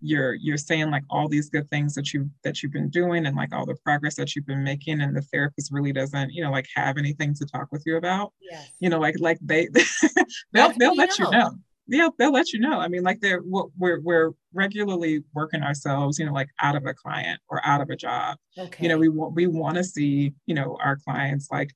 you're 0.00 0.34
you're 0.34 0.56
saying 0.56 0.90
like 0.90 1.02
all 1.10 1.28
these 1.28 1.50
good 1.50 1.68
things 1.70 1.94
that 1.94 2.12
you 2.12 2.30
that 2.44 2.62
you've 2.62 2.72
been 2.72 2.88
doing 2.88 3.26
and 3.26 3.36
like 3.36 3.52
all 3.52 3.66
the 3.66 3.74
progress 3.84 4.14
that 4.14 4.34
you've 4.34 4.46
been 4.46 4.62
making 4.62 5.00
and 5.00 5.16
the 5.16 5.22
therapist 5.22 5.72
really 5.72 5.92
doesn't 5.92 6.32
you 6.32 6.42
know 6.42 6.50
like 6.50 6.66
have 6.74 6.98
anything 6.98 7.34
to 7.34 7.44
talk 7.46 7.68
with 7.72 7.82
you 7.84 7.96
about 7.96 8.32
yes. 8.40 8.70
you 8.80 8.88
know 8.88 8.98
like 8.98 9.16
like 9.18 9.38
they 9.42 9.68
they'll 10.52 10.72
they'll 10.78 10.94
let 10.94 11.18
know. 11.18 11.26
you 11.26 11.30
know 11.32 11.50
yeah 11.88 12.08
they'll 12.18 12.32
let 12.32 12.52
you 12.52 12.60
know 12.60 12.78
i 12.78 12.86
mean 12.86 13.02
like 13.02 13.20
they're 13.20 13.42
we're 13.44 14.00
we're 14.00 14.32
regularly 14.52 15.24
working 15.34 15.62
ourselves 15.62 16.18
you 16.18 16.26
know 16.26 16.32
like 16.32 16.48
out 16.60 16.76
of 16.76 16.86
a 16.86 16.94
client 16.94 17.40
or 17.48 17.64
out 17.66 17.80
of 17.80 17.90
a 17.90 17.96
job 17.96 18.36
okay. 18.56 18.82
you 18.82 18.88
know 18.88 18.98
we 18.98 19.08
want 19.08 19.34
we 19.34 19.46
want 19.46 19.76
to 19.76 19.82
see 19.82 20.32
you 20.46 20.54
know 20.54 20.76
our 20.82 20.96
clients 20.96 21.48
like 21.50 21.72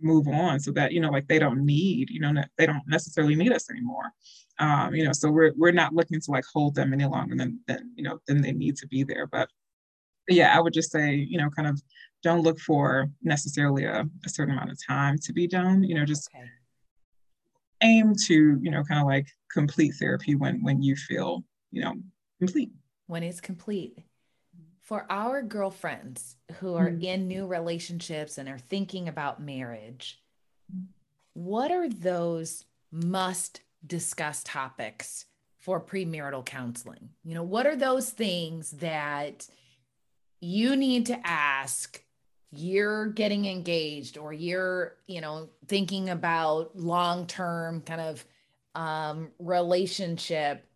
move 0.00 0.26
on 0.26 0.58
so 0.58 0.72
that 0.72 0.92
you 0.92 1.00
know 1.00 1.10
like 1.10 1.28
they 1.28 1.38
don't 1.38 1.64
need 1.64 2.08
you 2.10 2.20
know 2.20 2.32
they 2.56 2.66
don't 2.66 2.82
necessarily 2.86 3.34
need 3.34 3.52
us 3.52 3.70
anymore 3.70 4.10
um, 4.58 4.94
you 4.94 5.04
know, 5.04 5.12
so 5.12 5.30
we're 5.30 5.52
we're 5.56 5.72
not 5.72 5.94
looking 5.94 6.20
to 6.20 6.30
like 6.30 6.44
hold 6.52 6.74
them 6.74 6.92
any 6.92 7.04
longer 7.04 7.34
than 7.36 7.60
than 7.66 7.92
you 7.94 8.04
know 8.04 8.18
than 8.26 8.42
they 8.42 8.52
need 8.52 8.76
to 8.76 8.86
be 8.86 9.02
there. 9.02 9.26
But, 9.26 9.48
yeah, 10.28 10.56
I 10.56 10.60
would 10.60 10.72
just 10.72 10.90
say 10.90 11.14
you 11.14 11.38
know 11.38 11.50
kind 11.50 11.68
of 11.68 11.80
don't 12.22 12.42
look 12.42 12.60
for 12.60 13.10
necessarily 13.22 13.84
a, 13.84 14.06
a 14.24 14.28
certain 14.28 14.54
amount 14.54 14.70
of 14.70 14.78
time 14.86 15.18
to 15.22 15.32
be 15.32 15.46
done. 15.46 15.82
You 15.82 15.96
know, 15.96 16.04
just 16.04 16.28
okay. 16.34 16.46
aim 17.82 18.14
to 18.26 18.58
you 18.60 18.70
know 18.70 18.84
kind 18.84 19.00
of 19.00 19.06
like 19.06 19.26
complete 19.50 19.94
therapy 19.98 20.34
when 20.34 20.62
when 20.62 20.82
you 20.82 20.96
feel 20.96 21.44
you 21.70 21.82
know 21.82 21.94
complete. 22.38 22.70
When 23.06 23.22
it's 23.22 23.40
complete. 23.40 23.98
For 24.80 25.06
our 25.10 25.42
girlfriends 25.42 26.36
who 26.58 26.74
are 26.74 26.90
mm-hmm. 26.90 27.04
in 27.04 27.28
new 27.28 27.46
relationships 27.46 28.36
and 28.36 28.48
are 28.48 28.58
thinking 28.58 29.08
about 29.08 29.40
marriage, 29.40 30.20
what 31.34 31.70
are 31.70 31.88
those 31.88 32.64
must 32.90 33.60
discuss 33.86 34.42
topics 34.44 35.26
for 35.58 35.80
premarital 35.80 36.44
counseling? 36.44 37.10
You 37.24 37.34
know, 37.34 37.42
what 37.42 37.66
are 37.66 37.76
those 37.76 38.10
things 38.10 38.72
that 38.72 39.46
you 40.40 40.76
need 40.76 41.06
to 41.06 41.26
ask 41.26 42.02
you're 42.52 43.06
getting 43.06 43.46
engaged 43.46 44.18
or 44.18 44.32
you're 44.32 44.96
you 45.06 45.20
know 45.20 45.48
thinking 45.66 46.10
about 46.10 46.76
long-term 46.76 47.80
kind 47.80 48.00
of 48.00 48.24
um, 48.74 49.30
relationship 49.38 50.66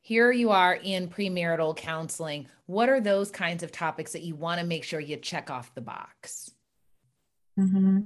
here 0.00 0.32
you 0.32 0.50
are 0.50 0.74
in 0.74 1.08
premarital 1.08 1.76
counseling 1.76 2.46
what 2.66 2.88
are 2.88 3.00
those 3.00 3.30
kinds 3.30 3.62
of 3.62 3.72
topics 3.72 4.12
that 4.12 4.22
you 4.22 4.34
want 4.34 4.60
to 4.60 4.66
make 4.66 4.84
sure 4.84 5.00
you 5.00 5.16
check 5.16 5.50
off 5.50 5.74
the 5.74 5.80
box 5.80 6.52
mm-hmm. 7.58 8.00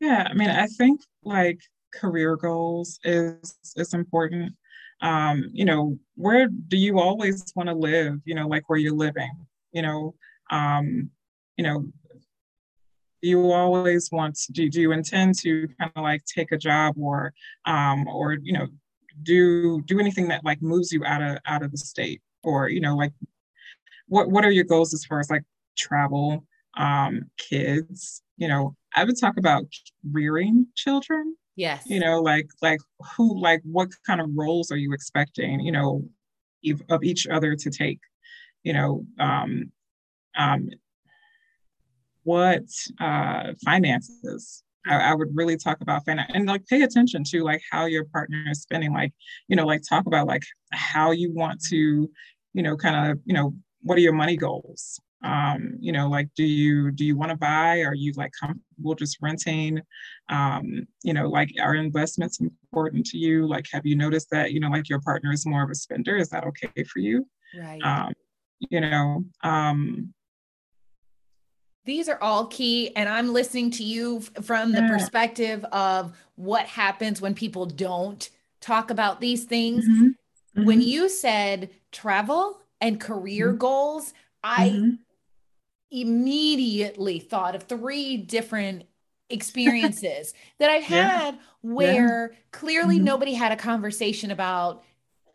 yeah 0.00 0.26
i 0.28 0.34
mean 0.34 0.50
i 0.50 0.66
think 0.66 1.00
like 1.24 1.60
career 1.92 2.36
goals 2.36 2.98
is 3.04 3.56
is 3.76 3.94
important. 3.94 4.52
Um 5.00 5.44
you 5.52 5.64
know 5.64 5.98
where 6.16 6.48
do 6.48 6.76
you 6.76 6.98
always 6.98 7.52
want 7.56 7.68
to 7.68 7.74
live 7.74 8.20
you 8.24 8.34
know 8.34 8.46
like 8.46 8.68
where 8.68 8.78
you're 8.78 8.94
living 8.94 9.46
you 9.72 9.82
know? 9.82 10.14
Um 10.50 11.10
you 11.56 11.64
know, 11.64 11.84
you 13.20 13.52
always 13.52 14.10
want 14.10 14.34
to 14.36 14.52
do, 14.52 14.68
do 14.70 14.80
you 14.80 14.92
intend 14.92 15.38
to 15.40 15.68
kind 15.78 15.92
of 15.94 16.02
like 16.02 16.24
take 16.24 16.50
a 16.52 16.58
job 16.58 16.94
or 16.98 17.32
um 17.66 18.06
or 18.08 18.36
you 18.42 18.52
know 18.52 18.66
do 19.22 19.82
do 19.82 20.00
anything 20.00 20.28
that 20.28 20.44
like 20.44 20.62
moves 20.62 20.92
you 20.92 21.04
out 21.04 21.22
of 21.22 21.38
out 21.46 21.62
of 21.62 21.70
the 21.70 21.78
state? 21.78 22.22
Or 22.44 22.68
you 22.68 22.80
know 22.80 22.96
like 22.96 23.12
what 24.08 24.30
what 24.30 24.44
are 24.44 24.50
your 24.50 24.64
goals 24.64 24.94
as 24.94 25.04
far 25.04 25.20
as 25.20 25.30
like 25.30 25.44
travel 25.76 26.44
um 26.76 27.30
kids? 27.38 28.22
You 28.36 28.48
know 28.48 28.76
i 28.94 29.04
would 29.04 29.18
talk 29.18 29.36
about 29.38 29.64
rearing 30.10 30.66
children 30.74 31.36
yes. 31.56 31.84
You 31.86 32.00
know 32.00 32.20
like 32.20 32.48
like 32.60 32.80
who 33.16 33.40
like 33.40 33.60
what 33.64 33.90
kind 34.06 34.20
of 34.20 34.30
roles 34.34 34.70
are 34.70 34.76
you 34.76 34.92
expecting 34.92 35.60
you 35.60 35.72
know 35.72 36.04
of 36.90 37.02
each 37.02 37.26
other 37.26 37.56
to 37.56 37.70
take? 37.70 38.00
You 38.62 38.72
know 38.72 39.06
um 39.18 39.72
um 40.36 40.70
what 42.24 42.62
uh, 43.00 43.52
finances? 43.64 44.62
I, 44.86 44.96
I, 44.96 45.14
would 45.14 45.28
really 45.32 45.56
talk 45.56 45.80
about 45.80 46.04
finance 46.04 46.32
and 46.34 46.46
like 46.46 46.66
pay 46.66 46.82
attention 46.82 47.22
to 47.24 47.44
like 47.44 47.62
how 47.70 47.84
your 47.86 48.04
partner 48.06 48.44
is 48.50 48.62
spending 48.62 48.92
like 48.92 49.12
you 49.46 49.54
know 49.54 49.64
like 49.64 49.82
talk 49.88 50.06
about 50.06 50.26
like 50.26 50.42
how 50.72 51.12
you 51.12 51.32
want 51.32 51.62
to 51.70 52.10
you 52.52 52.62
know 52.64 52.76
kind 52.76 53.12
of 53.12 53.18
you 53.24 53.32
know 53.32 53.54
what 53.82 53.96
are 53.96 54.00
your 54.00 54.12
money 54.12 54.36
goals 54.36 54.98
um 55.24 55.74
you 55.78 55.92
know 55.92 56.08
like 56.08 56.28
do 56.36 56.44
you 56.44 56.90
do 56.90 57.04
you 57.04 57.16
want 57.16 57.30
to 57.30 57.36
buy 57.36 57.80
are 57.80 57.94
you 57.94 58.12
like 58.16 58.32
comfortable 58.38 58.94
just 58.94 59.18
renting 59.20 59.80
um 60.28 60.86
you 61.02 61.12
know 61.12 61.28
like 61.28 61.50
are 61.60 61.76
investments 61.76 62.40
important 62.40 63.06
to 63.06 63.18
you 63.18 63.46
like 63.46 63.66
have 63.72 63.86
you 63.86 63.94
noticed 63.94 64.28
that 64.30 64.52
you 64.52 64.60
know 64.60 64.68
like 64.68 64.88
your 64.88 65.00
partner 65.00 65.32
is 65.32 65.46
more 65.46 65.62
of 65.62 65.70
a 65.70 65.74
spender 65.74 66.16
is 66.16 66.28
that 66.28 66.44
okay 66.44 66.82
for 66.84 66.98
you 66.98 67.26
right 67.56 67.80
um 67.82 68.12
you 68.58 68.80
know 68.80 69.24
um 69.44 70.12
these 71.84 72.08
are 72.08 72.20
all 72.20 72.46
key 72.46 72.94
and 72.96 73.08
i'm 73.08 73.32
listening 73.32 73.70
to 73.70 73.84
you 73.84 74.20
from 74.42 74.72
the 74.72 74.80
yeah. 74.80 74.88
perspective 74.88 75.64
of 75.66 76.16
what 76.34 76.66
happens 76.66 77.20
when 77.20 77.34
people 77.34 77.66
don't 77.66 78.30
talk 78.60 78.90
about 78.90 79.20
these 79.20 79.44
things 79.44 79.84
mm-hmm. 79.84 80.06
Mm-hmm. 80.06 80.64
when 80.64 80.80
you 80.80 81.08
said 81.08 81.70
travel 81.92 82.60
and 82.80 83.00
career 83.00 83.50
mm-hmm. 83.50 83.58
goals 83.58 84.14
i 84.42 84.70
mm-hmm. 84.70 84.94
Immediately 85.92 87.18
thought 87.18 87.54
of 87.54 87.64
three 87.64 88.16
different 88.16 88.84
experiences 89.30 90.34
that 90.58 90.70
i've 90.70 90.82
had 90.82 91.34
yeah. 91.34 91.40
where 91.62 92.30
yeah. 92.32 92.38
clearly 92.50 92.96
mm-hmm. 92.96 93.04
nobody 93.04 93.34
had 93.34 93.52
a 93.52 93.56
conversation 93.56 94.30
about 94.30 94.82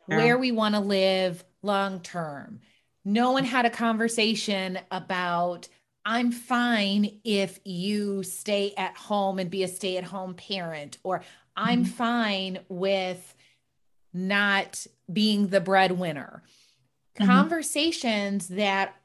where 0.05 0.37
we 0.37 0.51
want 0.51 0.73
to 0.73 0.79
live 0.79 1.43
long 1.61 1.99
term 1.99 2.59
no 3.03 3.31
one 3.31 3.43
had 3.43 3.65
a 3.65 3.69
conversation 3.69 4.79
about 4.91 5.69
I'm 6.07 6.31
fine 6.31 7.19
if 7.25 7.59
you 7.65 8.23
stay 8.23 8.73
at 8.77 8.95
home 8.95 9.39
and 9.39 9.51
be 9.51 9.63
a 9.63 9.67
stay 9.67 9.97
at 9.97 10.05
home 10.05 10.35
parent, 10.35 10.97
or 11.03 11.21
I'm 11.53 11.83
mm-hmm. 11.83 11.91
fine 11.91 12.59
with 12.69 13.35
not 14.13 14.87
being 15.11 15.47
the 15.47 15.59
breadwinner. 15.59 16.43
Mm-hmm. 17.19 17.29
Conversations 17.29 18.47
that 18.47 18.95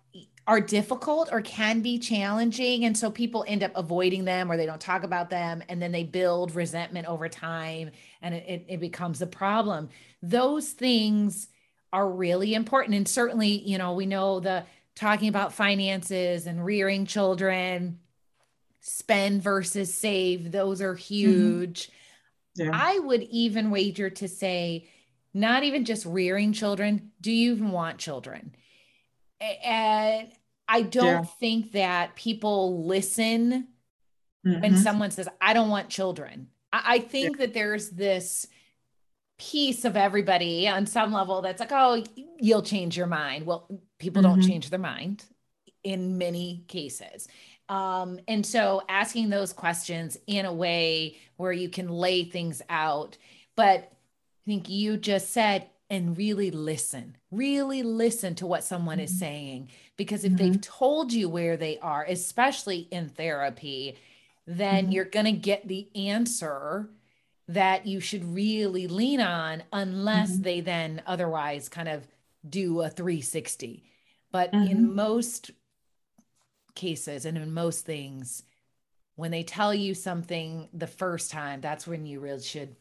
are 0.47 0.61
difficult 0.61 1.29
or 1.31 1.41
can 1.41 1.81
be 1.81 1.99
challenging. 1.99 2.85
And 2.85 2.97
so 2.97 3.11
people 3.11 3.45
end 3.47 3.63
up 3.63 3.73
avoiding 3.77 4.25
them 4.25 4.51
or 4.51 4.57
they 4.57 4.67
don't 4.67 4.81
talk 4.81 5.05
about 5.05 5.31
them. 5.31 5.63
And 5.69 5.81
then 5.81 5.93
they 5.93 6.03
build 6.03 6.55
resentment 6.55 7.07
over 7.07 7.29
time 7.29 7.93
and 8.21 8.35
it, 8.35 8.65
it, 8.69 8.81
becomes 8.81 9.23
a 9.23 9.27
problem. 9.27 9.89
Those 10.21 10.71
things 10.71 11.49
are 11.93 12.09
really 12.09 12.55
important. 12.55 12.97
And 12.97 13.07
certainly, 13.07 13.61
you 13.61 13.79
know, 13.79 13.93
we 13.95 14.07
know 14.07 14.41
the 14.41 14.65
talking 14.97 15.29
about 15.29 15.53
finances 15.53 16.47
and 16.47 16.65
rearing 16.65 17.07
children, 17.07 18.01
spend 18.81 19.43
versus 19.43 19.95
save, 19.95 20.51
those 20.51 20.83
are 20.83 20.95
mm-hmm. 20.95 21.03
huge. 21.03 21.87
Mm-hmm. 21.87 21.93
Yeah. 22.65 22.71
I 22.73 22.99
would 22.99 23.23
even 23.23 23.71
wager 23.71 24.11
to 24.11 24.29
say, 24.29 24.89
not 25.33 25.63
even 25.63 25.85
just 25.85 26.05
rearing 26.05 26.53
children, 26.53 27.13
do 27.21 27.31
you 27.31 27.53
even 27.53 27.71
want 27.71 27.99
children? 27.99 28.55
And 29.65 30.29
I 30.69 30.83
don't 30.83 31.05
yeah. 31.05 31.25
think 31.25 31.73
that 31.73 32.17
people 32.17 32.87
listen 32.87 33.69
mm-hmm. 34.47 34.61
when 34.61 34.77
someone 34.77 35.11
says, 35.11 35.29
I 35.41 35.53
don't 35.53 35.69
want 35.69 35.89
children. 35.89 36.49
I, 36.73 36.83
I 36.87 36.99
think 37.01 37.37
yeah. 37.37 37.47
that 37.47 37.55
there's 37.55 37.91
this 37.91 38.47
piece 39.39 39.85
of 39.85 39.97
everybody 39.97 40.69
on 40.69 40.87
some 40.87 41.13
level 41.13 41.43
that's 41.43 41.61
like, 41.61 41.73
oh, 41.73 42.05
you'll 42.39 42.63
change 42.63 42.97
your 42.97 43.09
mind. 43.09 43.45
Well, 43.47 43.69
people 43.99 44.23
mm-hmm. 44.23 44.41
don't 44.41 44.49
change 44.49 44.71
their 44.71 44.79
mind 44.79 45.25
in 45.83 46.17
many 46.19 46.65
cases. 46.69 47.27
Um, 47.69 48.21
and 48.29 48.45
so 48.45 48.83
asking 48.89 49.31
those 49.31 49.53
questions 49.53 50.17
in 50.27 50.47
a 50.47 50.53
way 50.53 51.17
where 51.37 51.53
you 51.53 51.69
can 51.69 51.89
lay 51.89 52.25
things 52.25 52.63
out. 52.69 53.17
But 53.57 53.91
I 53.91 54.45
think 54.47 54.69
you 54.69 54.97
just 54.97 55.31
said, 55.31 55.67
and 55.93 56.17
really 56.17 56.51
listen, 56.51 57.19
really 57.31 57.83
listen 57.83 58.35
to 58.37 58.47
what 58.47 58.65
someone 58.65 58.97
mm-hmm. 58.97 59.05
is 59.05 59.19
saying. 59.19 59.69
Because 59.99 60.25
if 60.25 60.33
mm-hmm. 60.33 60.53
they've 60.53 60.61
told 60.61 61.13
you 61.13 61.29
where 61.29 61.59
they 61.59 61.79
are, 61.81 62.03
especially 62.09 62.89
in 62.91 63.11
therapy, 63.11 63.99
then 64.47 64.85
mm-hmm. 64.85 64.93
you're 64.93 65.05
going 65.05 65.27
to 65.27 65.33
get 65.33 65.69
the 65.69 65.87
answer 65.95 66.89
that 67.47 67.87
you 67.87 68.01
should 68.01 68.25
really 68.25 68.87
lean 68.87 69.21
on 69.21 69.63
unless 69.71 70.33
mm-hmm. 70.33 70.43
they 70.43 70.61
then 70.63 71.03
otherwise 71.07 71.69
kind 71.69 71.89
of 71.89 72.07
do 72.49 72.81
a 72.81 72.89
360 72.89 73.85
but 74.31 74.53
mm-hmm. 74.53 74.71
in 74.71 74.95
most 74.95 75.51
cases 76.75 77.25
and 77.25 77.37
in 77.37 77.53
most 77.53 77.85
things 77.85 78.43
when 79.17 79.31
they 79.31 79.43
tell 79.43 79.73
you 79.75 79.95
something 79.95 80.69
the 80.73 80.87
first 80.87 81.31
time 81.31 81.61
that's 81.61 81.87
when 81.87 82.07
you 82.07 82.19
really 82.19 82.43
should 82.43 82.75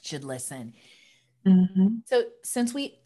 should 0.00 0.24
listen 0.24 0.72
mm-hmm. 1.46 1.88
so 2.06 2.24
since 2.42 2.74
we 2.74 2.98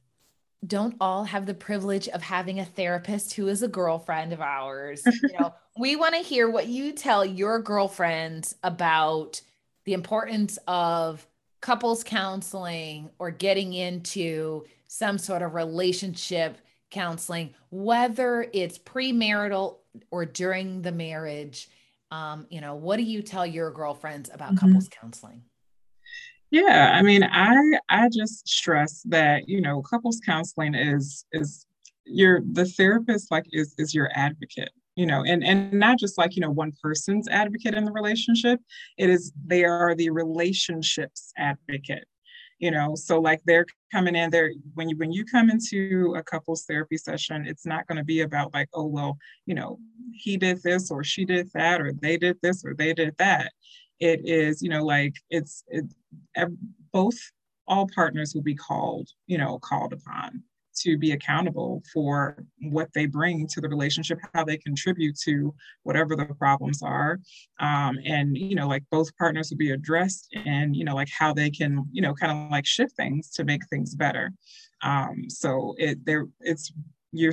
don't 0.67 0.97
all 1.01 1.25
have 1.25 1.47
the 1.47 1.55
privilege 1.55 2.09
of 2.09 2.23
having 2.23 2.59
a 2.59 2.65
therapist 2.65 3.35
who 3.35 3.47
is 3.49 3.63
a 3.63 3.69
girlfriend 3.69 4.33
of 4.33 4.41
ours 4.41 5.03
you 5.23 5.39
know 5.39 5.55
we 5.79 5.95
want 5.95 6.15
to 6.15 6.21
hear 6.21 6.51
what 6.51 6.67
you 6.67 6.93
tell 6.93 7.25
your 7.25 7.61
girlfriends 7.61 8.57
about 8.65 9.41
the 9.85 9.93
importance 9.93 10.59
of 10.67 11.27
couples 11.61 12.05
counseling 12.05 13.11
or 13.19 13.31
getting 13.31 13.73
into 13.73 14.65
some 14.87 15.19
sort 15.19 15.43
of 15.43 15.55
relationship 15.55 16.59
counseling, 16.91 17.55
whether 17.71 18.47
it's 18.53 18.79
premarital 18.79 19.77
or 20.11 20.25
during 20.25 20.83
the 20.83 20.93
marriage. 20.93 21.69
Um, 22.11 22.47
you 22.49 22.61
know, 22.61 22.75
what 22.75 22.97
do 22.97 23.03
you 23.03 23.23
tell 23.23 23.47
your 23.47 23.71
girlfriends 23.71 24.31
about 24.33 24.55
mm-hmm. 24.55 24.67
couples 24.67 24.89
counseling? 24.89 25.43
Yeah, 26.51 26.93
I 26.95 27.03
mean, 27.03 27.25
I 27.25 27.79
I 27.89 28.09
just 28.09 28.49
stress 28.49 29.03
that 29.09 29.49
you 29.49 29.61
know, 29.61 29.83
couples 29.83 30.21
counseling 30.25 30.75
is 30.75 31.27
is 31.33 31.67
your 32.05 32.41
the 32.53 32.65
therapist 32.65 33.31
like 33.31 33.45
is 33.53 33.75
is 33.77 33.95
your 33.95 34.09
advocate 34.15 34.71
you 34.97 35.05
know 35.05 35.23
and 35.25 35.45
and 35.45 35.71
not 35.75 35.99
just 35.99 36.17
like 36.17 36.35
you 36.35 36.41
know 36.41 36.51
one 36.51 36.73
person's 36.83 37.29
advocate 37.29 37.75
in 37.75 37.85
the 37.85 37.93
relationship 37.93 38.61
it 38.97 39.11
is 39.11 39.31
they 39.47 39.63
are 39.63 39.95
the 39.95 40.09
relationships 40.09 41.33
advocate 41.37 42.05
you 42.59 42.71
know 42.71 42.95
so 42.95 43.21
like 43.21 43.41
they're 43.45 43.67
coming 43.93 44.17
in 44.17 44.31
there 44.31 44.51
when 44.73 44.89
you 44.89 44.97
when 44.97 45.13
you 45.13 45.23
come 45.27 45.51
into 45.51 46.15
a 46.17 46.23
couples 46.23 46.65
therapy 46.67 46.97
session 46.97 47.47
it's 47.47 47.67
not 47.67 47.87
going 47.87 47.99
to 47.99 48.05
be 48.05 48.23
about 48.23 48.55
like 48.55 48.69
oh 48.73 48.87
well 48.87 49.19
you 49.45 49.55
know 49.55 49.79
he 50.15 50.39
did 50.39 50.63
this 50.63 50.91
or 50.91 51.05
she 51.05 51.27
did 51.27 51.51
that 51.53 51.79
or 51.83 51.93
they 51.93 52.17
did 52.17 52.39
this 52.43 52.65
or 52.65 52.73
they 52.73 52.95
did 52.95 53.15
that 53.19 53.53
it 54.01 54.21
is 54.25 54.63
you 54.63 54.69
know 54.69 54.85
like 54.85 55.15
it's 55.31 55.65
it, 55.69 55.85
both 56.93 57.19
all 57.67 57.89
partners 57.95 58.35
will 58.35 58.43
be 58.43 58.55
called 58.55 59.09
you 59.27 59.39
know 59.39 59.59
called 59.59 59.93
upon 59.93 60.43
to 60.81 60.97
be 60.97 61.13
accountable 61.13 61.83
for 61.93 62.45
what 62.63 62.93
they 62.95 63.07
bring 63.07 63.47
to 63.49 63.61
the 63.61 63.69
relationship, 63.69 64.19
how 64.35 64.45
they 64.45 64.57
contribute 64.57 65.19
to 65.19 65.55
whatever 65.83 66.17
the 66.17 66.25
problems 66.25 66.83
are. 66.83 67.19
Um, 67.61 67.99
and, 68.05 68.37
you 68.37 68.55
know, 68.55 68.69
like 68.69 68.85
both 68.91 69.15
partners 69.17 69.51
will 69.51 69.59
be 69.59 69.73
addressed 69.73 70.29
and, 70.45 70.77
you 70.77 70.85
know, 70.85 70.95
like 70.95 71.09
how 71.17 71.33
they 71.33 71.51
can, 71.51 71.85
you 71.93 72.03
know, 72.03 72.15
kind 72.15 72.33
of 72.33 72.51
like 72.51 72.67
shift 72.67 72.97
things 72.97 73.31
to 73.33 73.45
make 73.45 73.67
things 73.69 73.95
better. 73.95 74.33
Um, 74.83 75.29
so 75.29 75.75
it 75.79 76.05
there 76.05 76.27
it's 76.41 76.73
your 77.13 77.33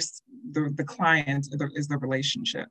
the, 0.51 0.72
the 0.76 0.84
client 0.84 1.47
is 1.76 1.88
the 1.88 1.97
relationship. 1.97 2.68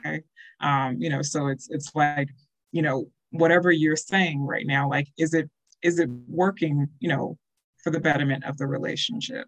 Okay. 0.00 0.22
Um, 0.60 0.96
you 0.98 1.10
know, 1.10 1.22
so 1.22 1.48
it's 1.48 1.68
it's 1.70 1.94
like, 1.94 2.28
you 2.72 2.82
know, 2.82 3.08
whatever 3.30 3.70
you're 3.70 3.96
saying 3.96 4.40
right 4.40 4.66
now, 4.66 4.88
like 4.88 5.08
is 5.18 5.34
it 5.34 5.50
is 5.82 5.98
it 5.98 6.10
working, 6.28 6.88
you 6.98 7.08
know, 7.08 7.38
for 7.82 7.90
the 7.90 8.00
betterment 8.00 8.44
of 8.44 8.56
the 8.58 8.66
relationship? 8.66 9.46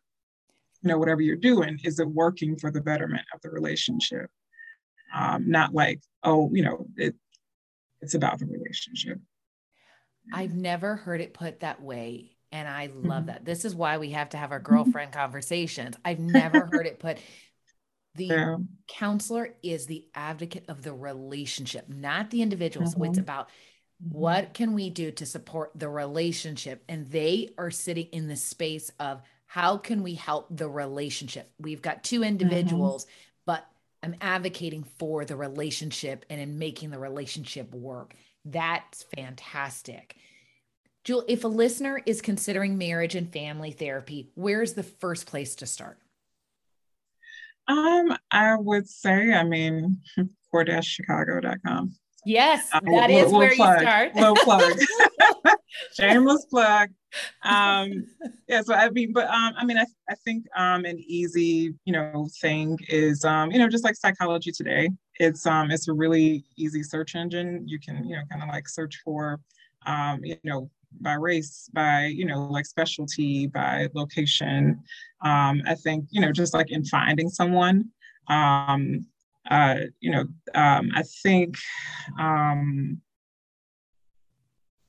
You 0.83 0.89
know, 0.89 0.99
whatever 0.99 1.21
you're 1.21 1.37
doing, 1.37 1.79
is 1.85 1.99
it 1.99 2.09
working 2.09 2.57
for 2.57 2.71
the 2.71 2.81
betterment 2.81 3.25
of 3.35 3.41
the 3.43 3.51
relationship? 3.51 4.31
Um, 5.15 5.51
not 5.51 5.75
like, 5.75 6.01
oh, 6.23 6.51
you 6.53 6.63
know, 6.63 6.87
it 6.97 7.15
it's 8.01 8.15
about 8.15 8.39
the 8.39 8.47
relationship. 8.47 9.19
I've 10.33 10.55
never 10.55 10.97
heard 10.97 11.21
it 11.21 11.35
put 11.35 11.61
that 11.61 11.83
way. 11.83 12.37
And 12.53 12.69
I 12.69 12.87
love 12.87 13.23
mm-hmm. 13.23 13.27
that. 13.27 13.45
This 13.45 13.65
is 13.65 13.75
why 13.75 13.99
we 13.99 14.11
have 14.11 14.31
to 14.31 14.37
have 14.37 14.53
our 14.53 14.61
mm-hmm. 14.61 14.75
girlfriend 14.75 15.13
conversations. 15.13 15.97
I've 16.05 16.19
never 16.19 16.67
heard 16.73 16.87
it 16.87 16.99
put. 16.99 17.19
The 18.17 18.25
yeah. 18.27 18.57
counselor 18.89 19.55
is 19.63 19.87
the 19.87 20.05
advocate 20.15 20.65
of 20.69 20.83
the 20.83 20.93
relationship, 20.93 21.89
not 21.89 22.31
the 22.31 22.43
individual. 22.43 22.87
Mm-hmm. 22.87 23.01
So 23.01 23.05
it's 23.05 23.13
mm-hmm. 23.13 23.21
about 23.21 23.49
mm-hmm. 23.49 24.19
what 24.19 24.55
can 24.55 24.75
we 24.75 24.91
do 24.91 25.13
to 25.13 25.27
support 25.27 25.73
the 25.75 25.89
relationship? 25.89 26.83
And 26.89 27.07
they 27.07 27.51
are 27.57 27.71
sitting 27.71 28.07
in 28.07 28.29
the 28.29 28.37
space 28.37 28.91
of 28.99 29.23
how 29.47 29.77
can 29.77 30.03
we 30.03 30.15
help 30.15 30.47
the 30.51 30.69
relationship? 30.69 31.51
We've 31.59 31.83
got 31.83 32.05
two 32.05 32.23
individuals, 32.23 33.05
mm-hmm. 33.05 33.13
but 33.47 33.67
I'm 34.03 34.17
advocating 34.21 34.85
for 34.99 35.25
the 35.25 35.37
relationship 35.37 36.25
and 36.31 36.41
in 36.41 36.59
making 36.59 36.91
the 36.91 36.99
relationship 36.99 37.75
work. 37.75 38.15
That's 38.45 39.05
fantastic. 39.15 40.17
Jewel, 41.05 41.25
if 41.29 41.45
a 41.45 41.49
listener 41.49 42.01
is 42.07 42.21
considering 42.21 42.77
marriage 42.77 43.15
and 43.15 43.33
family 43.33 43.73
therapy, 43.73 44.31
where's 44.35 44.75
the 44.75 44.83
first 44.83 45.27
place 45.27 45.55
to 45.57 45.67
start? 45.67 45.99
Um, 47.71 48.17
I 48.33 48.57
would 48.57 48.89
say, 48.89 49.33
I 49.33 49.45
mean, 49.45 49.99
core-chicago.com. 50.51 51.95
Yes, 52.27 52.69
uh, 52.73 52.81
that 52.93 53.11
is 53.11 53.33
where 53.33 53.55
plug, 53.55 53.81
you 53.81 53.87
start. 53.87 54.15
Little 54.17 54.35
plug. 54.37 54.79
Shameless 55.95 56.47
plug. 56.47 56.91
Um, 57.45 58.07
yeah, 58.49 58.63
so 58.63 58.75
I 58.75 58.91
mean, 58.91 59.13
but 59.13 59.29
um, 59.29 59.55
I 59.57 59.65
mean, 59.65 59.79
I, 59.79 59.87
I 60.09 60.15
think 60.25 60.45
um, 60.57 60.85
an 60.85 60.99
easy, 60.99 61.75
you 61.85 61.93
know, 61.93 62.29
thing 62.41 62.77
is, 62.89 63.25
um, 63.25 63.53
you 63.53 63.59
know, 63.59 63.69
just 63.69 63.85
like 63.85 63.95
psychology 63.95 64.53
today. 64.53 64.91
It's 65.19 65.47
um, 65.47 65.71
it's 65.71 65.89
a 65.89 65.93
really 65.93 66.45
easy 66.57 66.83
search 66.83 67.15
engine. 67.15 67.63
You 67.67 67.79
can, 67.79 68.05
you 68.05 68.17
know, 68.17 68.23
kind 68.31 68.43
of 68.43 68.49
like 68.49 68.69
search 68.69 69.01
for, 69.05 69.41
um, 69.87 70.25
you 70.25 70.37
know, 70.45 70.71
by 71.01 71.15
race, 71.15 71.69
by 71.73 72.07
you 72.07 72.25
know, 72.25 72.47
like 72.47 72.67
specialty, 72.67 73.47
by 73.47 73.89
location. 73.95 74.83
Um, 75.23 75.63
I 75.67 75.75
think, 75.75 76.07
you 76.11 76.21
know, 76.21 76.33
just 76.33 76.55
like 76.55 76.71
in 76.71 76.85
finding 76.85 77.29
someone, 77.29 77.91
um, 78.29 79.07
uh, 79.51 79.77
you 80.01 80.11
know, 80.11 80.25
um, 80.55 80.91
I 80.95 81.03
think, 81.23 81.57
um, 82.19 83.01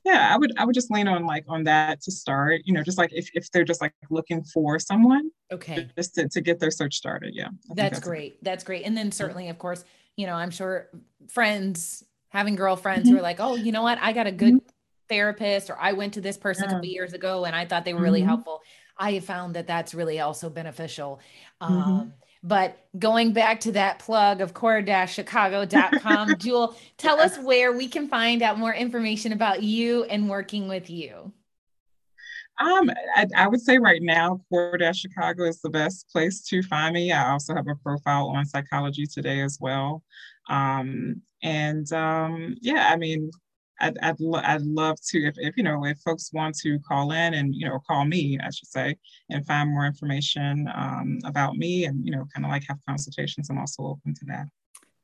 yeah, 0.04 0.30
I 0.32 0.36
would 0.36 0.52
I 0.58 0.64
would 0.64 0.74
just 0.74 0.90
lean 0.90 1.06
on 1.06 1.26
like 1.26 1.44
on 1.48 1.64
that 1.64 2.00
to 2.02 2.10
start. 2.10 2.62
You 2.64 2.74
know, 2.74 2.82
just 2.82 2.98
like 2.98 3.10
if, 3.12 3.30
if 3.34 3.50
they're 3.52 3.64
just 3.64 3.80
like 3.80 3.94
looking 4.10 4.42
for 4.42 4.78
someone, 4.80 5.30
okay, 5.52 5.88
just 5.96 6.16
to, 6.16 6.28
to 6.28 6.40
get 6.40 6.58
their 6.58 6.72
search 6.72 6.96
started. 6.96 7.34
Yeah, 7.34 7.48
that's, 7.68 7.98
that's, 7.98 8.00
great. 8.00 8.32
It. 8.32 8.38
That's 8.42 8.64
great. 8.64 8.84
And 8.84 8.96
then 8.96 9.12
certainly, 9.12 9.48
of 9.48 9.58
course, 9.58 9.84
you 10.16 10.26
know, 10.26 10.34
I'm 10.34 10.50
sure 10.50 10.88
friends 11.28 12.04
having 12.30 12.56
girlfriends 12.56 13.06
mm-hmm. 13.06 13.14
who 13.14 13.20
are 13.20 13.22
like, 13.22 13.38
oh, 13.38 13.54
you 13.54 13.70
know 13.70 13.82
what, 13.82 13.98
I 14.00 14.12
got 14.12 14.26
a 14.26 14.32
good 14.32 14.54
mm-hmm. 14.54 14.66
Therapist, 15.12 15.68
or 15.68 15.78
I 15.78 15.92
went 15.92 16.14
to 16.14 16.20
this 16.20 16.38
person 16.38 16.64
yeah. 16.64 16.70
a 16.70 16.72
couple 16.74 16.88
years 16.88 17.12
ago 17.12 17.44
and 17.44 17.54
I 17.54 17.66
thought 17.66 17.84
they 17.84 17.92
were 17.94 18.00
really 18.00 18.20
mm-hmm. 18.20 18.28
helpful. 18.28 18.62
I 18.96 19.12
have 19.12 19.24
found 19.24 19.54
that 19.56 19.66
that's 19.66 19.94
really 19.94 20.20
also 20.20 20.48
beneficial. 20.48 21.20
Mm-hmm. 21.60 21.74
Um, 21.74 22.12
but 22.42 22.86
going 22.98 23.32
back 23.32 23.60
to 23.60 23.72
that 23.72 24.00
plug 24.00 24.40
of 24.40 24.52
core-chicago.com, 24.54 26.36
Jewel, 26.38 26.76
tell 26.96 27.20
us 27.20 27.38
where 27.38 27.72
we 27.72 27.88
can 27.88 28.08
find 28.08 28.42
out 28.42 28.58
more 28.58 28.74
information 28.74 29.32
about 29.32 29.62
you 29.62 30.04
and 30.04 30.28
working 30.28 30.66
with 30.66 30.90
you. 30.90 31.32
Um, 32.60 32.90
I, 33.16 33.26
I, 33.36 33.48
would 33.48 33.60
say 33.60 33.78
right 33.78 34.02
now, 34.02 34.40
Core 34.48 34.78
Chicago 34.92 35.44
is 35.44 35.60
the 35.62 35.70
best 35.70 36.08
place 36.10 36.42
to 36.48 36.62
find 36.62 36.94
me. 36.94 37.10
I 37.10 37.30
also 37.30 37.54
have 37.54 37.66
a 37.66 37.74
profile 37.76 38.28
on 38.28 38.44
Psychology 38.44 39.06
Today 39.06 39.40
as 39.40 39.58
well. 39.60 40.02
Um, 40.48 41.22
and 41.42 41.90
um, 41.92 42.56
yeah, 42.60 42.90
I 42.92 42.96
mean, 42.96 43.30
I'd, 43.82 43.98
I'd, 44.00 44.20
lo- 44.20 44.40
I'd 44.42 44.62
love 44.62 44.96
to, 45.08 45.18
if, 45.26 45.34
if, 45.38 45.56
you 45.56 45.64
know, 45.64 45.84
if 45.84 45.98
folks 45.98 46.32
want 46.32 46.56
to 46.58 46.78
call 46.78 47.12
in 47.12 47.34
and, 47.34 47.54
you 47.54 47.68
know, 47.68 47.80
call 47.86 48.04
me, 48.04 48.38
I 48.42 48.50
should 48.50 48.68
say, 48.68 48.96
and 49.28 49.44
find 49.46 49.70
more 49.70 49.84
information 49.84 50.68
um, 50.74 51.18
about 51.24 51.56
me 51.56 51.84
and, 51.84 52.06
you 52.06 52.12
know, 52.12 52.24
kind 52.32 52.46
of 52.46 52.50
like 52.50 52.64
have 52.68 52.78
consultations, 52.88 53.50
I'm 53.50 53.58
also 53.58 53.82
open 53.82 54.14
to 54.14 54.24
that. 54.26 54.46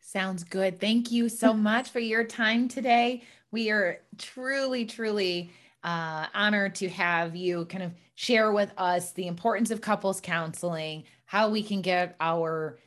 Sounds 0.01 0.45
good. 0.45 0.81
Thank 0.81 1.11
you 1.11 1.29
so 1.29 1.53
much 1.53 1.91
for 1.91 1.99
your 1.99 2.25
time 2.25 2.69
today. 2.69 3.25
We 3.51 3.71
are 3.71 3.99
truly, 4.17 4.87
truly 4.87 5.51
uh, 5.85 6.27
honored 6.35 6.77
to 6.77 6.89
have 6.89 7.37
you 7.37 7.65
kind 7.67 7.83
of 7.83 7.93
share 8.15 8.53
with 8.53 8.73
us 8.79 9.13
the 9.13 9.27
importance 9.27 9.71
of 9.71 9.81
couples 9.81 10.21
counseling, 10.21 11.05
how 11.27 11.51
we 11.51 11.63
can 11.63 11.83
get 11.83 12.17
our 12.21 12.79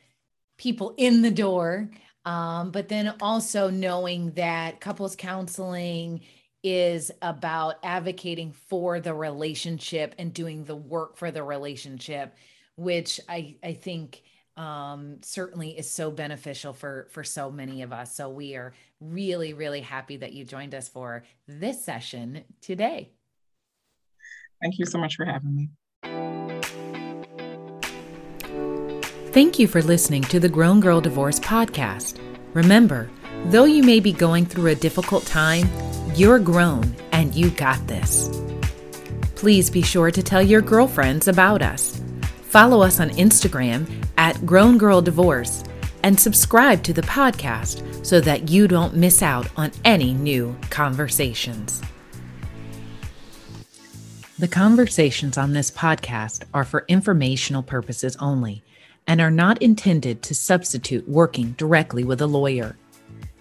people 0.58 0.94
in 0.96 1.22
the 1.22 1.30
door 1.30 1.90
um, 2.24 2.70
but 2.70 2.88
then 2.88 3.14
also 3.20 3.70
knowing 3.70 4.32
that 4.32 4.80
couples 4.80 5.16
counseling 5.16 6.20
is 6.62 7.10
about 7.20 7.76
advocating 7.82 8.52
for 8.52 9.00
the 9.00 9.12
relationship 9.12 10.14
and 10.18 10.32
doing 10.32 10.64
the 10.64 10.76
work 10.76 11.16
for 11.16 11.30
the 11.30 11.42
relationship, 11.42 12.36
which 12.76 13.20
I, 13.28 13.56
I 13.62 13.72
think 13.72 14.22
um, 14.56 15.18
certainly 15.22 15.76
is 15.76 15.90
so 15.90 16.10
beneficial 16.10 16.72
for 16.72 17.08
for 17.10 17.24
so 17.24 17.50
many 17.50 17.82
of 17.82 17.92
us. 17.92 18.14
So 18.14 18.28
we 18.28 18.54
are 18.54 18.74
really, 19.00 19.54
really 19.54 19.80
happy 19.80 20.18
that 20.18 20.32
you 20.32 20.44
joined 20.44 20.74
us 20.74 20.88
for 20.88 21.24
this 21.48 21.84
session 21.84 22.44
today. 22.60 23.10
Thank 24.60 24.78
you 24.78 24.86
so 24.86 24.98
much 24.98 25.16
for 25.16 25.24
having 25.24 25.56
me. 25.56 26.51
Thank 29.32 29.58
you 29.58 29.66
for 29.66 29.80
listening 29.80 30.20
to 30.24 30.38
the 30.38 30.48
Grown 30.50 30.78
Girl 30.78 31.00
Divorce 31.00 31.40
Podcast. 31.40 32.18
Remember, 32.52 33.08
though 33.46 33.64
you 33.64 33.82
may 33.82 33.98
be 33.98 34.12
going 34.12 34.44
through 34.44 34.66
a 34.66 34.74
difficult 34.74 35.24
time, 35.24 35.66
you're 36.14 36.38
grown 36.38 36.94
and 37.12 37.34
you 37.34 37.48
got 37.48 37.86
this. 37.86 38.28
Please 39.34 39.70
be 39.70 39.80
sure 39.80 40.10
to 40.10 40.22
tell 40.22 40.42
your 40.42 40.60
girlfriends 40.60 41.28
about 41.28 41.62
us. 41.62 42.02
Follow 42.42 42.82
us 42.82 43.00
on 43.00 43.08
Instagram 43.12 43.86
at 44.18 44.44
Grown 44.44 44.76
Girl 44.76 45.00
Divorce 45.00 45.64
and 46.02 46.20
subscribe 46.20 46.82
to 46.82 46.92
the 46.92 47.00
podcast 47.00 48.04
so 48.04 48.20
that 48.20 48.50
you 48.50 48.68
don't 48.68 48.94
miss 48.94 49.22
out 49.22 49.48
on 49.56 49.72
any 49.86 50.12
new 50.12 50.54
conversations. 50.68 51.80
The 54.38 54.48
conversations 54.48 55.38
on 55.38 55.54
this 55.54 55.70
podcast 55.70 56.44
are 56.52 56.64
for 56.64 56.84
informational 56.86 57.62
purposes 57.62 58.14
only 58.20 58.62
and 59.06 59.20
are 59.20 59.30
not 59.30 59.60
intended 59.60 60.22
to 60.22 60.34
substitute 60.34 61.08
working 61.08 61.52
directly 61.52 62.04
with 62.04 62.20
a 62.20 62.26
lawyer. 62.26 62.76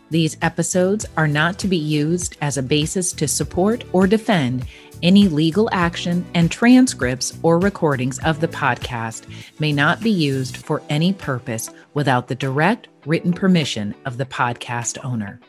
These 0.09 0.38
episodes 0.41 1.05
are 1.16 1.28
not 1.28 1.57
to 1.59 1.68
be 1.68 1.78
used 1.78 2.38
as 2.41 2.57
a 2.57 2.64
basis 2.64 3.14
to 3.14 3.28
support 3.28 3.84
or 3.93 4.07
defend 4.07 4.66
any 5.03 5.28
legal 5.28 5.70
action, 5.72 6.26
and 6.34 6.51
transcripts 6.51 7.38
or 7.43 7.59
recordings 7.59 8.20
of 8.20 8.39
the 8.39 8.47
podcast 8.47 9.26
may 9.59 9.72
not 9.72 10.01
be 10.01 10.12
used 10.12 10.57
for 10.57 10.82
any 10.89 11.14
purpose 11.14 11.70
without 11.93 12.28
the 12.28 12.36
direct 12.36 12.88
written 13.05 13.34
permission 13.34 13.95
of 14.05 14.18
the 14.18 14.26
podcast 14.26 15.03
owner. 15.03 15.39